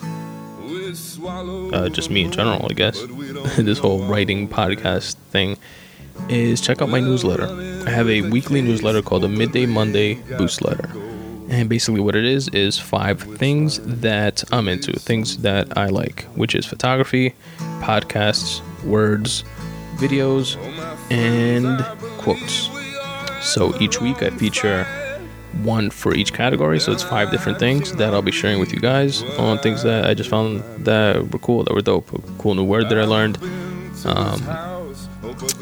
uh, 1.73 1.89
just 1.89 2.09
me 2.09 2.23
in 2.23 2.31
general, 2.31 2.65
I 2.69 2.73
guess. 2.73 2.99
this 3.57 3.77
whole 3.77 4.03
writing 4.05 4.47
podcast 4.47 5.15
thing 5.31 5.57
is 6.29 6.59
check 6.59 6.81
out 6.81 6.89
my 6.89 6.99
newsletter. 6.99 7.47
I 7.85 7.91
have 7.91 8.09
a 8.09 8.21
weekly 8.21 8.61
newsletter 8.61 9.03
called 9.03 9.21
the 9.23 9.29
Midday 9.29 9.67
Monday 9.67 10.15
Boost 10.37 10.63
Letter. 10.63 10.89
And 11.49 11.69
basically, 11.69 12.01
what 12.01 12.15
it 12.15 12.25
is 12.25 12.49
is 12.49 12.77
five 12.77 13.21
things 13.21 13.79
that 13.79 14.43
I'm 14.51 14.67
into, 14.67 14.93
things 14.99 15.37
that 15.37 15.77
I 15.77 15.87
like, 15.87 16.25
which 16.35 16.53
is 16.55 16.65
photography, 16.65 17.35
podcasts, 17.79 18.61
words, 18.83 19.43
videos, 19.95 20.57
and 21.09 21.83
quotes. 22.17 22.69
So 23.41 23.73
each 23.79 24.01
week 24.01 24.21
I 24.21 24.29
feature 24.31 24.85
one 25.63 25.89
for 25.89 26.13
each 26.13 26.33
category. 26.33 26.79
So 26.79 26.91
it's 26.91 27.03
five 27.03 27.31
different 27.31 27.59
things 27.59 27.93
that 27.93 28.13
I'll 28.13 28.21
be 28.21 28.31
sharing 28.31 28.59
with 28.59 28.73
you 28.73 28.79
guys 28.79 29.23
on 29.39 29.57
things 29.59 29.83
that 29.83 30.05
I 30.05 30.13
just 30.13 30.29
found 30.29 30.63
that 30.85 31.31
were 31.31 31.39
cool, 31.39 31.63
that 31.63 31.73
were 31.73 31.81
dope. 31.81 32.13
A 32.13 32.19
cool 32.39 32.55
new 32.55 32.63
word 32.63 32.89
that 32.89 32.97
I 32.97 33.05
learned, 33.05 33.37
um, 34.05 34.41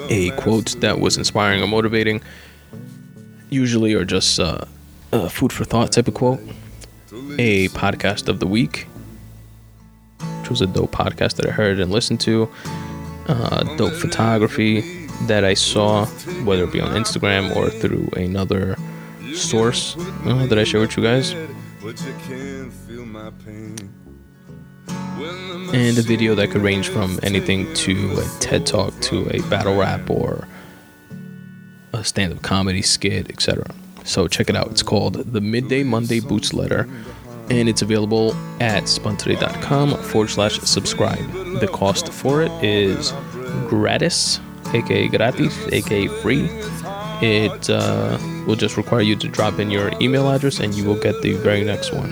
a 0.10 0.32
quote 0.32 0.76
that 0.82 1.00
was 1.00 1.18
inspiring 1.18 1.62
or 1.62 1.68
motivating, 1.68 2.22
usually, 3.50 3.94
or 3.94 4.04
just 4.04 4.40
uh, 4.40 4.66
a 5.24 5.30
food 5.30 5.54
for 5.54 5.64
thought 5.66 5.92
type 5.92 6.08
of 6.08 6.14
quote. 6.14 6.40
A 7.40 7.70
podcast 7.70 8.28
of 8.28 8.40
the 8.40 8.48
week, 8.48 8.88
which 10.40 10.50
was 10.50 10.62
a 10.62 10.68
dope 10.68 10.92
podcast 10.92 11.36
that 11.38 11.48
I 11.48 11.52
heard 11.52 11.80
and 11.80 11.92
listened 11.92 12.20
to. 12.22 12.50
Uh, 13.28 13.64
dope 13.78 13.94
photography 13.94 15.08
that 15.24 15.44
I 15.44 15.54
saw, 15.54 16.06
whether 16.44 16.66
it 16.66 16.72
be 16.74 16.82
on 16.82 16.92
Instagram 16.92 17.56
or 17.56 17.70
through 17.70 18.10
another 18.16 18.76
source 19.34 19.96
uh, 20.26 20.46
that 20.48 20.58
I 20.60 20.64
share 20.64 20.82
with 20.82 20.96
you 20.98 21.04
guys. 21.04 21.34
And 25.74 25.98
a 25.98 26.02
video 26.02 26.36
that 26.36 26.52
could 26.52 26.62
range 26.62 26.90
from 26.90 27.20
anything 27.24 27.74
to 27.76 28.18
a 28.20 28.40
TED 28.40 28.66
Talk 28.66 28.94
to 29.02 29.30
a 29.36 29.42
battle 29.50 29.76
rap 29.78 30.10
or 30.10 30.48
a 31.94 32.04
stand 32.04 32.34
up 32.34 32.42
comedy 32.42 32.82
skit, 32.82 33.30
etc. 33.30 33.74
So 34.06 34.28
check 34.28 34.50
it 34.50 34.56
out. 34.56 34.68
It's 34.72 34.84
called 34.84 35.16
the 35.16 35.42
Midday 35.42 35.84
Monday 35.84 36.20
Boost 36.20 36.54
Letter 36.54 36.88
and 37.50 37.70
it's 37.70 37.82
available 37.82 38.34
at 38.60 38.84
spuntoday.com 38.84 40.02
forward 40.04 40.30
slash 40.30 40.60
subscribe. 40.60 41.32
The 41.60 41.68
cost 41.68 42.10
for 42.12 42.42
it 42.42 42.52
is 42.64 43.12
gratis, 43.68 44.40
aka 44.74 45.08
gratis, 45.08 45.68
aka 45.72 46.08
free. 46.08 46.48
It 47.22 47.70
uh, 47.70 48.18
will 48.46 48.56
just 48.56 48.78
require 48.78 49.02
you 49.02 49.16
to 49.16 49.28
drop 49.28 49.60
in 49.60 49.72
your 49.72 49.92
email 50.02 50.30
address 50.30 50.60
and 50.60 50.74
you 50.74 50.86
will 50.86 51.00
get 51.00 51.22
the 51.22 51.34
very 51.34 51.64
next 51.64 51.94
one. 51.94 52.12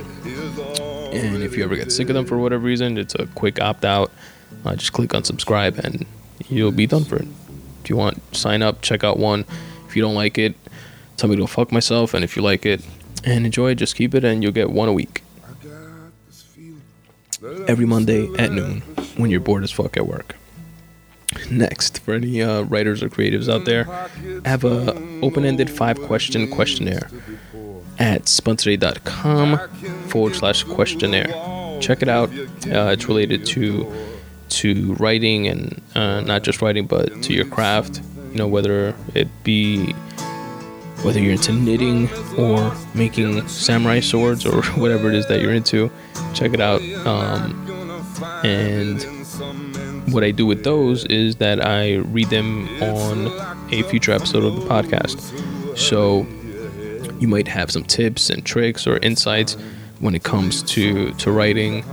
And 1.13 1.43
if 1.43 1.57
you 1.57 1.63
ever 1.63 1.75
get 1.75 1.91
sick 1.91 2.09
of 2.09 2.15
them 2.15 2.25
for 2.25 2.37
whatever 2.37 2.63
reason, 2.63 2.97
it's 2.97 3.15
a 3.15 3.27
quick 3.27 3.61
opt 3.61 3.85
out. 3.85 4.11
Uh, 4.65 4.75
just 4.75 4.93
click 4.93 5.13
on 5.13 5.23
subscribe 5.23 5.77
and 5.79 6.05
you'll 6.47 6.71
be 6.71 6.87
done 6.87 7.03
for 7.03 7.17
it. 7.17 7.27
If 7.83 7.89
you 7.89 7.97
want, 7.97 8.35
sign 8.35 8.61
up, 8.61 8.81
check 8.81 9.03
out 9.03 9.19
one. 9.19 9.45
If 9.87 9.95
you 9.95 10.01
don't 10.01 10.15
like 10.15 10.37
it, 10.37 10.55
tell 11.17 11.29
me 11.29 11.35
to 11.35 11.47
fuck 11.47 11.71
myself. 11.71 12.13
And 12.13 12.23
if 12.23 12.35
you 12.35 12.41
like 12.41 12.65
it 12.65 12.85
and 13.23 13.45
enjoy 13.45 13.71
it, 13.71 13.75
just 13.75 13.95
keep 13.95 14.13
it 14.15 14.23
and 14.23 14.43
you'll 14.43 14.51
get 14.51 14.71
one 14.71 14.89
a 14.89 14.93
week. 14.93 15.23
Every 17.67 17.85
Monday 17.85 18.29
at 18.37 18.51
noon 18.51 18.81
when 19.17 19.29
you're 19.29 19.41
bored 19.41 19.63
as 19.63 19.71
fuck 19.71 19.97
at 19.97 20.07
work. 20.07 20.35
Next, 21.49 21.99
for 21.99 22.13
any 22.13 22.41
uh, 22.41 22.61
writers 22.63 23.01
or 23.01 23.09
creatives 23.09 23.51
out 23.51 23.65
there, 23.65 23.89
I 24.45 24.49
have 24.49 24.63
a 24.63 24.93
open-ended 25.21 25.69
five-question 25.69 26.51
questionnaire 26.51 27.09
at 27.99 28.23
spuntoday.com 28.23 29.57
forward 30.07 30.35
slash 30.35 30.63
questionnaire. 30.63 31.79
Check 31.81 32.01
it 32.01 32.07
out. 32.07 32.29
Uh, 32.31 32.91
it's 32.93 33.07
related 33.07 33.45
to 33.47 33.91
to 34.49 34.93
writing 34.93 35.47
and 35.47 35.81
uh, 35.95 36.21
not 36.21 36.43
just 36.43 36.61
writing, 36.61 36.85
but 36.85 37.23
to 37.23 37.33
your 37.33 37.45
craft. 37.45 38.01
You 38.31 38.37
know, 38.37 38.47
whether 38.47 38.95
it 39.15 39.27
be 39.43 39.95
whether 41.03 41.19
you're 41.19 41.33
into 41.33 41.51
knitting 41.51 42.09
or 42.37 42.73
making 42.93 43.47
samurai 43.47 43.99
swords 43.99 44.45
or 44.45 44.63
whatever 44.79 45.09
it 45.09 45.15
is 45.15 45.27
that 45.27 45.41
you're 45.41 45.53
into. 45.53 45.91
Check 46.33 46.53
it 46.53 46.61
out. 46.61 46.81
Um, 47.05 47.59
and 48.43 49.03
what 50.13 50.23
I 50.23 50.31
do 50.31 50.45
with 50.45 50.63
those 50.63 51.05
is 51.05 51.37
that 51.37 51.65
I 51.65 51.95
read 51.95 52.29
them 52.29 52.67
on 52.81 53.27
a 53.71 53.83
future 53.83 54.11
episode 54.11 54.43
of 54.43 54.55
the 54.55 54.61
podcast. 54.61 55.77
So 55.77 56.25
you 57.19 57.27
might 57.27 57.47
have 57.47 57.71
some 57.71 57.83
tips 57.83 58.29
and 58.29 58.45
tricks 58.45 58.85
or 58.85 58.97
insights 58.97 59.55
when 59.99 60.15
it 60.15 60.23
comes 60.23 60.61
to 60.63 61.13
to 61.13 61.31
writing, 61.31 61.83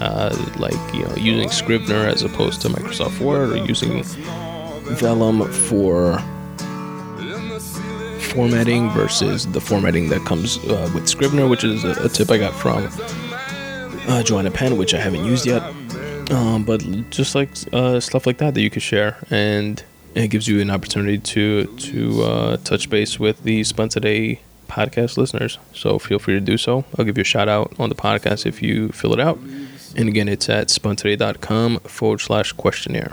uh, 0.00 0.34
like 0.58 0.94
you 0.94 1.04
know 1.04 1.14
using 1.14 1.48
Scrivener 1.50 2.06
as 2.06 2.22
opposed 2.22 2.60
to 2.62 2.68
Microsoft 2.68 3.20
Word 3.20 3.52
or 3.52 3.56
using 3.64 4.02
Vellum 4.96 5.50
for 5.52 6.20
formatting 8.34 8.90
versus 8.90 9.46
the 9.46 9.60
formatting 9.60 10.08
that 10.08 10.24
comes 10.24 10.58
uh, 10.64 10.90
with 10.94 11.08
Scrivener, 11.08 11.48
which 11.48 11.64
is 11.64 11.84
a, 11.84 12.04
a, 12.04 12.08
tip 12.08 12.30
I 12.30 12.38
got 12.38 12.52
from 12.54 12.88
uh, 14.08 14.22
Joanna 14.22 14.50
Penn, 14.50 14.76
which 14.76 14.92
I 14.94 14.98
haven't 14.98 15.24
used 15.24 15.46
yet. 15.46 15.62
Um, 16.30 16.64
but 16.64 16.80
just 17.10 17.34
like 17.34 17.50
uh, 17.72 18.00
stuff 18.00 18.26
like 18.26 18.38
that 18.38 18.54
that 18.54 18.60
you 18.60 18.70
could 18.70 18.82
share, 18.82 19.18
and 19.30 19.82
it 20.14 20.28
gives 20.28 20.48
you 20.48 20.60
an 20.60 20.70
opportunity 20.70 21.18
to 21.18 21.66
to 21.66 22.22
uh, 22.22 22.56
touch 22.58 22.90
base 22.90 23.20
with 23.20 23.42
the 23.44 23.62
Spun 23.62 23.88
Today 23.88 24.40
podcast 24.68 25.16
listeners. 25.16 25.58
So 25.72 25.98
feel 25.98 26.18
free 26.18 26.34
to 26.34 26.40
do 26.40 26.56
so. 26.56 26.84
I'll 26.98 27.04
give 27.04 27.18
you 27.18 27.22
a 27.22 27.24
shout 27.24 27.48
out 27.48 27.74
on 27.78 27.88
the 27.88 27.94
podcast 27.94 28.46
if 28.46 28.62
you 28.62 28.88
fill 28.88 29.12
it 29.12 29.20
out. 29.20 29.38
And 29.96 30.08
again, 30.08 30.28
it's 30.28 30.48
at 30.48 30.68
spuntoday.com 30.68 31.78
forward 31.80 32.20
slash 32.20 32.52
questionnaire. 32.52 33.12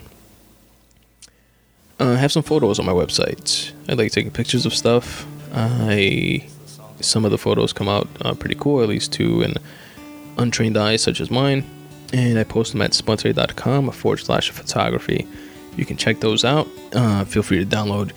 Uh, 2.01 2.13
I 2.13 2.15
have 2.15 2.31
some 2.31 2.43
photos 2.43 2.79
on 2.79 2.85
my 2.85 2.91
website. 2.91 3.71
I 3.87 3.93
like 3.93 4.11
taking 4.11 4.31
pictures 4.31 4.65
of 4.65 4.73
stuff. 4.73 5.25
I 5.53 6.47
some 6.99 7.25
of 7.25 7.31
the 7.31 7.37
photos 7.37 7.73
come 7.73 7.87
out 7.87 8.07
uh, 8.21 8.33
pretty 8.33 8.55
cool, 8.55 8.81
at 8.81 8.89
least 8.89 9.13
to 9.13 9.43
an 9.43 9.55
untrained 10.37 10.77
eye 10.77 10.95
such 10.95 11.21
as 11.21 11.31
mine 11.31 11.63
and 12.13 12.37
I 12.37 12.43
post 12.43 12.73
them 12.73 12.81
at 12.81 12.91
spuntoday.com 12.91 13.91
forward 13.91 14.17
slash 14.17 14.49
photography. 14.49 15.27
You 15.77 15.85
can 15.85 15.97
check 15.97 16.19
those 16.19 16.43
out. 16.43 16.67
Uh, 16.93 17.23
feel 17.25 17.43
free 17.43 17.59
to 17.59 17.65
download 17.65 18.11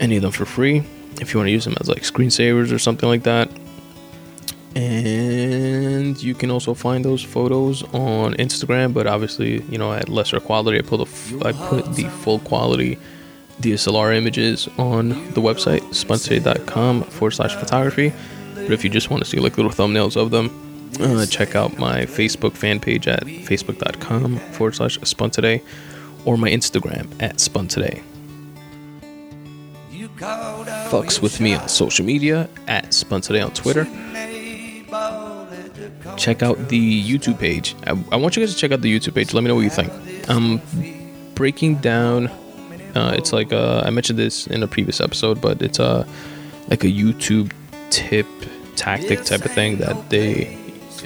any 0.00 0.16
of 0.16 0.22
them 0.22 0.32
for 0.32 0.46
free 0.46 0.82
if 1.20 1.32
you 1.32 1.38
want 1.38 1.48
to 1.48 1.52
use 1.52 1.64
them 1.64 1.74
as 1.80 1.88
like 1.88 2.02
screensavers 2.02 2.72
or 2.72 2.78
something 2.78 3.08
like 3.08 3.24
that. 3.24 3.50
And 4.78 6.22
you 6.22 6.34
can 6.34 6.52
also 6.52 6.72
find 6.72 7.04
those 7.04 7.20
photos 7.20 7.82
on 7.92 8.34
Instagram, 8.34 8.94
but 8.94 9.08
obviously, 9.08 9.62
you 9.62 9.76
know, 9.76 9.92
at 9.92 10.08
lesser 10.08 10.38
quality. 10.38 10.78
I 10.78 10.82
put 10.82 10.98
the 10.98 11.04
f- 11.04 11.44
I 11.44 11.50
put 11.52 11.94
the 11.96 12.04
full 12.04 12.38
quality 12.38 12.96
DSLR 13.60 14.16
images 14.16 14.68
on 14.78 15.08
the 15.34 15.40
website 15.40 15.80
spuntoday.com 15.90 17.02
forward 17.02 17.32
slash 17.32 17.56
photography. 17.56 18.12
But 18.54 18.70
if 18.70 18.84
you 18.84 18.90
just 18.90 19.10
want 19.10 19.24
to 19.24 19.28
see 19.28 19.40
like 19.40 19.56
little 19.58 19.72
thumbnails 19.72 20.16
of 20.16 20.30
them, 20.30 20.46
uh, 21.00 21.26
check 21.26 21.56
out 21.56 21.76
my 21.76 22.02
Facebook 22.06 22.54
fan 22.54 22.78
page 22.78 23.08
at 23.08 23.24
facebook.com 23.24 24.36
forward 24.52 24.76
slash 24.76 24.96
spun 25.02 25.30
today 25.30 25.60
or 26.24 26.36
my 26.36 26.50
Instagram 26.50 27.10
at 27.20 27.40
spun 27.40 27.66
today. 27.66 28.00
Fucks 30.90 31.20
with 31.20 31.40
me 31.40 31.54
on 31.54 31.68
social 31.68 32.04
media 32.04 32.48
at 32.68 32.94
spun 32.94 33.22
today 33.22 33.40
on 33.40 33.52
Twitter. 33.52 33.86
Check 36.16 36.42
out 36.42 36.68
the 36.68 37.04
YouTube 37.04 37.38
page. 37.38 37.74
I, 37.86 37.90
I, 38.10 38.16
want 38.16 38.36
you 38.36 38.42
guys 38.42 38.54
to 38.54 38.58
check 38.58 38.72
out 38.72 38.80
the 38.80 38.98
YouTube 38.98 39.14
page. 39.14 39.34
Let 39.34 39.42
me 39.42 39.48
know 39.48 39.54
what 39.54 39.62
you 39.64 39.70
think. 39.70 39.92
I'm 40.28 40.62
breaking 41.34 41.76
down. 41.76 42.28
Uh, 42.94 43.14
it's 43.14 43.32
like 43.32 43.52
uh, 43.52 43.82
I 43.84 43.90
mentioned 43.90 44.18
this 44.18 44.46
in 44.46 44.62
a 44.62 44.66
previous 44.66 45.00
episode, 45.00 45.40
but 45.42 45.60
it's 45.60 45.78
a 45.78 45.84
uh, 45.84 46.08
like 46.68 46.84
a 46.84 46.88
YouTube 46.88 47.52
tip 47.90 48.26
tactic 48.76 49.24
type 49.24 49.44
of 49.44 49.50
thing 49.52 49.76
that 49.76 50.08
they 50.08 50.56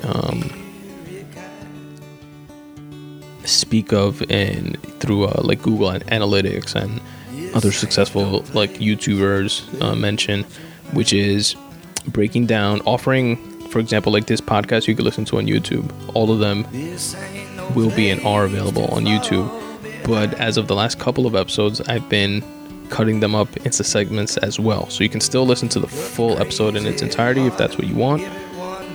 um, 0.05 0.51
speak 3.45 3.93
of 3.93 4.23
and 4.31 4.81
through 5.01 5.25
uh, 5.25 5.41
like 5.43 5.61
Google 5.63 5.91
Analytics 5.91 6.75
and 6.75 7.01
other 7.55 7.73
successful 7.73 8.45
like 8.55 8.75
YouTubers 8.75 9.83
uh, 9.83 9.95
mention, 9.97 10.45
which 10.93 11.13
is 11.13 11.57
breaking 12.07 12.47
down, 12.47 12.81
offering, 12.83 13.39
for 13.73 13.79
example, 13.81 14.13
like 14.13 14.27
this 14.27 14.41
podcast 14.41 14.87
you 14.87 14.95
can 14.95 15.05
listen 15.05 15.25
to 15.25 15.39
on 15.39 15.47
YouTube. 15.47 15.91
All 16.15 16.31
of 16.31 16.39
them 16.39 16.65
will 17.75 17.91
be 17.97 18.11
and 18.11 18.21
are 18.25 18.45
available 18.45 18.85
on 18.87 19.05
YouTube. 19.05 19.49
But 20.05 20.35
as 20.35 20.57
of 20.57 20.69
the 20.69 20.75
last 20.75 20.99
couple 20.99 21.27
of 21.27 21.35
episodes, 21.35 21.81
I've 21.81 22.09
been 22.09 22.45
cutting 22.91 23.21
them 23.21 23.35
up 23.35 23.57
into 23.59 23.83
segments 23.83 24.37
as 24.37 24.61
well. 24.61 24.91
So 24.91 25.03
you 25.03 25.09
can 25.09 25.21
still 25.21 25.47
listen 25.47 25.69
to 25.71 25.81
the 25.81 25.87
full 25.87 26.39
episode 26.39 26.77
in 26.77 26.87
its 26.87 27.01
entirety 27.01 27.47
if 27.47 27.57
that's 27.57 27.79
what 27.79 27.87
you 27.87 27.97
want. 27.97 28.23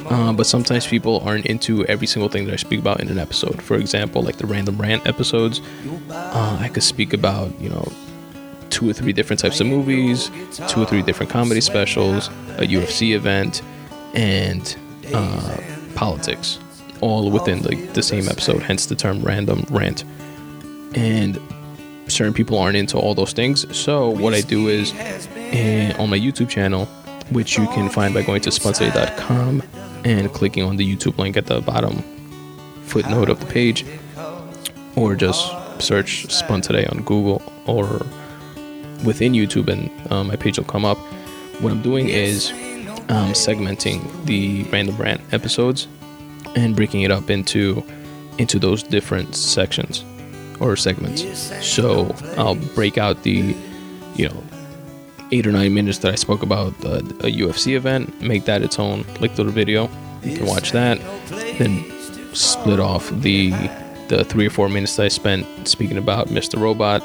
Uh, 0.10 0.32
but 0.32 0.46
sometimes 0.46 0.86
people 0.88 1.20
aren't 1.26 1.46
into 1.48 1.84
every 1.88 2.08
single 2.08 2.30
thing 2.30 2.46
that 2.46 2.54
I 2.54 2.58
speak 2.58 2.80
about 2.80 3.02
in 3.02 3.10
an 3.10 3.18
episode. 3.18 3.62
For 3.62 3.76
example, 3.76 4.22
like 4.22 4.38
the 4.38 4.46
random 4.46 4.78
rant 4.78 5.06
episodes, 5.08 5.60
uh, 6.10 6.58
I 6.62 6.70
could 6.70 6.84
speak 6.84 7.14
about, 7.14 7.60
you 7.60 7.70
know, 7.70 7.92
two 8.70 8.90
or 8.90 8.94
three 8.94 9.12
different 9.12 9.40
types 9.40 9.60
of 9.60 9.68
movies, 9.68 10.30
two 10.70 10.84
or 10.84 10.86
three 10.86 11.02
different 11.02 11.32
comedy 11.32 11.62
specials, 11.62 12.28
a 12.58 12.68
UFC 12.68 13.16
event, 13.16 13.62
and 14.14 14.76
uh, 15.14 15.58
politics, 15.96 16.60
all 17.02 17.30
within 17.30 17.62
the, 17.62 17.76
the 17.94 18.04
same 18.04 18.28
episode, 18.28 18.62
hence 18.62 18.86
the 18.86 18.96
term 18.96 19.22
random 19.22 19.66
rant. 19.70 20.04
And 20.96 21.40
certain 22.08 22.34
people 22.34 22.58
aren't 22.58 22.78
into 22.78 22.98
all 22.98 23.14
those 23.14 23.34
things. 23.34 23.76
So, 23.76 24.10
what 24.10 24.34
I 24.34 24.42
do 24.42 24.68
is 24.68 24.94
eh, 24.96 25.94
on 26.00 26.10
my 26.10 26.20
YouTube 26.20 26.50
channel, 26.50 26.86
which 27.32 27.58
you 27.58 27.66
can 27.68 27.90
find 27.90 28.14
by 28.14 28.22
going 28.24 28.42
to 28.42 28.50
spuntoday.com 28.50 29.64
and 30.06 30.34
clicking 30.34 30.64
on 30.64 30.78
the 30.78 30.96
YouTube 30.96 31.18
link 31.18 31.38
at 31.38 31.48
the 31.48 31.62
bottom 31.62 32.04
footnote 32.84 33.30
of 33.30 33.40
the 33.40 33.46
page, 33.46 33.86
or 34.96 35.16
just 35.16 35.52
search 35.82 36.32
Spun 36.32 36.62
Today 36.62 36.86
on 36.86 37.04
Google 37.04 37.42
or 37.66 38.06
within 39.04 39.34
YouTube, 39.34 39.68
and 39.68 40.12
um, 40.12 40.28
my 40.28 40.36
page 40.36 40.58
will 40.58 40.66
come 40.66 40.86
up. 40.86 40.98
What 41.60 41.72
I'm 41.72 41.82
doing 41.82 42.10
is 42.10 42.52
um, 43.10 43.32
segmenting 43.32 44.26
the 44.26 44.64
random 44.66 44.98
rant 44.98 45.22
episodes 45.34 45.88
and 46.56 46.76
breaking 46.76 47.02
it 47.02 47.12
up 47.12 47.30
into 47.30 47.84
into 48.38 48.60
those 48.60 48.84
different 48.84 49.36
sections 49.36 50.04
or 50.60 50.76
segments. 50.76 51.24
So 51.66 52.14
I'll 52.38 52.56
break 52.56 52.98
out 52.98 53.24
the 53.24 53.56
you 54.16 54.30
know 54.30 54.44
eight 55.32 55.46
or 55.46 55.52
nine 55.52 55.74
minutes 55.74 56.00
that 56.00 56.12
I 56.12 56.16
spoke 56.16 56.42
about 56.42 56.74
a 56.84 57.02
UFC 57.32 57.76
event, 57.76 58.22
make 58.22 58.46
that 58.46 58.62
its 58.62 58.80
own 58.80 59.06
like 59.20 59.38
little 59.38 59.52
video. 59.52 59.90
You 60.24 60.38
can 60.38 60.46
watch 60.46 60.72
that. 60.72 61.00
Then 61.58 61.86
split 62.34 62.80
off 62.80 63.10
the 63.10 63.52
the 64.08 64.24
three 64.24 64.48
or 64.48 64.50
four 64.50 64.70
minutes 64.70 64.96
that 64.96 65.04
I 65.04 65.10
spent 65.10 65.68
speaking 65.68 65.98
about 65.98 66.28
Mr. 66.30 66.60
Robot 66.60 67.04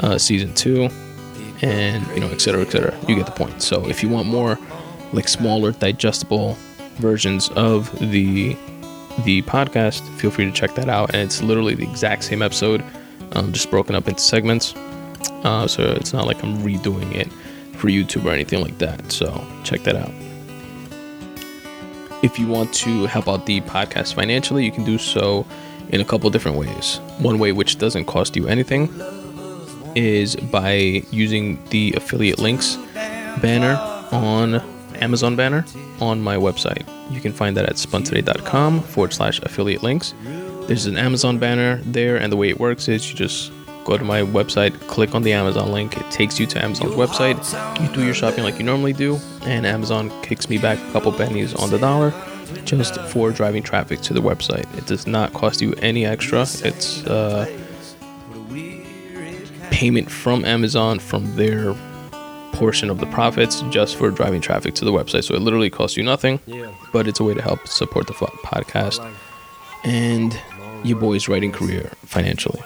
uh, 0.00 0.18
season 0.18 0.54
two, 0.54 0.88
and 1.62 2.06
you 2.08 2.20
know, 2.20 2.28
et 2.28 2.40
cetera, 2.40 2.62
et 2.62 2.70
cetera. 2.70 2.96
You 3.08 3.16
get 3.16 3.26
the 3.26 3.32
point. 3.32 3.62
So 3.62 3.88
if 3.88 4.02
you 4.02 4.08
want 4.08 4.28
more 4.28 4.58
like 5.12 5.28
smaller, 5.28 5.72
digestible 5.72 6.56
versions 6.96 7.48
of 7.50 7.90
the 7.98 8.56
the 9.24 9.42
podcast, 9.42 10.06
feel 10.18 10.30
free 10.30 10.44
to 10.44 10.52
check 10.52 10.74
that 10.76 10.88
out. 10.88 11.12
And 11.12 11.22
it's 11.22 11.42
literally 11.42 11.74
the 11.74 11.82
exact 11.82 12.22
same 12.24 12.40
episode, 12.42 12.84
um, 13.32 13.52
just 13.52 13.70
broken 13.70 13.94
up 13.96 14.06
into 14.08 14.20
segments. 14.20 14.74
Uh, 15.44 15.66
so 15.66 15.82
it's 15.82 16.12
not 16.12 16.26
like 16.26 16.42
I'm 16.44 16.58
redoing 16.58 17.14
it 17.14 17.28
for 17.76 17.88
YouTube 17.88 18.24
or 18.24 18.30
anything 18.32 18.60
like 18.60 18.78
that. 18.78 19.10
So 19.10 19.44
check 19.64 19.80
that 19.82 19.96
out. 19.96 20.12
if 22.22 22.38
you 22.38 22.46
want 22.46 22.72
to 22.74 23.06
help 23.06 23.28
out 23.28 23.46
the 23.46 23.60
podcast 23.62 24.14
financially, 24.14 24.64
you 24.64 24.72
can 24.72 24.84
do 24.84 24.98
so 24.98 25.46
in 25.90 26.00
a 26.00 26.04
couple 26.04 26.28
different 26.30 26.56
ways. 26.56 27.00
One 27.18 27.38
way, 27.38 27.52
which 27.52 27.78
doesn't 27.78 28.06
cost 28.06 28.36
you 28.36 28.46
anything, 28.48 28.88
is 29.94 30.36
by 30.36 31.02
using 31.10 31.62
the 31.70 31.94
affiliate 31.96 32.38
links 32.38 32.76
banner 33.40 33.76
on 34.12 34.62
Amazon 35.00 35.36
banner 35.36 35.64
on 36.00 36.20
my 36.20 36.36
website. 36.36 36.86
You 37.10 37.20
can 37.20 37.32
find 37.32 37.56
that 37.56 37.66
at 37.66 37.76
spuntoday.com 37.76 38.82
forward 38.82 39.12
slash 39.12 39.40
affiliate 39.40 39.82
links. 39.82 40.14
There's 40.66 40.86
an 40.86 40.98
Amazon 40.98 41.38
banner 41.38 41.76
there, 41.84 42.16
and 42.16 42.30
the 42.30 42.36
way 42.36 42.50
it 42.50 42.60
works 42.60 42.88
is 42.88 43.08
you 43.08 43.16
just 43.16 43.50
go 43.84 43.96
to 43.96 44.04
my 44.04 44.20
website, 44.20 44.78
click 44.86 45.14
on 45.14 45.22
the 45.22 45.32
Amazon 45.32 45.72
link. 45.72 45.96
It 45.96 46.10
takes 46.10 46.38
you 46.38 46.46
to 46.46 46.62
Amazon's 46.62 46.94
website. 46.94 47.38
You 47.80 47.94
do 47.94 48.04
your 48.04 48.14
shopping 48.14 48.44
like 48.44 48.58
you 48.58 48.64
normally 48.64 48.92
do, 48.92 49.18
and 49.42 49.64
Amazon 49.64 50.10
kicks 50.22 50.50
me 50.50 50.58
back 50.58 50.78
a 50.78 50.92
couple 50.92 51.10
pennies 51.12 51.54
on 51.54 51.70
the 51.70 51.78
dollar 51.78 52.12
just 52.64 53.00
for 53.08 53.30
driving 53.30 53.62
traffic 53.62 54.00
to 54.02 54.14
the 54.14 54.20
website. 54.20 54.66
It 54.76 54.86
does 54.86 55.06
not 55.06 55.32
cost 55.32 55.62
you 55.62 55.72
any 55.80 56.04
extra. 56.04 56.42
It's 56.42 57.04
uh, 57.06 57.46
payment 59.70 60.10
from 60.10 60.44
Amazon 60.44 60.98
from 60.98 61.36
their 61.36 61.74
portion 62.52 62.90
of 62.90 62.98
the 62.98 63.06
profits 63.06 63.62
just 63.70 63.96
for 63.96 64.10
driving 64.10 64.40
traffic 64.40 64.74
to 64.74 64.84
the 64.84 64.92
website. 64.92 65.24
So 65.24 65.34
it 65.34 65.42
literally 65.42 65.70
costs 65.70 65.96
you 65.96 66.02
nothing, 66.02 66.40
but 66.92 67.06
it's 67.06 67.20
a 67.20 67.24
way 67.24 67.34
to 67.34 67.42
help 67.42 67.66
support 67.68 68.06
the 68.06 68.14
podcast 68.14 69.04
and 69.84 70.38
your 70.84 70.98
boy's 70.98 71.28
writing 71.28 71.52
career 71.52 71.92
financially. 72.04 72.60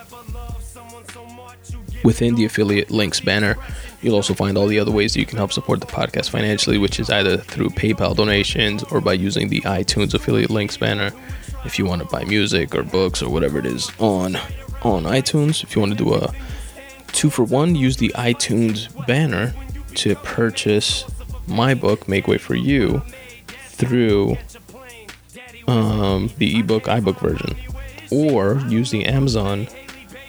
Within 2.05 2.35
the 2.35 2.45
affiliate 2.45 2.91
links 2.91 3.21
banner, 3.21 3.57
you'll 4.01 4.17
also 4.17 4.35
find 4.35 4.59
all 4.59 4.67
the 4.67 4.79
other 4.79 4.91
ways 4.91 5.15
that 5.15 5.21
you 5.21 5.27
can 5.27 5.39
help 5.39 5.53
support 5.53 5.81
the 5.81 5.87
podcast 5.87 6.31
financially, 6.31 6.79
which 6.79 6.99
is 6.99 7.11
either 7.11 7.37
through 7.37 7.69
PayPal 7.71 8.17
donations 8.17 8.83
or 8.85 9.01
by 9.01 9.13
using 9.13 9.49
the 9.49 9.61
iTunes 9.61 10.13
affiliate 10.13 10.51
links 10.51 10.77
banner 10.77 11.13
if 11.65 11.79
you 11.79 11.87
want 11.87 12.03
to 12.03 12.09
buy 12.09 12.25
music 12.25 12.75
or 12.75 12.83
books 12.83 13.23
or 13.23 13.31
whatever 13.31 13.59
it 13.59 13.67
is 13.67 13.91
on 13.99 14.37
on 14.83 15.05
iTunes. 15.05 15.63
If 15.63 15.77
you 15.77 15.81
want 15.81 15.97
to 15.97 16.05
do 16.05 16.15
a 16.15 16.33
two 17.13 17.31
for 17.31 17.45
one, 17.45 17.77
use 17.77 17.99
the 17.99 18.09
iTunes 18.17 18.89
banner 19.07 19.55
to 19.97 20.15
purchase 20.17 21.05
my 21.47 21.75
book, 21.75 22.09
Make 22.09 22.29
Way 22.29 22.39
for 22.39 22.55
You, 22.55 23.03
through 23.49 24.37
um, 25.67 26.31
the 26.39 26.59
ebook 26.59 26.85
iBook 26.85 27.21
version, 27.21 27.57
or 28.11 28.61
use 28.69 28.91
the 28.91 29.07
Amazon 29.07 29.67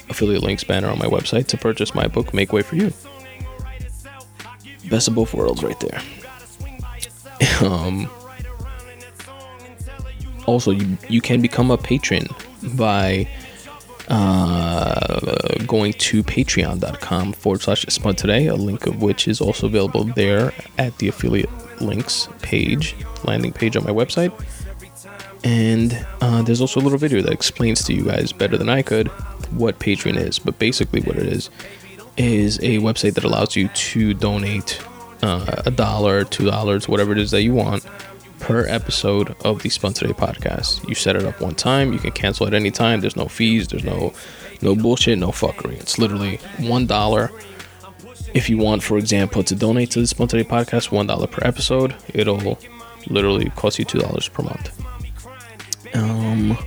affiliate 0.09 0.43
links 0.43 0.63
banner 0.63 0.89
on 0.89 0.99
my 0.99 1.05
website 1.05 1.47
to 1.47 1.57
purchase 1.57 1.95
my 1.95 2.07
book, 2.07 2.33
Make 2.33 2.53
Way 2.53 2.61
for 2.61 2.75
You. 2.75 2.93
Best 4.89 5.07
of 5.07 5.15
both 5.15 5.33
worlds, 5.33 5.63
right 5.63 5.79
there. 5.79 6.01
Um, 7.61 8.09
also, 10.45 10.71
you, 10.71 10.97
you 11.07 11.21
can 11.21 11.41
become 11.41 11.71
a 11.71 11.77
patron 11.77 12.25
by 12.75 13.27
uh, 14.09 15.63
going 15.65 15.93
to 15.93 16.23
patreon.com 16.23 17.33
forward 17.33 17.61
slash 17.61 17.85
spun 17.87 18.15
today, 18.15 18.47
a 18.47 18.55
link 18.55 18.85
of 18.85 19.01
which 19.01 19.27
is 19.27 19.41
also 19.41 19.67
available 19.67 20.03
there 20.03 20.53
at 20.77 20.97
the 20.97 21.07
affiliate 21.07 21.49
links 21.81 22.27
page, 22.41 22.95
landing 23.23 23.53
page 23.53 23.75
on 23.75 23.83
my 23.83 23.91
website. 23.91 24.31
And 25.43 26.05
uh, 26.21 26.41
there's 26.41 26.61
also 26.61 26.79
a 26.79 26.83
little 26.83 26.97
video 26.97 27.21
that 27.21 27.31
explains 27.31 27.83
to 27.85 27.93
you 27.93 28.05
guys 28.05 28.31
better 28.31 28.57
than 28.57 28.69
I 28.69 28.81
could 28.81 29.07
what 29.51 29.79
Patreon 29.79 30.17
is. 30.17 30.39
But 30.39 30.57
basically, 30.59 31.01
what 31.01 31.17
it 31.17 31.27
is 31.27 31.49
is 32.17 32.59
a 32.59 32.79
website 32.79 33.15
that 33.15 33.23
allows 33.23 33.55
you 33.55 33.67
to 33.69 34.13
donate 34.13 34.81
uh, 35.21 35.63
a 35.65 35.71
dollar, 35.71 36.23
two 36.23 36.45
dollars, 36.45 36.87
whatever 36.87 37.11
it 37.11 37.17
is 37.17 37.31
that 37.31 37.41
you 37.41 37.53
want 37.53 37.85
per 38.43 38.67
episode 38.67 39.33
of 39.45 39.63
the 39.63 39.69
Spun 39.69 39.93
Today 39.93 40.11
podcast. 40.11 40.85
You 40.87 40.95
set 40.95 41.15
it 41.15 41.23
up 41.23 41.39
one 41.39 41.55
time, 41.55 41.93
you 41.93 41.99
can 41.99 42.11
cancel 42.11 42.45
at 42.45 42.53
any 42.53 42.71
time. 42.71 42.99
There's 42.99 43.15
no 43.15 43.27
fees, 43.27 43.69
there's 43.69 43.85
no 43.85 44.13
no 44.61 44.75
bullshit, 44.75 45.17
no 45.17 45.29
fuckery. 45.29 45.79
It's 45.79 45.97
literally 45.97 46.41
one 46.59 46.85
dollar. 46.85 47.31
If 48.33 48.49
you 48.49 48.57
want, 48.57 48.83
for 48.83 48.97
example, 48.97 49.43
to 49.43 49.55
donate 49.55 49.91
to 49.91 50.01
the 50.01 50.07
Spun 50.07 50.27
Today 50.27 50.43
podcast, 50.43 50.91
one 50.91 51.07
dollar 51.07 51.25
per 51.25 51.47
episode, 51.47 51.95
it'll 52.13 52.59
literally 53.07 53.49
cost 53.51 53.79
you 53.79 53.85
two 53.85 53.99
dollars 53.99 54.27
per 54.27 54.43
month. 54.43 54.71
Um, 55.95 56.57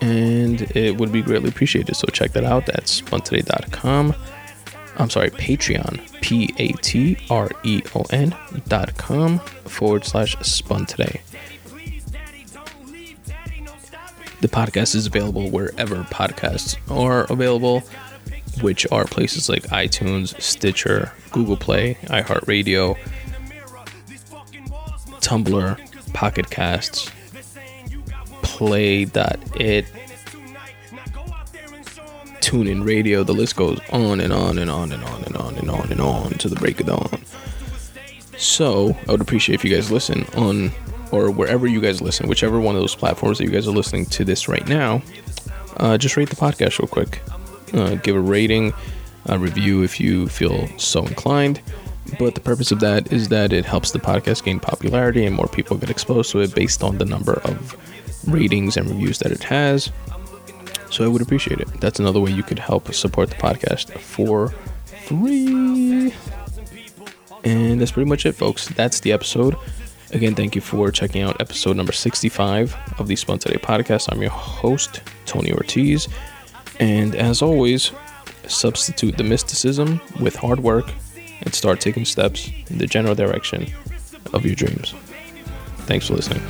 and 0.00 0.62
it 0.76 0.96
would 0.96 1.10
be 1.10 1.22
greatly 1.22 1.48
appreciated. 1.48 1.96
So 1.96 2.06
check 2.12 2.32
that 2.32 2.44
out. 2.44 2.66
That's 2.66 3.02
spuntoday.com. 3.02 4.14
I'm 5.00 5.08
sorry, 5.10 5.30
Patreon, 5.30 6.20
P 6.20 6.52
A 6.58 6.72
T 6.72 7.16
R 7.30 7.50
E 7.64 7.80
O 7.94 8.04
N 8.10 8.36
dot 8.68 8.96
com 8.98 9.38
forward 9.64 10.04
slash 10.04 10.36
spun 10.40 10.84
today. 10.84 11.22
The 14.42 14.48
podcast 14.48 14.94
is 14.94 15.06
available 15.06 15.50
wherever 15.50 15.96
podcasts 16.04 16.76
are 16.90 17.24
available, 17.30 17.80
which 18.60 18.86
are 18.92 19.04
places 19.06 19.48
like 19.48 19.64
iTunes, 19.64 20.38
Stitcher, 20.40 21.12
Google 21.30 21.56
Play, 21.56 21.94
iHeartRadio, 22.04 22.98
Tumblr, 25.20 26.12
Pocket 26.12 26.50
Casts, 26.50 27.10
Play.it, 28.42 29.86
TuneIn 32.50 32.84
Radio. 32.84 33.22
The 33.22 33.32
list 33.32 33.54
goes 33.54 33.78
on 33.92 34.18
and 34.18 34.32
on 34.32 34.58
and 34.58 34.68
on 34.68 34.90
and 34.90 35.04
on 35.04 35.22
and 35.22 35.36
on 35.36 35.54
and 35.54 35.70
on 35.70 35.92
and 35.92 36.00
on 36.00 36.30
to 36.32 36.48
the 36.48 36.56
break 36.56 36.80
of 36.80 36.86
dawn. 36.86 37.22
So 38.36 38.96
I 39.06 39.12
would 39.12 39.20
appreciate 39.20 39.54
if 39.54 39.64
you 39.64 39.72
guys 39.72 39.92
listen 39.92 40.24
on 40.36 40.72
or 41.12 41.30
wherever 41.30 41.68
you 41.68 41.80
guys 41.80 42.00
listen, 42.00 42.28
whichever 42.28 42.58
one 42.58 42.74
of 42.74 42.80
those 42.80 42.96
platforms 42.96 43.38
that 43.38 43.44
you 43.44 43.50
guys 43.50 43.68
are 43.68 43.72
listening 43.72 44.04
to 44.06 44.24
this 44.24 44.48
right 44.48 44.66
now. 44.66 45.00
Uh, 45.76 45.96
just 45.96 46.16
rate 46.16 46.28
the 46.28 46.34
podcast 46.34 46.80
real 46.80 46.88
quick. 46.88 47.22
Uh, 47.72 47.94
give 47.94 48.16
a 48.16 48.20
rating, 48.20 48.72
a 49.26 49.38
review 49.38 49.84
if 49.84 50.00
you 50.00 50.26
feel 50.26 50.66
so 50.76 51.06
inclined. 51.06 51.60
But 52.18 52.34
the 52.34 52.40
purpose 52.40 52.72
of 52.72 52.80
that 52.80 53.12
is 53.12 53.28
that 53.28 53.52
it 53.52 53.64
helps 53.64 53.92
the 53.92 54.00
podcast 54.00 54.42
gain 54.42 54.58
popularity 54.58 55.24
and 55.24 55.36
more 55.36 55.46
people 55.46 55.76
get 55.76 55.88
exposed 55.88 56.32
to 56.32 56.40
it 56.40 56.52
based 56.52 56.82
on 56.82 56.98
the 56.98 57.04
number 57.04 57.34
of 57.44 57.76
ratings 58.26 58.76
and 58.76 58.88
reviews 58.88 59.20
that 59.20 59.30
it 59.30 59.44
has. 59.44 59.92
So 60.90 61.04
I 61.04 61.08
would 61.08 61.22
appreciate 61.22 61.60
it. 61.60 61.68
That's 61.80 62.00
another 62.00 62.20
way 62.20 62.30
you 62.32 62.42
could 62.42 62.58
help 62.58 62.92
support 62.92 63.30
the 63.30 63.36
podcast 63.36 63.90
for 63.98 64.48
free. 65.06 66.12
And 67.44 67.80
that's 67.80 67.92
pretty 67.92 68.08
much 68.08 68.26
it, 68.26 68.32
folks. 68.32 68.68
That's 68.68 69.00
the 69.00 69.12
episode. 69.12 69.56
Again, 70.12 70.34
thank 70.34 70.54
you 70.56 70.60
for 70.60 70.90
checking 70.90 71.22
out 71.22 71.40
episode 71.40 71.76
number 71.76 71.92
65 71.92 72.76
of 72.98 73.06
the 73.06 73.14
Spun 73.14 73.38
Today 73.38 73.56
podcast. 73.56 74.08
I'm 74.10 74.20
your 74.20 74.32
host, 74.32 75.00
Tony 75.24 75.52
Ortiz. 75.52 76.08
And 76.80 77.14
as 77.14 77.42
always, 77.42 77.92
substitute 78.48 79.16
the 79.16 79.24
mysticism 79.24 80.00
with 80.20 80.34
hard 80.34 80.60
work 80.60 80.90
and 81.42 81.54
start 81.54 81.80
taking 81.80 82.04
steps 82.04 82.50
in 82.68 82.78
the 82.78 82.86
general 82.86 83.14
direction 83.14 83.72
of 84.32 84.44
your 84.44 84.56
dreams. 84.56 84.94
Thanks 85.86 86.08
for 86.08 86.14
listening. 86.14 86.42